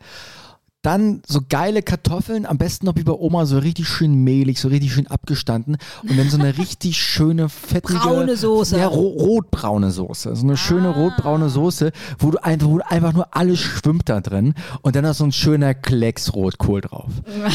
[0.83, 4.69] Dann so geile Kartoffeln, am besten noch wie bei Oma, so richtig schön mehlig, so
[4.69, 5.77] richtig schön abgestanden.
[6.09, 7.99] Und dann so eine richtig schöne, fettige.
[7.99, 8.79] Braune Soße.
[8.79, 10.37] Ja, ro rotbraune Soße.
[10.37, 14.21] So eine schöne rotbraune Soße, wo du, einfach, wo du einfach nur alles schwimmt da
[14.21, 14.55] drin.
[14.83, 17.11] Und dann noch so ein schöner Klecks Rotkohl drauf.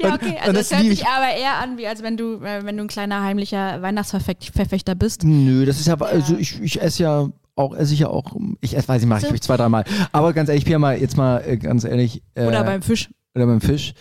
[0.00, 0.36] Ja, okay.
[0.40, 2.84] Also das das hört sich aber eher an, wie als wenn du, äh, wenn du
[2.84, 5.24] ein kleiner heimlicher Weihnachtsverfechter bist.
[5.24, 7.28] Nö, das ist ja, also ich, ich esse ja
[7.60, 9.84] auch, esse ich ja auch, ich esse, weiß ich, mache ich vielleicht zwei, dreimal.
[10.12, 12.22] Aber ganz ehrlich, ich bin ja mal, jetzt mal äh, ganz ehrlich.
[12.34, 13.10] Äh, Oder beim Fisch.
[13.34, 13.94] oder beim Fisch.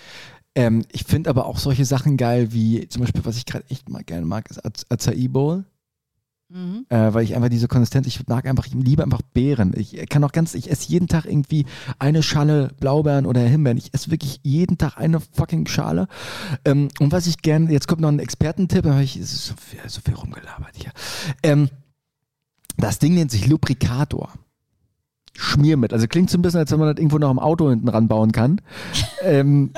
[0.55, 3.87] Ähm, ich finde aber auch solche Sachen geil, wie zum Beispiel, was ich gerade echt
[3.89, 5.63] mal gerne mag, ist Acai Bowl.
[6.51, 6.87] Mhm.
[6.89, 9.71] Äh, weil ich einfach diese Konsistenz, ich mag einfach, ich liebe einfach Beeren.
[9.77, 11.65] Ich kann auch ganz, ich esse jeden Tag irgendwie
[11.99, 13.77] eine Schale Blaubeeren oder Himbeeren.
[13.77, 16.07] Ich esse wirklich jeden Tag eine fucking Schale.
[16.65, 19.53] Ähm, und was ich gerne, jetzt kommt noch ein Expertentipp, aber ich, es ist so
[19.57, 20.91] viel, so viel rumgelabert hier.
[21.43, 21.69] Ähm,
[22.83, 24.33] das Ding nennt sich Lubrikator.
[25.33, 25.95] Schmiermittel.
[25.95, 28.31] Also klingt so ein bisschen, als wenn man das irgendwo noch im Auto hinten ranbauen
[28.31, 28.61] kann.
[29.23, 29.71] ähm,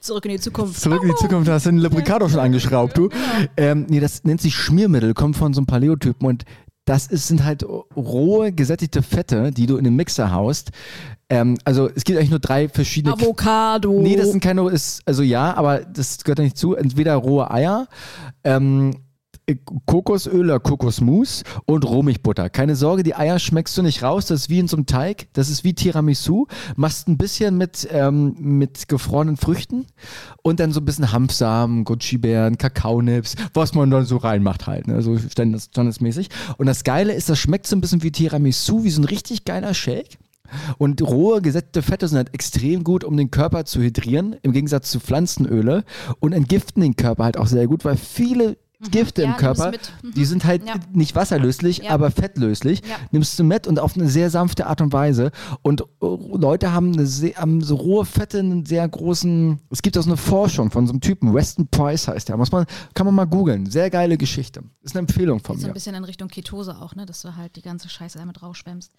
[0.00, 0.78] Zurück in die Zukunft.
[0.78, 3.08] Zurück in die Zukunft, da hast du den Lubrikator schon angeschraubt, du.
[3.56, 6.44] Ähm, nee, das nennt sich Schmiermittel, kommt von so einem Paleotypen und
[6.84, 7.64] das ist, sind halt
[7.96, 10.70] rohe, gesättigte Fette, die du in den Mixer haust.
[11.28, 13.14] Ähm, also es gibt eigentlich nur drei verschiedene.
[13.14, 14.00] Avocado.
[14.00, 16.74] Nee, das sind keine, ist, also ja, aber das gehört da nicht zu.
[16.74, 17.86] Entweder rohe Eier,
[18.42, 18.96] ähm, äh,
[19.56, 22.50] Kokosöl oder Kokosmus und Rohmilchbutter.
[22.50, 24.26] Keine Sorge, die Eier schmeckst du nicht raus.
[24.26, 25.28] Das ist wie in so einem Teig.
[25.32, 26.46] Das ist wie Tiramisu.
[26.76, 29.86] Machst ein bisschen mit, ähm, mit gefrorenen Früchten
[30.42, 34.86] und dann so ein bisschen Hanfsamen, Gucci-Beeren, Kakaonips, was man dann so reinmacht halt.
[34.86, 35.02] Ne?
[35.02, 36.28] So standes- standesmäßig.
[36.58, 39.44] Und das Geile ist, das schmeckt so ein bisschen wie Tiramisu, wie so ein richtig
[39.44, 40.18] geiler Shake.
[40.78, 44.90] Und rohe gesättigte Fette sind halt extrem gut, um den Körper zu hydrieren, im Gegensatz
[44.90, 45.84] zu Pflanzenöle
[46.18, 48.56] und entgiften den Körper halt auch sehr gut, weil viele
[48.90, 49.72] Gifte Ja, im Körper.
[50.02, 50.12] Mhm.
[50.14, 50.74] die sind halt Ja.
[50.92, 51.90] nicht wasserlöslich, Ja.
[51.90, 52.82] aber fettlöslich.
[53.10, 55.32] Nimmst du mit und auf eine sehr sanfte Art und Weise.
[55.62, 59.58] Und äh, Leute haben, eine haben so rohe Fette einen sehr großen.
[59.70, 62.36] Es gibt auch so eine Forschung von so einem Typen, Weston Price heißt der.
[62.38, 62.64] Muss man,
[62.94, 63.66] kann man mal googeln.
[63.66, 64.62] Sehr geile Geschichte.
[64.82, 65.74] Ist eine Empfehlung von So ein mir.
[65.74, 67.04] bisschen in Richtung Ketose auch, ne?
[67.04, 68.90] Dass du halt die ganze Scheiße damit rausschwemmst.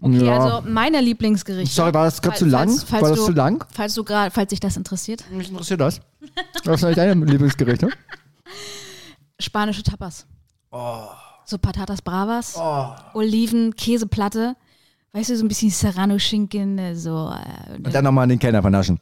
[0.00, 1.74] Okay, also meine Lieblingsgerichte.
[1.74, 2.68] Sorry, war das gerade zu lang?
[2.68, 3.64] falls- falls war das du- zu lang?
[3.72, 5.24] Falls du gerade, falls dich das interessiert.
[5.30, 6.00] Mich interessiert das.
[6.64, 7.88] Was sind eigentlich deine Lieblingsgerichte?
[9.40, 10.26] Spanische Tapas.
[10.70, 11.06] Oh.
[11.44, 12.56] So Patatas Bravas,
[13.14, 14.56] Oliven, Käseplatte.
[15.12, 18.62] Weißt du, so ein bisschen Serrano-Schinken, äh, so äh, Und dann nochmal an den Kellner
[18.62, 18.98] vernaschen.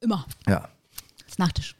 [0.00, 0.24] immer.
[0.46, 0.68] Ja.
[1.26, 1.74] Das Nachtisch.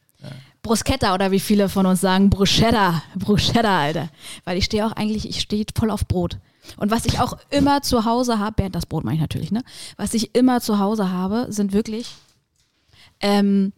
[0.63, 4.09] Bruschetta oder wie viele von uns sagen, Bruschetta, Bruschetta, Alter.
[4.45, 6.39] Weil ich stehe auch eigentlich, ich stehe voll auf Brot.
[6.77, 9.65] Und was ich auch immer zu Hause habe, während das Brot meine ich natürlich, ne?
[9.97, 12.15] Was ich immer zu Hause habe, sind wirklich
[13.21, 13.73] ähm,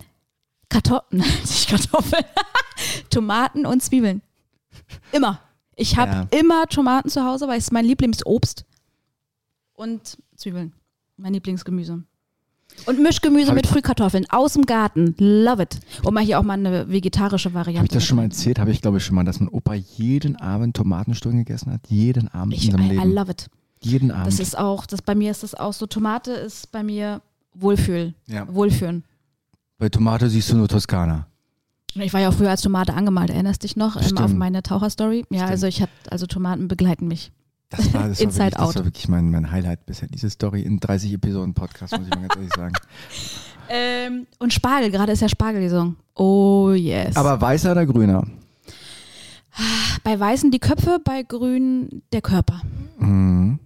[0.69, 2.25] Kartoffeln, nicht Kartoffeln,
[3.11, 4.23] Tomaten und Zwiebeln.
[5.13, 5.41] Immer.
[5.77, 6.39] Ich habe Ja.
[6.39, 8.65] immer Tomaten zu Hause, weil es ist mein Lieblingsobst.
[9.75, 10.73] Und Zwiebeln.
[11.17, 12.03] Mein Lieblingsgemüse.
[12.87, 15.15] Und Mischgemüse Hab mit Frühkartoffeln aus dem Garten.
[15.19, 15.79] Love it.
[16.03, 17.79] Und mal hier auch mal eine vegetarische Variante.
[17.79, 18.59] Habe ich das schon mal erzählt?
[18.59, 21.83] Habe ich glaube ich schon mal, dass mein Opa jeden Abend Tomatenstunden gegessen hat?
[21.89, 22.55] Jeden Abend.
[22.55, 23.15] Ich, in seinem I, I Leben.
[23.15, 23.49] love it.
[23.81, 24.27] jeden Abend.
[24.27, 25.87] Das ist auch, das bei mir ist das auch so.
[25.87, 27.21] Tomate ist bei mir
[27.55, 28.15] Wohlfühl.
[28.27, 28.53] ja.
[28.53, 29.05] Wohlfühlen.
[29.79, 31.27] Bei Tomate siehst du nur Toskana.
[31.95, 33.97] Ich war ja auch früher als Tomate angemalt, erinnerst dich noch?
[33.97, 35.25] Ähm, auf meine Taucherstory.
[35.31, 35.51] Ja, Stimmt.
[35.51, 37.31] also ich hatte, also Tomaten begleiten mich.
[37.71, 38.69] Das war, das war Inside wirklich, out.
[38.69, 40.09] Das war wirklich mein, mein Highlight bisher.
[40.09, 42.75] Diese Story in 30 Episoden Podcast, muss ich mal ganz ehrlich sagen.
[43.67, 45.97] Ähm, und Spargel, gerade ist ja Spargelsaison.
[46.17, 47.17] Oh yes.
[47.17, 48.23] Aber weißer oder grüner?
[50.03, 52.61] bei Weißen die Köpfe, bei Grün der Körper.
[52.99, 53.59] Mhm.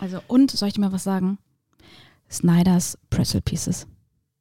[0.00, 1.36] Also, und soll ich dir mal was sagen?
[2.30, 3.86] Snyder's Pretzel Pieces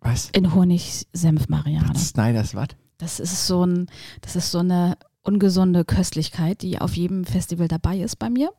[0.02, 0.30] Was?
[0.32, 1.98] in Honig-Senf-Marianne.
[1.98, 2.70] Snyders was?
[2.98, 3.88] Das ist so ein,
[4.22, 8.52] das ist so eine ungesunde Köstlichkeit, die auf jedem Festival dabei ist bei mir.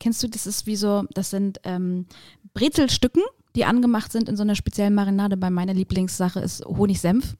[0.00, 2.06] Kennst du, das ist wie so, das sind ähm,
[2.54, 3.22] Brezelstücken,
[3.54, 5.36] die angemacht sind in so einer speziellen Marinade.
[5.36, 7.36] Bei meiner Lieblingssache ist Honig-Senf.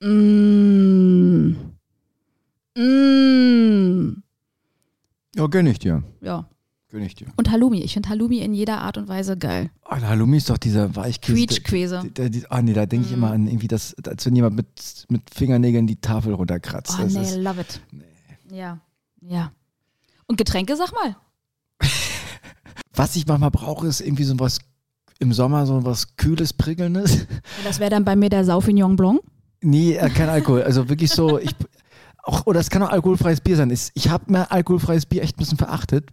[0.00, 1.56] Mmh.
[2.76, 4.22] Mmh.
[5.36, 6.02] Ja, gönn ich dir.
[6.20, 6.48] Ja.
[6.92, 7.28] Ich dir.
[7.36, 7.82] Und Halloumi.
[7.82, 9.70] Ich finde Halloumi in jeder Art und Weise geil.
[9.84, 11.34] Oh, Halloumi ist doch dieser Weichkäse.
[11.34, 12.02] Quietschkäse.
[12.48, 15.86] Ah nee, da denke ich immer an irgendwie das, als wenn jemand mit, mit Fingernägeln
[15.86, 16.96] die Tafel runterkratzt.
[16.98, 17.80] Oh das nee, ist, love it.
[18.50, 18.80] Ja,
[19.20, 19.52] ja.
[20.26, 21.16] Und Getränke, sag mal.
[22.94, 24.58] was ich manchmal brauche, ist irgendwie so was
[25.20, 27.26] im Sommer, so was Kühles, Prickelndes.
[27.62, 29.20] Das wäre dann bei mir der Sauvignon Blanc.
[29.62, 30.62] Nee, äh, kein Alkohol.
[30.62, 31.54] Also wirklich so, ich,
[32.22, 33.70] auch, oder es kann auch alkoholfreies Bier sein.
[33.70, 36.10] Ich, ich habe mir alkoholfreies Bier echt ein bisschen verachtet.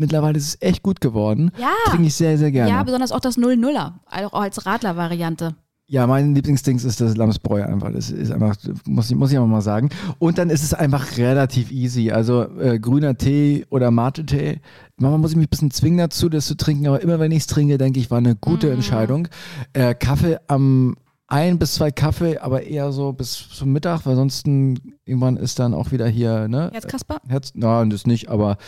[0.00, 1.52] Mittlerweile ist es echt gut geworden.
[1.58, 1.68] Ja.
[1.86, 2.70] Trinke ich sehr, sehr gerne.
[2.70, 5.54] Ja, besonders auch das 0-0er, auch als Radler-Variante.
[5.86, 7.92] Ja, mein Lieblingsdings ist das Lamsbräu einfach.
[7.92, 9.90] Das ist einfach, muss ich, muss ich einfach mal sagen.
[10.18, 12.12] Und dann ist es einfach relativ easy.
[12.12, 14.60] Also äh, grüner Tee oder Mate-Tee.
[14.96, 17.38] Manchmal muss ich mich ein bisschen zwingen dazu, das zu trinken, aber immer wenn ich
[17.38, 19.28] es trinke, denke ich, war eine gute Entscheidung.
[19.72, 20.94] Äh, Kaffee am
[21.30, 25.74] ein bis zwei Kaffee, aber eher so bis zum Mittag, weil sonst irgendwann ist dann
[25.74, 26.70] auch wieder hier, ne?
[26.74, 27.20] Jetzt Kasper?
[27.28, 28.58] Herz, nein, das nicht, aber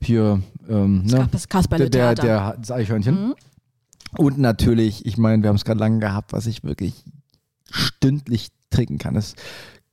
[0.00, 1.28] hier, ähm, ne?
[1.32, 3.28] Das Kasperle der, der, der, das Eichhörnchen.
[3.28, 3.34] Mhm.
[4.16, 7.04] Und natürlich, ich meine, wir haben es gerade lange gehabt, was ich wirklich
[7.70, 9.36] stündlich trinken kann, ist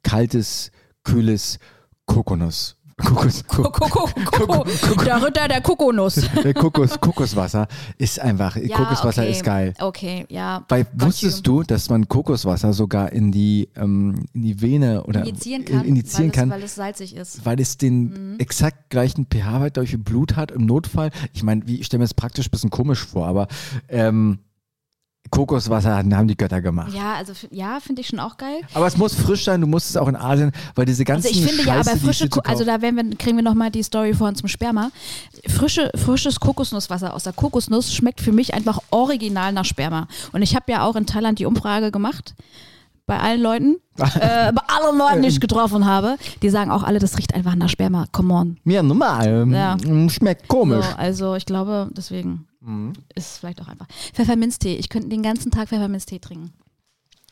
[0.03, 0.71] kaltes,
[1.03, 1.59] kühles
[2.05, 2.75] Kokonuss.
[3.05, 4.65] Kokos, Koko, Koko,
[5.05, 6.19] der Ritter der Kokonuss.
[6.55, 7.67] Kokos, Kokoswasser
[7.99, 9.31] ist einfach, Ja, Kokoswasser okay.
[9.31, 9.73] ist geil.
[9.79, 10.65] Okay, ja.
[10.67, 15.63] Weil wusstest du, dass man Kokoswasser sogar in die, ähm, in die Vene oder Injizieren
[15.63, 17.45] kann, injizieren weil, kann, Es, weil es salzig ist.
[17.45, 21.11] weil es den exakt gleichen pH-Wert durch Blut hat im Notfall.
[21.33, 23.47] Ich meine, wie- ich stelle mir das praktisch ein bisschen komisch vor, aber
[23.89, 24.39] ähm,
[25.29, 26.93] Kokoswasser haben die Götter gemacht.
[26.93, 28.61] Ja, also ja, finde ich schon auch geil.
[28.73, 31.39] Aber es muss frisch sein, du musst es auch in Asien, weil diese ganzen Also
[31.39, 33.71] ich finde ja, Scheiße, aber die frische, Ko- also da werden wir, kriegen wir nochmal
[33.71, 34.91] die Story vorhin zum Sperma.
[35.47, 40.07] Frische, frisches Kokosnusswasser aus der Kokosnuss schmeckt für mich einfach original nach Sperma.
[40.31, 42.33] Und ich habe ja auch in Thailand die Umfrage gemacht.
[43.07, 46.99] Bei allen Leuten, äh, bei allen Leuten, die ich getroffen habe, die sagen auch alle,
[46.99, 48.05] das riecht einfach nach Sperma.
[48.11, 48.57] Come on.
[48.65, 49.47] Ja, normal.
[49.51, 49.77] Ja.
[49.77, 50.85] Mm, Schmeckt komisch.
[50.85, 52.93] So, also ich glaube, deswegen Mhm.
[53.15, 53.87] ist es vielleicht auch einfach.
[54.13, 54.75] Pfefferminztee.
[54.75, 56.51] Ich könnte den ganzen Tag Pfefferminztee trinken.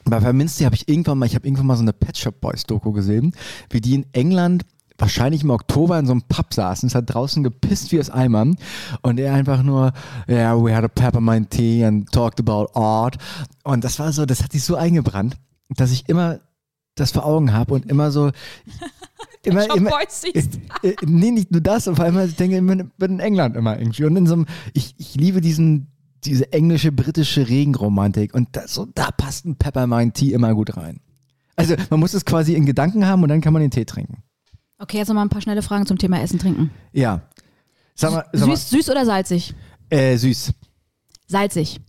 [0.05, 2.63] Bei Verminsti habe ich irgendwann mal, ich habe irgendwann mal so eine Pet Shop Boys
[2.63, 3.33] Doku gesehen,
[3.71, 4.63] wie die in England
[4.99, 8.55] wahrscheinlich im Oktober in so einem Pub saßen, es hat draußen gepisst wie aus Eimern
[9.01, 9.91] und er einfach nur,
[10.29, 13.17] yeah, we had a peppermint tea and talked about art
[13.63, 15.35] und das war so, das hat sich so eingebrannt,
[15.69, 16.39] dass ich immer
[16.95, 18.31] das vor Augen habe und immer so
[19.43, 19.91] immer, immer
[20.23, 23.77] äh, äh, nee, nicht nur das, auf einmal ich denke ich bin in England immer
[23.77, 25.91] irgendwie und in so einem, ich, ich liebe diesen
[26.23, 30.99] diese englische, britische Regenromantik und das, so, da passt ein Peppermint Tea immer gut rein.
[31.55, 34.23] Also man muss es quasi in Gedanken haben und dann kann man den Tee trinken.
[34.77, 36.71] Okay, jetzt nochmal ein paar schnelle Fragen zum Thema Essen, Trinken.
[36.91, 37.21] Ja.
[37.93, 39.55] Sag mal, sag mal Süß, süß oder salzig?
[39.89, 40.53] äh, süß.
[41.27, 41.79] Salzig.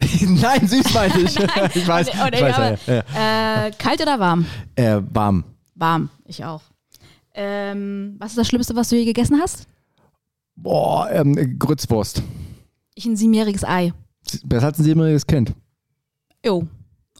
[0.20, 1.36] Nein, süß meinte ich.
[1.74, 3.66] ich weiß, nee, ich weiß aber- ja, ja.
[3.66, 4.46] Äh, kalt oder warm?
[4.76, 5.44] Äh, warm.
[5.74, 6.62] Warm, ich auch.
[7.34, 9.66] Ähm, was ist das Schlimmste, was du je gegessen hast?
[10.56, 12.22] Boah, ähm, Grützwurst.
[12.94, 13.92] Ich ein siebenjähriges Ei.
[14.44, 15.52] Besser als ein siebenjähriges Kind.
[16.44, 16.66] Jo.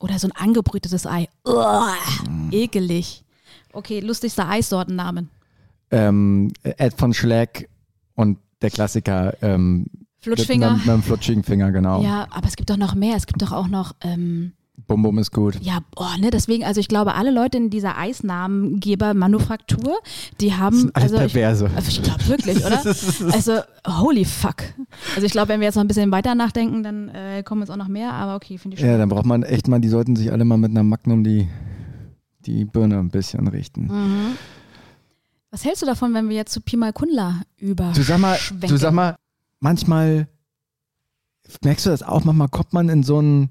[0.01, 1.29] Oder so ein angebrütetes Ei.
[1.47, 1.95] Uah,
[2.29, 2.51] Mm.
[2.53, 3.25] ekelig.
[3.73, 5.31] Okay, lustigster Eissortennamen.
[5.91, 7.69] Ähm, Ed von Schleck
[8.15, 9.35] und der Klassiker.
[9.43, 9.87] Ähm,
[10.37, 10.71] Flutschfinger.
[10.75, 12.03] Mit, mit dem flutschigen Finger, genau.
[12.03, 13.17] Ja, aber es gibt doch noch mehr.
[13.17, 14.53] Es gibt doch auch noch, ähm,
[14.87, 15.59] Bum Bum ist gut.
[15.61, 19.99] ja, boah, ne, deswegen, also ich glaube, alle Leute in dieser Eisnamengeber-Manufaktur,
[20.41, 21.71] die haben, Alles also ich, Perverse.
[21.89, 22.83] ich glaube wirklich, oder?
[23.33, 24.63] Also, holy fuck.
[25.15, 27.71] Also ich glaube, wenn wir jetzt noch ein bisschen weiter nachdenken, dann äh, kommen jetzt
[27.71, 28.89] auch noch mehr, aber okay, finde ich schon.
[28.89, 31.49] Ja, dann braucht man echt mal, die sollten sich alle mal mit einer Magnum die,
[32.47, 33.87] die Birne ein bisschen richten.
[33.87, 34.37] Mhm.
[35.51, 38.39] Was hältst du davon, wenn wir jetzt zu Pi mal Kundla über Du sag mal,
[38.61, 39.17] du sag mal,
[39.61, 40.29] manchmal
[41.63, 43.51] merkst du das auch, manchmal kommt man in so einen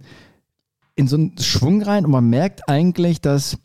[0.96, 3.58] in so einen Schwung rein und man merkt eigentlich, dass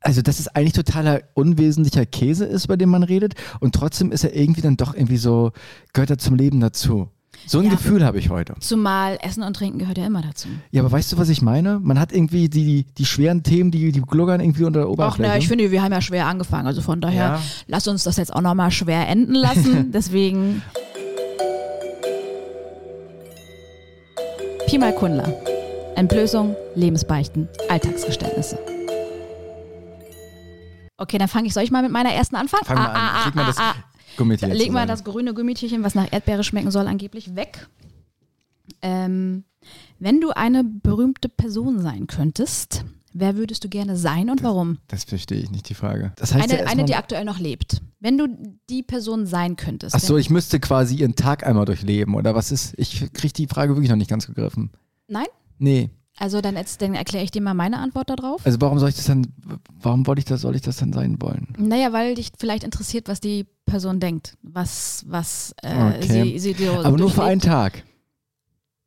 [0.00, 4.24] also dass es eigentlich totaler unwesentlicher Käse ist, bei dem man redet und trotzdem ist
[4.24, 5.52] er irgendwie dann doch irgendwie so
[5.92, 7.08] gehört er zum Leben dazu.
[7.46, 7.70] So ein Ja.
[7.70, 8.54] Gefühl habe ich heute.
[8.60, 10.48] Zumal Essen und Trinken gehört ja immer dazu.
[10.70, 11.80] Ja, aber weißt du, was ich meine?
[11.80, 15.22] Man hat irgendwie die, die schweren Themen, die, die gluggern irgendwie unter der Ach, Oberfläche.
[15.28, 16.66] naja, ich finde, wir haben ja schwer angefangen.
[16.66, 17.42] Also von daher, Ja.
[17.66, 19.90] lass uns das jetzt auch nochmal schwer enden lassen.
[19.92, 20.62] Deswegen.
[24.72, 25.28] Pi mal Kundler.
[25.96, 28.58] Entblößung, Lebensbeichten, Alltagsgeständnisse.
[30.96, 32.64] Okay, dann fange ich, soll ich mal mit meiner ersten anfangen?
[32.64, 33.24] Fang mal an.
[33.26, 33.56] Leg mal das
[34.16, 37.68] Gummitier Da jetzt leg mal das grüne Gummitierchen, was nach Erdbeere schmecken soll, angeblich weg.
[38.80, 39.44] Ähm,
[39.98, 42.82] wenn du eine berühmte Person sein könntest,
[43.14, 44.78] wer würdest du gerne sein und warum?
[44.88, 46.12] Das verstehe ich nicht, die Frage.
[46.16, 47.80] Das heißt ja Eine, eine, erstmal- die aktuell noch lebt.
[48.00, 48.26] Wenn du
[48.68, 49.94] die Person sein könntest.
[49.94, 52.74] Ach so, wenn, ich müsste quasi ihren Tag einmal durchleben oder was ist?
[52.78, 54.70] Ich kriege die Frage wirklich noch nicht ganz gegriffen.
[55.08, 55.26] nein?
[55.58, 55.90] Nee.
[56.18, 58.44] Also dann, dann erkläre ich dir mal meine Antwort darauf.
[58.44, 59.26] Also warum soll ich das dann,
[59.80, 61.48] warum wollte ich das, soll ich das dann sein wollen?
[61.56, 64.36] Naja, weil dich vielleicht interessiert, was die Person denkt.
[64.42, 66.02] Was, was äh, Okay.
[66.32, 67.26] sie, sie dir Aber nur für durchlebt.
[67.28, 67.82] einen Tag.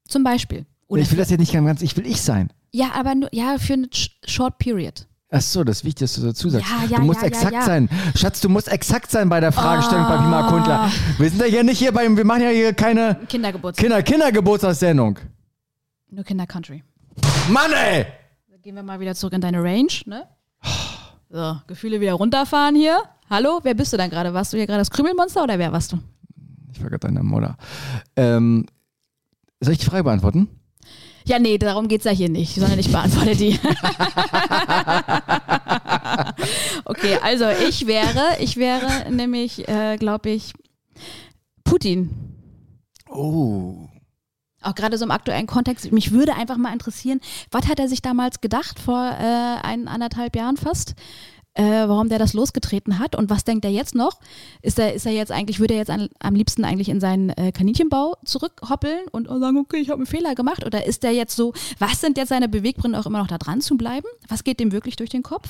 [0.07, 0.65] Zum Beispiel.
[0.88, 2.49] Oder ich will das ja nicht ganz, ich will ich sein.
[2.76, 5.07] Ja, aber nur, ja, für eine sh- Short Period.
[5.32, 6.67] Ach so, das ist wichtig, dass du dazu sagst.
[6.69, 7.89] Ja, ja, du musst ja, exakt sein.
[8.15, 10.91] Schatz, du musst exakt sein bei der Fragestellung bei Pima Kundler.
[11.17, 13.84] Wir sind ja hier nicht hier beim, wir machen ja hier keine Kindergeburtstag.
[13.84, 15.19] Kinder, Kindergeburtstagssendung.
[16.11, 16.84] nur Kinder Country.
[17.49, 18.05] Mann ey!
[18.61, 20.23] Gehen wir mal wieder zurück in deine Range, ne?
[21.30, 22.97] So, Gefühle wieder runterfahren hier.
[23.30, 24.34] Hallo, wer bist du denn gerade?
[24.34, 25.99] Warst du hier gerade das Krümelmonster oder wer warst du?
[26.71, 27.57] Ich war gerade deine Mutter.
[28.15, 28.65] Ähm,
[29.59, 30.47] soll ich die Frage beantworten?
[31.26, 33.59] Ja, nee, darum geht's ja hier nicht, sondern ich beantworte die.
[36.86, 40.53] okay, also ich wäre, ich wäre nämlich, äh, glaube ich,
[41.63, 42.11] Putin.
[43.09, 43.88] Oh.
[44.61, 45.91] Auch gerade so im aktuellen Kontext.
[45.91, 47.19] Mich würde einfach mal interessieren,
[47.49, 50.93] was hat er sich damals gedacht, vor äh, ein, anderthalb Jahren fast?
[51.58, 54.20] Äh, warum der das losgetreten hat und was denkt er jetzt noch?
[54.62, 57.30] Ist er, ist er jetzt eigentlich, würde er jetzt an, am liebsten eigentlich in seinen
[57.30, 60.66] äh, Kaninchenbau zurückhoppeln und sagen, okay, ich habe einen Fehler gemacht?
[60.66, 63.62] Oder ist er jetzt so, was sind jetzt seine Beweggründe, auch immer noch da dran
[63.62, 64.06] zu bleiben?
[64.28, 65.47] Was geht dem wirklich durch den Kopf?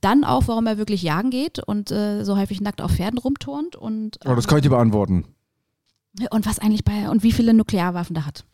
[0.00, 3.76] Dann auch, warum er wirklich jagen geht und äh, so häufig nackt auf Pferden rumturnt
[3.76, 5.26] und, Oh, das kann ich dir beantworten.
[6.30, 8.44] und was eigentlich bei und wie viele Nuklearwaffen der hat.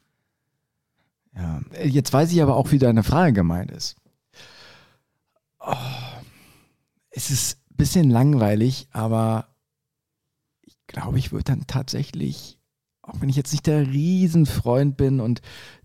[1.36, 1.61] Ja.
[1.84, 3.95] Jetzt weiß ich aber auch, wie deine Frage gemeint ist.
[5.61, 5.74] Oh,
[7.21, 9.49] es ist ein bisschen langweilig, aber
[10.62, 12.59] ich glaube, ich würde dann tatsächlich,
[13.03, 15.43] auch wenn ich jetzt nicht der Riesenfreund bin und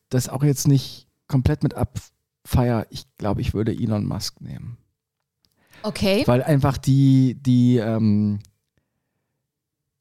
[0.09, 4.77] das auch jetzt nicht komplett mit abfeier, ich glaube, ich würde Elon Musk nehmen.
[5.83, 6.23] Okay.
[6.25, 8.39] Weil einfach die, die, ähm,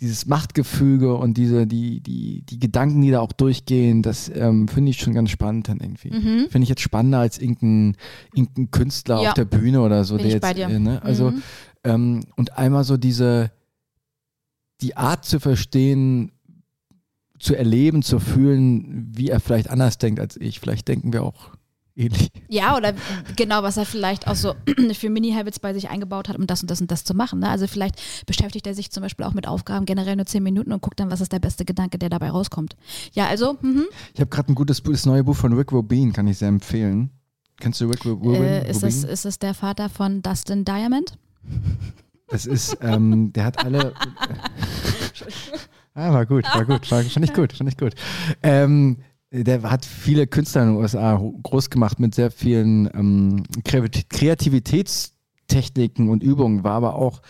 [0.01, 4.90] dieses Machtgefüge und diese, die, die, die Gedanken, die da auch durchgehen, das ähm, finde
[4.90, 6.11] ich schon ganz spannend dann irgendwie.
[6.11, 6.49] Mhm.
[6.51, 7.97] Finde ich jetzt spannender als irgendein,
[8.34, 9.28] irgendein Künstler Ja.
[9.28, 10.59] auf der Bühne oder so, Bin der jetzt.
[10.59, 11.01] Äh, ne?
[11.03, 11.42] also Mhm.
[11.84, 13.53] ähm, und einmal so diese,
[14.80, 16.32] die Art zu verstehen,
[17.38, 20.61] zu erleben, zu fühlen, wie er vielleicht anders denkt als ich.
[20.61, 21.51] Vielleicht denken wir auch
[21.97, 22.30] ähnlich.
[22.49, 22.95] Ja, oder
[23.36, 24.55] genau, was er vielleicht auch so
[24.95, 27.40] für Mini-Habits bei sich eingebaut hat, um das und das und das zu machen.
[27.40, 27.49] Ne?
[27.49, 30.82] Also vielleicht beschäftigt er sich zum Beispiel auch mit Aufgaben generell nur zehn Minuten und
[30.82, 32.76] guckt dann, was ist der beste Gedanke, der dabei rauskommt.
[33.12, 33.86] Ja, also, mhm.
[34.12, 36.49] Ich habe gerade ein gutes Buch, das neue Buch von Rick Rubin, kann ich sehr
[36.49, 37.11] empfehlen.
[37.61, 38.42] Kennst du Rick Rubin?
[38.42, 39.11] äh, ist, das, Rubin?
[39.11, 41.16] ist das der Vater von Dustin Diamond?
[42.28, 43.95] Das ist, ähm, der hat alle.
[45.95, 47.95] ah, war gut, war gut, war, fand ich gut, fand ich gut.
[48.42, 48.99] Ähm,
[49.43, 56.09] der hat viele Künstler in den USA groß gemacht mit sehr vielen ähm, Kreativit- Kreativitätstechniken
[56.09, 57.20] und Übungen, war aber auch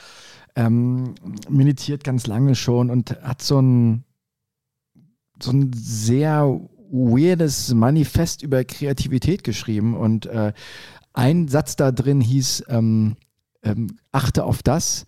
[0.55, 1.15] ähm,
[1.49, 4.05] meditiert ganz lange schon und hat so ein,
[5.43, 10.53] so ein sehr weirdes Manifest über Kreativität geschrieben und äh,
[11.15, 13.17] ein Satz da drin hieß, ähm,
[13.63, 15.07] ähm, achte auf das,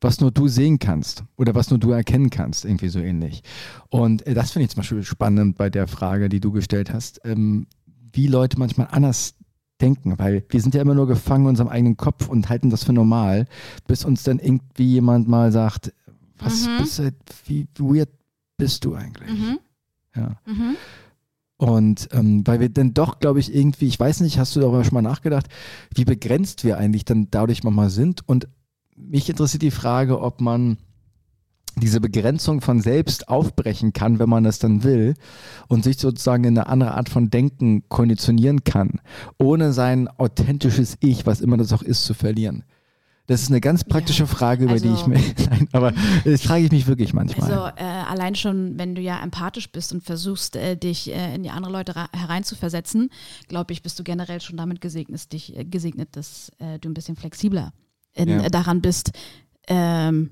[0.00, 3.42] was nur du sehen kannst oder was nur du erkennen kannst, irgendwie so ähnlich.
[3.90, 7.20] Und äh, das finde ich zum Beispiel spannend bei der Frage, die du gestellt hast,
[7.24, 7.66] ähm,
[8.12, 9.34] wie Leute manchmal anders
[9.80, 12.84] denken, weil wir sind ja immer nur gefangen in unserem eigenen Kopf und halten das
[12.84, 13.46] für normal,
[13.86, 15.92] bis uns dann irgendwie jemand mal sagt,
[16.38, 16.78] was Mhm.
[16.78, 17.10] bist du,
[17.46, 18.08] wie weird
[18.56, 19.30] bist du eigentlich?
[19.30, 19.58] Mhm.
[20.16, 20.36] Ja.
[20.46, 20.76] Mhm.
[21.58, 24.84] Und ähm, weil wir dann doch, glaube ich, irgendwie, ich weiß nicht, hast du darüber
[24.84, 25.46] schon mal nachgedacht,
[25.92, 28.28] wie begrenzt wir eigentlich dann dadurch manchmal sind?
[28.28, 28.46] Und
[28.98, 30.78] mich interessiert die Frage, ob man
[31.76, 35.14] diese Begrenzung von selbst aufbrechen kann, wenn man das dann will
[35.68, 39.00] und sich sozusagen in eine andere Art von Denken konditionieren kann,
[39.38, 42.64] ohne sein authentisches Ich, was immer das auch ist, zu verlieren.
[43.28, 45.18] Das ist eine ganz praktische Ja, Frage, über die ich also- mir,
[45.50, 45.92] nein, aber
[46.24, 47.52] das frage ich mich wirklich manchmal.
[47.52, 51.42] Also äh, allein schon, wenn du ja empathisch bist und versuchst, äh, dich äh, in
[51.42, 53.10] die andere Leute hereinzuversetzen,
[53.46, 56.94] glaube ich, bist du generell schon damit gesegnet, dich, äh, gesegnet dass äh, du ein
[56.94, 57.74] bisschen flexibler
[58.18, 58.48] in, Ja.
[58.48, 59.12] daran bist,
[59.68, 60.30] ähm,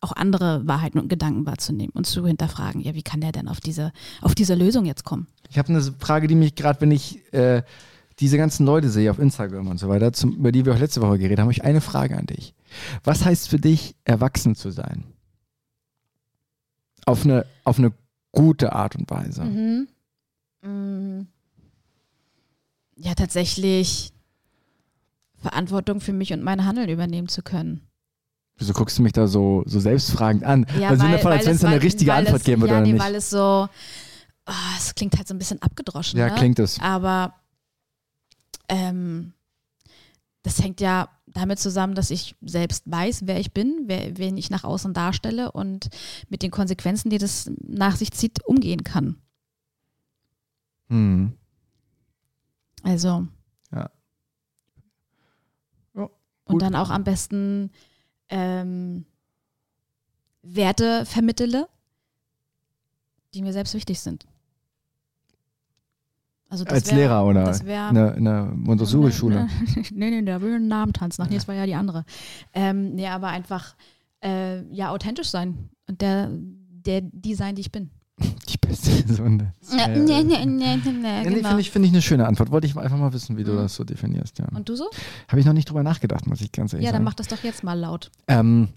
[0.00, 3.60] auch andere Wahrheiten und Gedanken wahrzunehmen und zu hinterfragen, ja, wie kann der denn auf
[3.60, 5.26] diese, auf diese Lösung jetzt kommen?
[5.50, 7.62] Ich habe eine Frage, die mich gerade, wenn ich äh,
[8.20, 11.00] diese ganzen Leute sehe auf Instagram und so weiter, zum, über die wir auch letzte
[11.00, 12.54] Woche geredet haben, habe ich eine Frage an dich.
[13.02, 15.04] Was heißt für dich, erwachsen zu sein?
[17.04, 17.92] Auf eine, auf eine
[18.32, 19.44] gute Art und Weise.
[19.44, 19.88] Mhm.
[20.62, 21.26] Mm.
[22.96, 24.12] Ja, tatsächlich
[25.40, 27.82] Verantwortung für mich und mein Handeln übernehmen zu können.
[28.56, 30.66] Wieso guckst du mich da so, so selbstfragend an?
[30.80, 32.62] Ja, also im Sinne von, als wenn es eine weil- richtige weil Antwort es, geben
[32.62, 33.02] würde ja, oder nee, nicht.
[33.04, 33.68] weil es so,
[34.46, 36.18] ah, es klingt halt so ein bisschen abgedroschen.
[36.18, 36.34] Ja, ne?
[36.34, 36.80] klingt es.
[36.80, 37.34] Aber
[38.68, 39.32] ähm,
[40.42, 44.50] das hängt ja damit zusammen, dass ich selbst weiß, wer ich bin, wer, wen ich
[44.50, 45.88] nach außen darstelle und
[46.28, 49.16] mit den Konsequenzen, die das nach sich zieht, umgehen kann.
[50.88, 51.34] Hm.
[52.82, 53.26] Also.
[53.70, 53.90] Ja.
[55.94, 56.08] Ja,
[56.48, 56.54] gut.
[56.54, 57.70] und dann auch am besten
[58.28, 59.04] ähm,
[60.42, 61.68] Werte vermittele,
[63.34, 64.26] die mir selbst wichtig sind.
[66.50, 69.48] Also das Als wär- Lehrer oder das wär- in der, in der Montessori-Schule.
[69.92, 71.22] nee, nee, da will ein Namen tanzen.
[71.22, 72.04] Ach nee, das war ja die andere.
[72.54, 73.76] Ähm, nee, aber einfach
[74.24, 77.90] äh, ja authentisch sein und der, der die sein, die ich bin.
[79.08, 81.48] So eine, Ja, nee, nee, nee, nee, Ja, genau.
[81.48, 82.50] finde ich, finde ich eine schöne Antwort.
[82.50, 83.56] Wollte ich einfach mal wissen, wie du Mhm.
[83.58, 84.38] das so definierst.
[84.38, 84.46] Ja.
[84.54, 84.88] Und du so?
[85.28, 87.04] Habe ich noch nicht drüber nachgedacht, muss ich ganz ehrlich Ja, dann sagen.
[87.04, 88.10] mach das doch jetzt mal laut.
[88.28, 88.68] Ähm,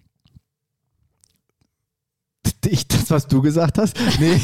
[2.65, 3.97] ich, das, was du gesagt hast?
[4.19, 4.39] Nee.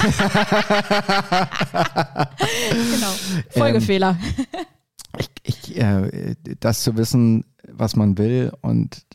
[2.93, 3.11] Genau.
[3.49, 4.17] Folgefehler.
[5.17, 9.05] ich, ich, äh, das zu wissen, was man will und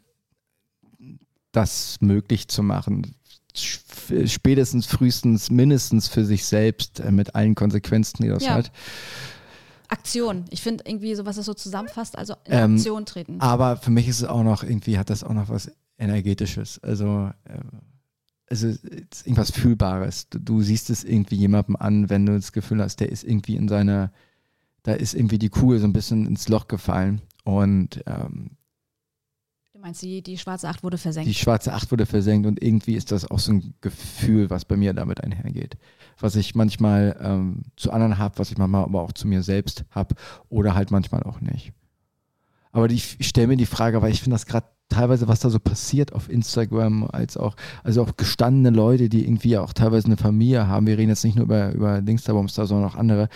[1.52, 3.14] das möglich zu machen.
[3.54, 8.54] Sp- Spätestens, frühestens, mindestens für sich selbst äh, mit allen Konsequenzen, die das Ja.
[8.54, 8.72] hat.
[9.88, 10.46] Aktion.
[10.50, 13.40] Ich finde irgendwie so, was das so zusammenfasst, also in Ähm, Aktion treten.
[13.40, 16.82] Aber für mich ist es auch noch irgendwie, hat das auch noch was Energetisches.
[16.82, 17.58] Also, äh,
[18.48, 20.28] also es ist irgendwas Fühlbares.
[20.30, 23.56] Du, du siehst es irgendwie jemandem an, wenn du das Gefühl hast, der ist irgendwie
[23.56, 24.12] in seiner,
[24.82, 27.20] da ist irgendwie die Kugel so ein bisschen ins Loch gefallen.
[27.44, 28.52] Und ähm,
[29.82, 31.28] meinst, die, die schwarze Acht wurde versenkt.
[31.28, 34.76] die schwarze Acht wurde versenkt und irgendwie ist das auch so ein Gefühl, was bei
[34.76, 35.76] mir damit einhergeht.
[36.18, 39.84] Was ich manchmal ähm, zu anderen habe, was ich manchmal aber auch zu mir selbst
[39.90, 40.14] habe
[40.48, 41.72] oder halt manchmal auch nicht.
[42.70, 45.50] Aber die, ich stelle mir die Frage, weil ich finde das gerade teilweise, was da
[45.50, 50.16] so passiert auf Instagram, als auch, also auch gestandene Leute, die irgendwie auch teilweise eine
[50.16, 50.86] Familie haben.
[50.86, 53.28] Wir reden jetzt nicht nur über, über Dingsda-Bumster, sondern auch andere.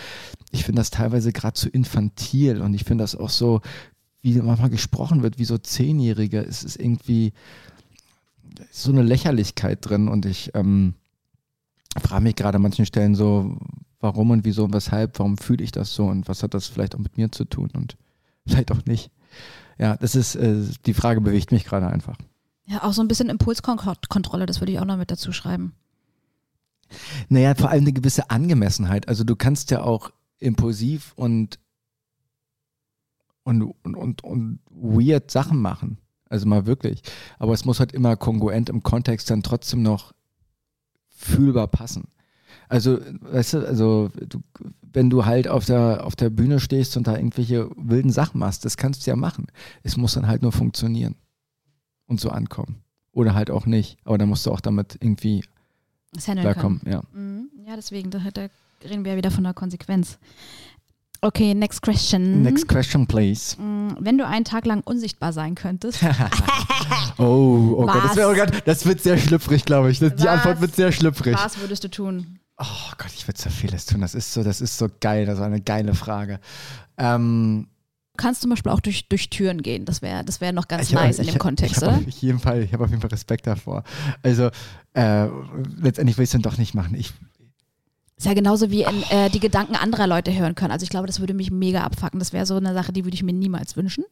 [0.51, 3.61] Ich finde das teilweise gerade zu infantil und ich finde das auch so,
[4.21, 6.39] wie manchmal gesprochen wird, wie so Zehnjährige.
[6.39, 7.33] Es ist irgendwie
[8.71, 10.95] so eine Lächerlichkeit drin und ich ähm,
[11.97, 13.57] frage mich gerade an manchen Stellen so,
[13.99, 16.95] warum und wieso und weshalb, warum fühle ich das so und was hat das vielleicht
[16.95, 17.97] auch mit mir zu tun und
[18.47, 19.11] vielleicht auch nicht.
[19.77, 22.17] Ja, das ist, äh, die Frage bewegt mich gerade einfach.
[22.65, 25.73] Ja, auch so ein bisschen Impulskontrolle, das würde ich auch noch mit dazu schreiben.
[27.29, 29.07] Naja, vor allem eine gewisse Angemessenheit.
[29.07, 31.59] Also du kannst ja auch impulsiv und,
[33.47, 35.97] und, und, und, und weird Sachen machen.
[36.29, 37.01] Also mal wirklich.
[37.39, 40.13] Aber es muss halt immer kongruent im Kontext dann trotzdem noch
[41.07, 42.09] fühlbar passen.
[42.67, 44.41] Also, weißt du, also du,
[44.81, 48.65] wenn du halt auf der, auf der Bühne stehst und da irgendwelche wilden Sachen machst,
[48.65, 49.47] das kannst du ja machen.
[49.83, 51.15] Es muss dann halt nur funktionieren
[52.07, 52.83] und so ankommen.
[53.13, 53.97] Oder halt auch nicht.
[54.03, 55.45] Aber dann musst du auch damit irgendwie
[56.17, 56.81] handeln klarkommen.
[56.85, 57.01] Ja.
[57.13, 57.49] Mhm.
[57.65, 58.49] Ja, deswegen, da, da
[58.83, 60.19] reden wir ja wieder von der Konsequenz.
[61.21, 62.43] Okay, next question.
[62.43, 63.55] Next question, please.
[63.59, 65.99] Mm, Wenn du einen Tag lang unsichtbar sein könntest,
[67.17, 69.99] Oh, oh Gott, das, wär, oh Gott, das wird sehr schlüpfrig, glaube ich.
[69.99, 70.27] Das, die?
[70.27, 71.35] Antwort wird sehr schlüpfrig.
[71.35, 72.39] was würdest du tun?
[72.59, 74.01] Oh Gott, ich würde so vieles tun.
[74.01, 75.25] Das ist so, das ist so geil.
[75.25, 76.39] Das ist eine geile Frage.
[76.97, 77.67] Ähm,
[78.13, 79.85] Du kannst zum Beispiel auch durch, durch Türen gehen.
[79.85, 81.83] Das wäre das wär noch ganz ich hab- nice in ich dem hab- Kontext, ich
[81.83, 81.97] oder?
[81.97, 83.83] auf jeden Fall, ich habe auf jeden Fall Respekt davor.
[84.23, 84.49] Also
[84.95, 85.27] äh,
[85.79, 86.95] letztendlich will ich es dann doch nicht machen.
[86.95, 87.13] Ich,
[88.17, 90.71] Ist ja genauso wie in, äh, die Gedanken anderer Leute hören können.
[90.71, 92.19] Also ich glaube, das würde mich mega abfacken.
[92.19, 94.05] Das wäre so eine Sache, die würde ich mir niemals wünschen.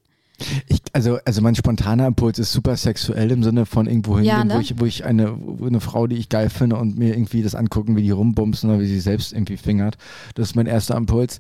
[0.68, 4.44] ich, also, also mein spontaner Impuls ist super sexuell im Sinne von irgendwo hingehen, Ja,
[4.44, 4.56] ne?
[4.56, 7.42] wo, ich, wo ich eine, wo eine Frau, die ich geil finde und mir irgendwie
[7.42, 9.98] das angucken, wie die rumbumsen oder wie sie selbst irgendwie fingert.
[10.36, 11.40] Das ist mein erster Impuls.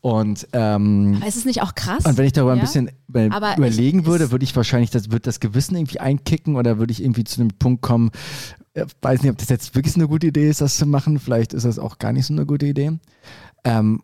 [0.00, 2.06] Und ähm, Aber ist es nicht auch krass?
[2.06, 2.64] Und wenn ich darüber ein Ja?
[2.64, 6.56] bisschen über- Aber überlegen ich- würde, würde ich wahrscheinlich, das wird das Gewissen irgendwie einkicken
[6.56, 8.10] oder würde ich irgendwie zu einem Punkt kommen,
[8.74, 11.18] äh, weiß nicht, ob das jetzt wirklich eine gute Idee ist, das zu machen.
[11.18, 12.92] Vielleicht ist das auch gar nicht so eine gute Idee.
[13.64, 14.02] Ähm,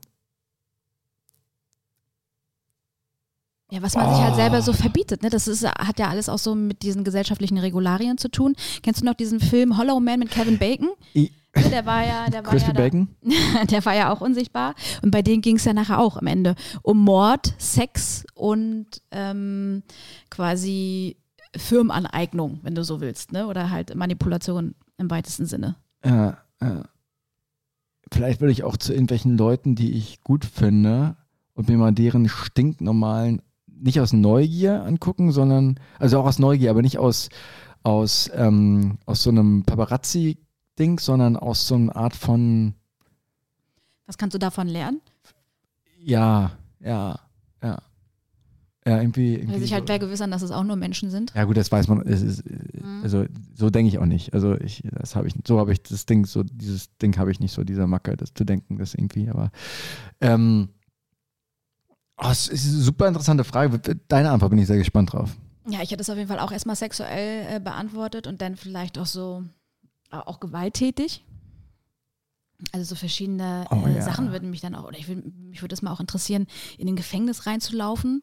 [3.72, 4.36] Ja, was man sich halt Oh.
[4.36, 5.28] selber so verbietet, ne?
[5.30, 8.54] Das ist, hat ja alles auch so mit diesen gesellschaftlichen Regularien zu tun.
[8.82, 10.88] Kennst du noch diesen Film Hollow Man mit Kevin Bacon?
[11.14, 13.08] I- Ne, Der war ja, der war Crispy ja da, Bacon?
[13.70, 14.74] der war ja auch unsichtbar.
[15.00, 19.82] Und bei denen ging es ja nachher auch am Ende um Mord, Sex und ähm,
[20.28, 21.16] quasi
[21.58, 23.46] Firmenaneignung, wenn du so willst, ne?
[23.46, 25.76] Oder halt Manipulation im weitesten Sinne.
[26.04, 26.84] Ja, ja.
[28.12, 31.16] Vielleicht würde ich auch zu irgendwelchen Leuten, die ich gut finde
[31.54, 36.82] und mir mal deren stinknormalen, nicht aus Neugier angucken, sondern, also auch aus Neugier, aber
[36.82, 37.28] nicht aus,
[37.82, 42.74] aus, ähm, aus so einem Paparazzi-Ding, sondern aus so einer Art von,
[44.06, 45.00] Was kannst du davon lernen?
[45.98, 47.18] ja, ja,
[47.62, 47.78] ja.
[48.86, 49.34] Ja, irgendwie.
[49.34, 51.32] irgendwie Weil sich halt vergewissern, dass es auch nur Menschen sind.
[51.34, 52.02] Ja gut, das weiß man.
[52.02, 52.44] Ist,
[52.86, 53.02] Mhm.
[53.02, 54.32] Also so denke ich auch nicht.
[54.32, 57.40] Also ich, das habe ich, so habe ich das Ding, so dieses Ding habe ich
[57.40, 59.28] nicht so dieser Macke, das zu denken, das irgendwie.
[59.28, 59.50] Aber
[60.20, 60.68] ähm,
[62.18, 63.78] oh, es ist eine super interessante Frage.
[64.08, 65.36] Deine Antwort bin ich sehr gespannt drauf.
[65.68, 68.98] Ja, ich hätte es auf jeden Fall auch erstmal sexuell äh, beantwortet und dann vielleicht
[68.98, 69.42] auch so,
[70.10, 71.24] auch gewalttätig.
[72.72, 74.02] Also so verschiedene Oh äh, ja.
[74.02, 76.46] Sachen würden mich dann auch, oder ich würd, mich würde es mal auch interessieren,
[76.78, 78.22] in ein Gefängnis reinzulaufen,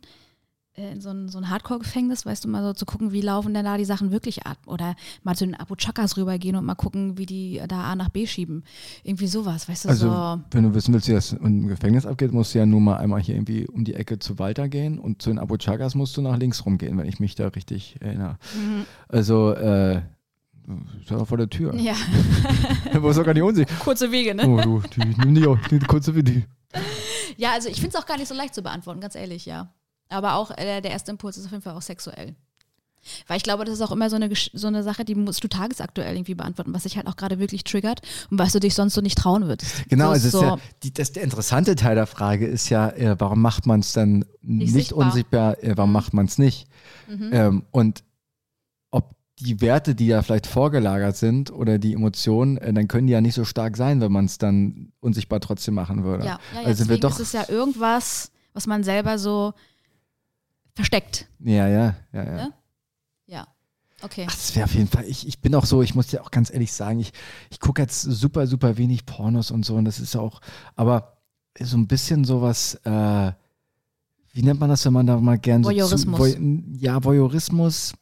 [0.76, 3.64] in so ein, so ein Hardcore-Gefängnis, weißt du, mal so zu gucken, wie laufen denn
[3.66, 4.58] da die Sachen wirklich ab.
[4.66, 8.26] Oder mal zu den Abu-Chakas rübergehen und mal gucken, wie die da A nach B
[8.26, 8.64] schieben.
[9.04, 10.40] Irgendwie sowas, weißt du, Also so.
[10.52, 13.22] wenn du wissen willst, wie das im Gefängnis abgeht, musst du ja nur mal einmal
[13.22, 16.22] hier irgendwie um die Ecke zu Walter gehen und zu den Abu Chagas musst du
[16.22, 18.38] nach links rumgehen, wenn ich mich da richtig erinnere.
[18.56, 18.86] Mhm.
[19.08, 19.98] Also äh,
[21.02, 21.76] ist ja vor der Tür.
[21.76, 21.94] Ja,
[23.00, 23.70] Wo ist doch gar nicht unsicher.
[23.80, 24.48] kurze Wege, ne?
[24.48, 26.46] Oh, du, die, nimm die, auch- die kurze wie die.
[27.38, 29.72] Ja, also ich finde es auch gar nicht so leicht zu beantworten, ganz ehrlich, ja.
[30.10, 32.36] Aber auch äh, der erste Impuls ist auf jeden Fall auch sexuell.
[33.28, 35.48] Weil ich glaube, das ist auch immer so eine, so eine Sache, die musst du
[35.48, 38.94] tagesaktuell irgendwie beantworten, was dich halt auch gerade wirklich triggert und was du dich sonst
[38.94, 39.88] so nicht trauen würdest.
[39.90, 42.90] Genau, so, also so, ist ja, die, das, der interessante Teil der Frage ist ja,
[42.90, 45.08] äh, warum macht man es dann nicht, sichtbar.
[45.08, 46.68] unsichtbar, äh, warum macht man es nicht?
[47.08, 47.30] Mhm.
[47.32, 48.04] Ähm, und
[48.92, 53.14] ob die Werte, die da vielleicht vorgelagert sind oder die Emotionen, äh, dann können die
[53.14, 56.26] ja nicht so stark sein, wenn man es dann unsichtbar trotzdem machen würde.
[56.26, 59.54] ja, ja, ja also wir doch, ist es ja irgendwas, was man selber so
[60.76, 61.28] versteckt.
[61.40, 62.38] ja, ja, ja, ja.
[62.38, 62.50] Ja?
[63.26, 63.48] Ja.
[64.02, 64.26] Okay.
[64.28, 66.32] Ach, das wäre auf jeden Fall, ich, ich bin auch so, ich muss dir auch
[66.32, 67.14] ganz ehrlich sagen, ich,
[67.50, 70.42] ich gucke jetzt super, super wenig Pornos und so und das ist ja auch,
[70.76, 71.18] aber
[71.58, 73.32] so ein bisschen sowas, äh,
[74.34, 76.34] wie nennt man das, wenn man da mal gern so Voyeurismus.
[76.34, 77.94] Zu, Voy, ja, Voyeurismus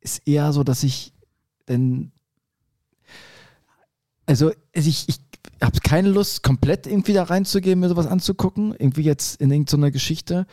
[0.00, 1.12] ist eher so, dass ich
[1.68, 2.12] denn,
[4.26, 5.18] also also ich, ich
[5.60, 10.46] habe keine Lust, komplett irgendwie da reinzugehen, mir sowas anzugucken, irgendwie jetzt in irgendeiner Geschichte.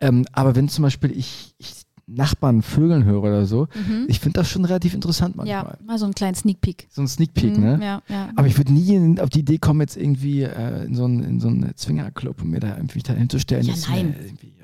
[0.00, 4.06] Ähm, aber wenn zum Beispiel ich, ich Nachbarn Vögeln höre oder so, Mhm.
[4.08, 5.76] ich finde das schon relativ interessant manchmal.
[5.78, 6.88] Ja, mal so einen kleinen Sneak Peek.
[6.90, 7.78] So ein Sneak Peek, Mhm, ne?
[7.80, 8.30] Ja, ja.
[8.34, 11.22] Aber ich würde nie in, auf die Idee kommen, jetzt irgendwie äh, in so einen,
[11.22, 13.64] in so einen Zwingerclub und mir da irgendwie da hinzustellen.
[13.64, 14.14] Ja, nein.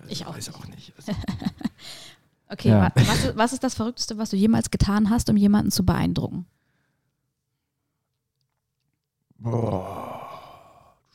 [0.00, 0.92] Also Ich auch weiß auch nicht.
[0.96, 1.12] Also,
[2.48, 2.80] Okay, Ja.
[2.82, 5.84] wa was, ist- was ist das Verrückteste, was du jemals getan hast, um jemanden zu
[5.84, 6.46] beeindrucken?
[9.38, 10.26] boah,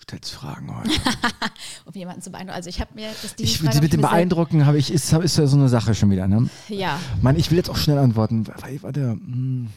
[0.01, 0.89] stellst Fragen heute.
[1.85, 2.55] Um jemanden zu beeindrucken.
[2.55, 5.37] Also ich habe mir das die Ich, Frage mit dem Beeindrucken habe ich, ist, ist
[5.37, 6.49] ja so eine Sache schon wieder, ne?
[6.67, 8.47] Ja, Mann, ich will jetzt auch schnell antworten.
[8.81, 9.69] Warte, hm.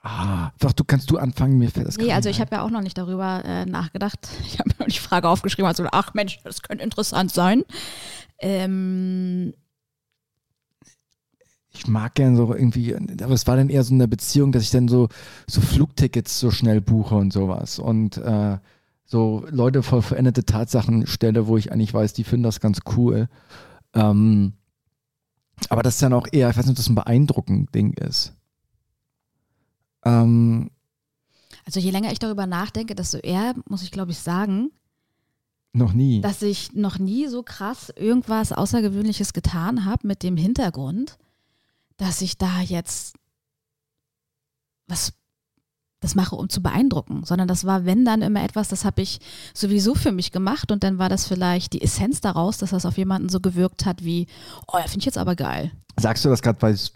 [0.00, 2.70] Ah, doch, du kannst du anfangen, mir fällt das nee, also ich habe ja auch
[2.70, 4.28] noch nicht darüber äh, nachgedacht.
[4.46, 7.64] Ich habe mir die Frage aufgeschrieben, also ach Mensch, das könnte interessant sein.
[8.38, 9.52] Ähm,
[11.70, 14.70] ich mag gern so irgendwie, aber es war dann eher so eine Beziehung, dass ich
[14.70, 15.08] dann so,
[15.46, 17.78] so Flugtickets so schnell buche und sowas.
[17.78, 18.58] Und äh,
[19.10, 23.28] so Leute vor veränderte Tatsachen stelle, wo ich eigentlich weiß, die finden das ganz cool.
[23.94, 24.52] Ähm,
[25.70, 28.34] aber das ist dann auch eher, ich weiß nicht, ob das ein beeindruckend Ding ist.
[30.04, 30.70] Ähm,
[31.64, 34.72] also je länger ich darüber nachdenke, desto eher muss ich glaube ich sagen,
[35.72, 36.20] noch nie.
[36.20, 41.16] dass ich noch nie so krass irgendwas Außergewöhnliches getan habe mit dem Hintergrund,
[41.96, 43.16] dass ich da jetzt
[44.86, 45.14] was
[46.00, 49.18] das mache, um zu beeindrucken, sondern das war, wenn dann immer etwas, das habe ich
[49.52, 52.96] sowieso für mich gemacht und dann war das vielleicht die Essenz daraus, dass das auf
[52.96, 54.26] jemanden so gewirkt hat wie,
[54.68, 55.72] oh, ja, finde ich jetzt aber geil.
[55.98, 56.92] Sagst du das gerade, weil es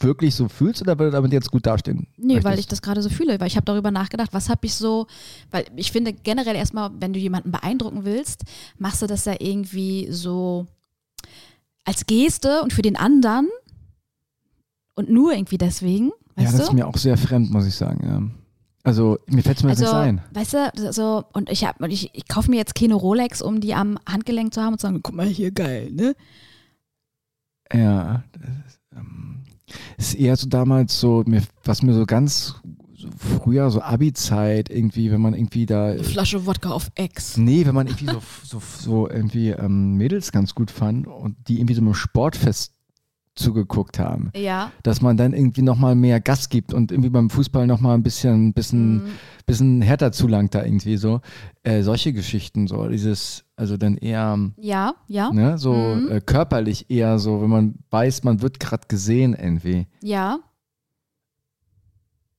[0.00, 2.06] wirklich so fühlst oder weil du damit jetzt gut dastehen?
[2.16, 2.60] Nee, weil möchtest?
[2.60, 5.08] ich das gerade so fühle, weil ich habe darüber nachgedacht, was habe ich so,
[5.50, 8.44] weil ich finde generell erstmal, wenn du jemanden beeindrucken willst,
[8.78, 10.66] machst du das ja irgendwie so
[11.84, 13.48] als Geste und für den anderen
[14.94, 16.66] und nur irgendwie deswegen, Ja, weißt das du?
[16.68, 18.06] ist mir auch sehr fremd, muss ich sagen.
[18.06, 18.22] Ja.
[18.84, 20.22] Also, mir fällt es mir also, nicht ein.
[20.32, 23.98] weißt du, so, und ich ich, ich kaufe mir jetzt keine Rolex, um die am
[24.08, 26.14] Handgelenk zu haben und zu sagen, guck mal hier, geil, ne?
[27.72, 29.42] Ja, das ist, ähm,
[29.98, 32.54] ist eher so damals so, mir, was mir so ganz
[32.94, 35.90] so früher, so Abi-Zeit irgendwie, wenn man irgendwie da.
[35.90, 37.36] Eine Flasche Wodka auf Ex.
[37.36, 41.58] Nee, wenn man irgendwie so, so, so irgendwie ähm, Mädels ganz gut fand und die
[41.58, 42.77] irgendwie so einem Sportfest
[43.38, 44.70] zugeguckt haben, Ja.
[44.82, 48.52] dass man dann irgendwie nochmal mehr Gas gibt und irgendwie beim Fußball nochmal ein bisschen,
[48.52, 49.02] bisschen, Mhm.
[49.46, 51.20] bisschen härter zulangt da irgendwie so.
[51.62, 56.08] Äh, solche Geschichten, so dieses, also dann eher, Ja, ja, ne, so Mhm.
[56.10, 59.86] äh, körperlich eher so, wenn man weiß, man wird gerade gesehen irgendwie.
[60.02, 60.40] ja.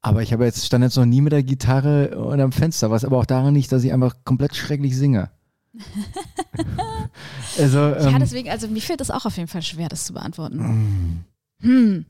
[0.02, 3.18] Aber ich habe jetzt, stand jetzt noch nie mit der Gitarre unterm Fenster, was aber
[3.18, 5.30] auch daran liegt, dass ich einfach komplett schrecklich singe.
[7.58, 10.14] also, Ja, ähm, deswegen, also mir fällt es auch auf jeden Fall schwer, das zu
[10.14, 11.26] beantworten.
[11.62, 12.06] Hm.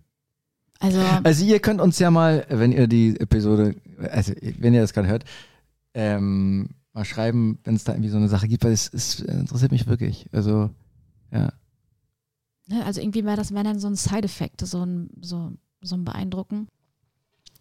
[0.80, 3.76] Also, also ihr könnt uns ja mal, wenn ihr die Episode,
[4.12, 5.26] also wenn ihr das gerade hört,
[5.94, 9.72] ähm, mal schreiben, wenn es da irgendwie so eine Sache gibt, weil es, es interessiert
[9.72, 10.28] mich wirklich.
[10.32, 10.70] Also,
[11.32, 11.52] ja.
[12.68, 16.06] ne, also irgendwie wäre das wäre dann so ein Side-Effekt, so ein, so, so ein
[16.06, 16.68] Beeindrucken.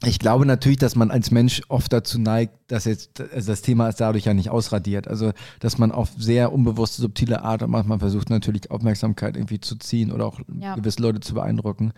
[0.05, 3.89] Ich glaube natürlich, dass man als Mensch oft dazu neigt, dass jetzt, also das Thema
[3.89, 5.09] ist dadurch ja nicht ausradiert.
[5.09, 9.77] Also, dass man auf sehr unbewusste, subtile Art und manchmal versucht natürlich Aufmerksamkeit irgendwie zu
[9.77, 10.77] ziehen oder auch Ja.
[10.77, 11.93] gewisse Leute zu beeindrucken.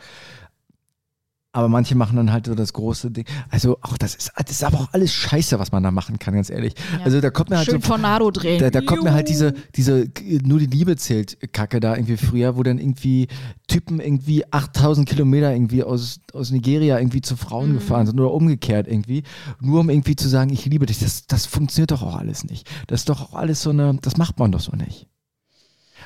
[1.52, 3.24] Aber manche machen dann halt so das große Ding.
[3.48, 6.34] Also auch das ist, das ist aber auch alles Scheiße, was man da machen kann,
[6.34, 6.74] ganz ehrlich.
[6.96, 7.04] Ja.
[7.04, 8.60] Also da kommt mir halt Schön so, Tornado drehen.
[8.60, 10.06] da, da kommt mir halt diese, diese
[10.44, 13.26] nur die Liebe zählt Kacke da irgendwie früher, wo dann irgendwie
[13.66, 17.74] Typen irgendwie 8000 Kilometer irgendwie aus, aus Nigeria irgendwie zu Frauen Mhm.
[17.74, 19.24] gefahren sind oder umgekehrt irgendwie,
[19.60, 21.00] nur um irgendwie zu sagen, ich liebe dich.
[21.00, 22.70] Das, das funktioniert doch auch alles nicht.
[22.86, 25.08] Das ist doch auch alles so eine, das macht man doch so nicht.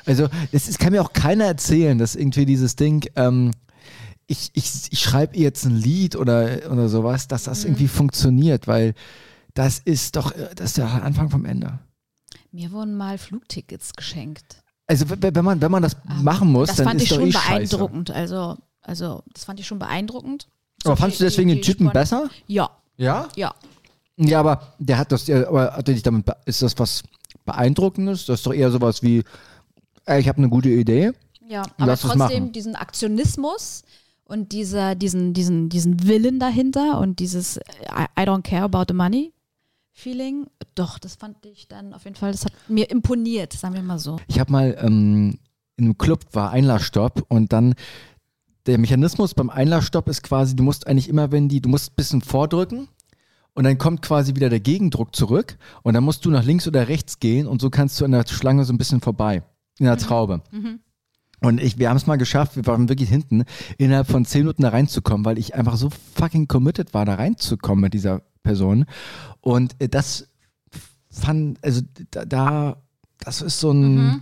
[0.07, 3.51] Also es ist, kann mir auch keiner erzählen, dass irgendwie dieses Ding, ähm,
[4.27, 8.93] ich, ich, ich schreibe jetzt ein Lied oder, oder sowas, dass das irgendwie funktioniert, weil
[9.53, 11.79] das ist doch, das ist der Anfang vom Ende.
[12.51, 14.63] Mir wurden mal Flugtickets geschenkt.
[14.87, 17.27] Also wenn man, wenn man das machen muss, das dann fand ist ich doch schon
[17.29, 17.77] eh scheiße.
[17.77, 18.11] beeindruckend.
[18.11, 20.47] Also, also, das fand ich schon beeindruckend.
[20.83, 22.29] Aber fandst du deswegen den Typen besser?
[22.47, 23.27] Ja, Ja?
[23.35, 23.53] ja.
[24.17, 27.03] Ja, aber der hat das, aber hat er dich damit, ist das was
[27.43, 28.25] Beeindruckendes?
[28.25, 29.23] Das ist doch eher sowas wie,
[30.17, 31.11] ich habe eine gute Idee.
[31.47, 33.83] Ja, aber Lass trotzdem diesen Aktionismus
[34.25, 38.93] und dieser, diesen, diesen, diesen Willen dahinter und dieses I, I don't care about the
[38.93, 39.31] money
[39.97, 43.81] Feeling, doch, das fand ich dann auf jeden Fall, das hat mir imponiert, sagen wir
[43.81, 44.19] mal so.
[44.27, 45.39] Ich habe mal ähm,
[45.77, 47.75] in einem Club war Einlassstopp und dann
[48.65, 51.95] der Mechanismus beim Einlassstopp ist quasi, du musst eigentlich immer, wenn die, du musst ein
[51.95, 52.89] bisschen vordrücken
[53.53, 56.89] und dann kommt quasi wieder der Gegendruck zurück und dann musst du nach links oder
[56.89, 59.43] rechts gehen und so kannst du an der Schlange so ein bisschen vorbei,
[59.79, 60.41] in der Traube.
[61.41, 63.43] Und ich, wir haben es mal geschafft, wir waren wirklich hinten,
[63.77, 67.81] innerhalb von zehn Minuten da reinzukommen, weil ich einfach so fucking committed war, da reinzukommen
[67.81, 68.85] mit dieser Person.
[69.41, 70.27] Und äh, das
[71.09, 71.81] fand, also
[72.11, 72.81] da, da
[73.19, 74.21] das ist so ein,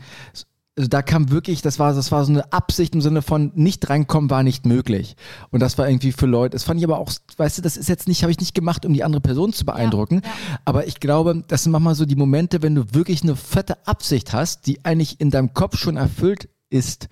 [0.76, 3.90] also da kam wirklich, das war, das war so eine Absicht im Sinne von nicht
[3.90, 5.16] reinkommen war nicht möglich.
[5.52, 7.90] Und das war irgendwie für Leute, das fand ich aber auch, weißt du, das ist
[7.90, 10.22] jetzt nicht, habe ich nicht gemacht, um die andere Person zu beeindrucken.
[10.24, 10.32] ja.
[10.66, 14.34] Aber ich glaube, das sind manchmal so die Momente, wenn du wirklich eine fette Absicht
[14.34, 17.08] hast, die eigentlich in deinem Kopf schon erfüllt ist,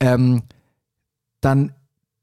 [0.00, 0.42] ähm,
[1.40, 1.72] dann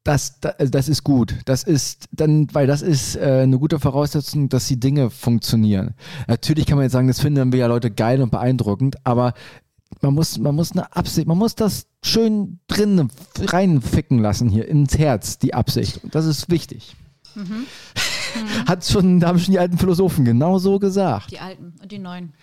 [0.03, 1.35] das, da- also das ist gut.
[1.45, 5.95] Das ist dann, weil das ist äh, eine gute Voraussetzung, dass die Dinge funktionieren.
[6.27, 9.33] Natürlich kann man jetzt sagen, das finden wir ja Leute geil und beeindruckend, aber
[10.01, 13.09] man muss, man muss eine Absicht, man muss das schön drin
[13.39, 16.03] reinficken lassen hier ins Herz, die Absicht.
[16.03, 16.95] Und das ist wichtig.
[18.67, 21.31] Hat schon, da haben schon die alten Philosophen genau so gesagt.
[21.31, 22.33] Die alten und die neuen.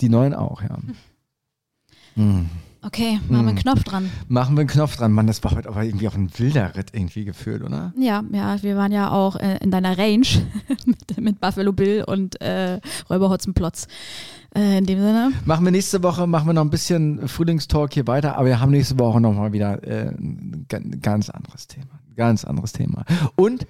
[0.00, 0.78] Die neuen auch, ja.
[2.82, 4.10] Okay, machen wir einen Knopf dran.
[4.28, 5.12] Machen wir einen Knopf dran.
[5.12, 7.92] Mann, das war heute aber irgendwie auch ein wilder Ritt irgendwie gefühlt, oder?
[7.96, 10.26] Ja, ja, wir waren ja auch äh, in deiner Range
[10.86, 12.80] mit, mit Buffalo Bill und äh,
[13.10, 13.86] Räuber Hotzenplotz.
[14.54, 15.32] Äh, in dem Sinne.
[15.44, 18.72] Machen wir nächste Woche, machen wir noch ein bisschen Frühlingstalk hier weiter, aber wir haben
[18.72, 22.00] nächste Woche nochmal wieder äh, ein ganz anderes Thema.
[22.16, 23.04] Ganz anderes Thema.
[23.36, 23.66] Und,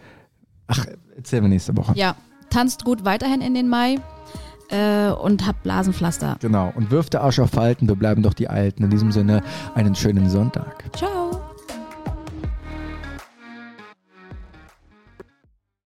[0.69, 1.93] ach, erzählen wir nächste Woche.
[1.97, 2.17] Ja,
[2.49, 3.97] tanzt gut weiterhin in den Mai
[4.71, 6.37] äh, und habt Blasenpflaster.
[6.41, 6.73] Genau.
[6.75, 8.85] Und wirft der Arsch auf Falten, wir bleiben doch die Alten.
[8.85, 9.43] In diesem Sinne,
[9.75, 10.85] einen schönen Sonntag.
[10.97, 11.50] Ciao.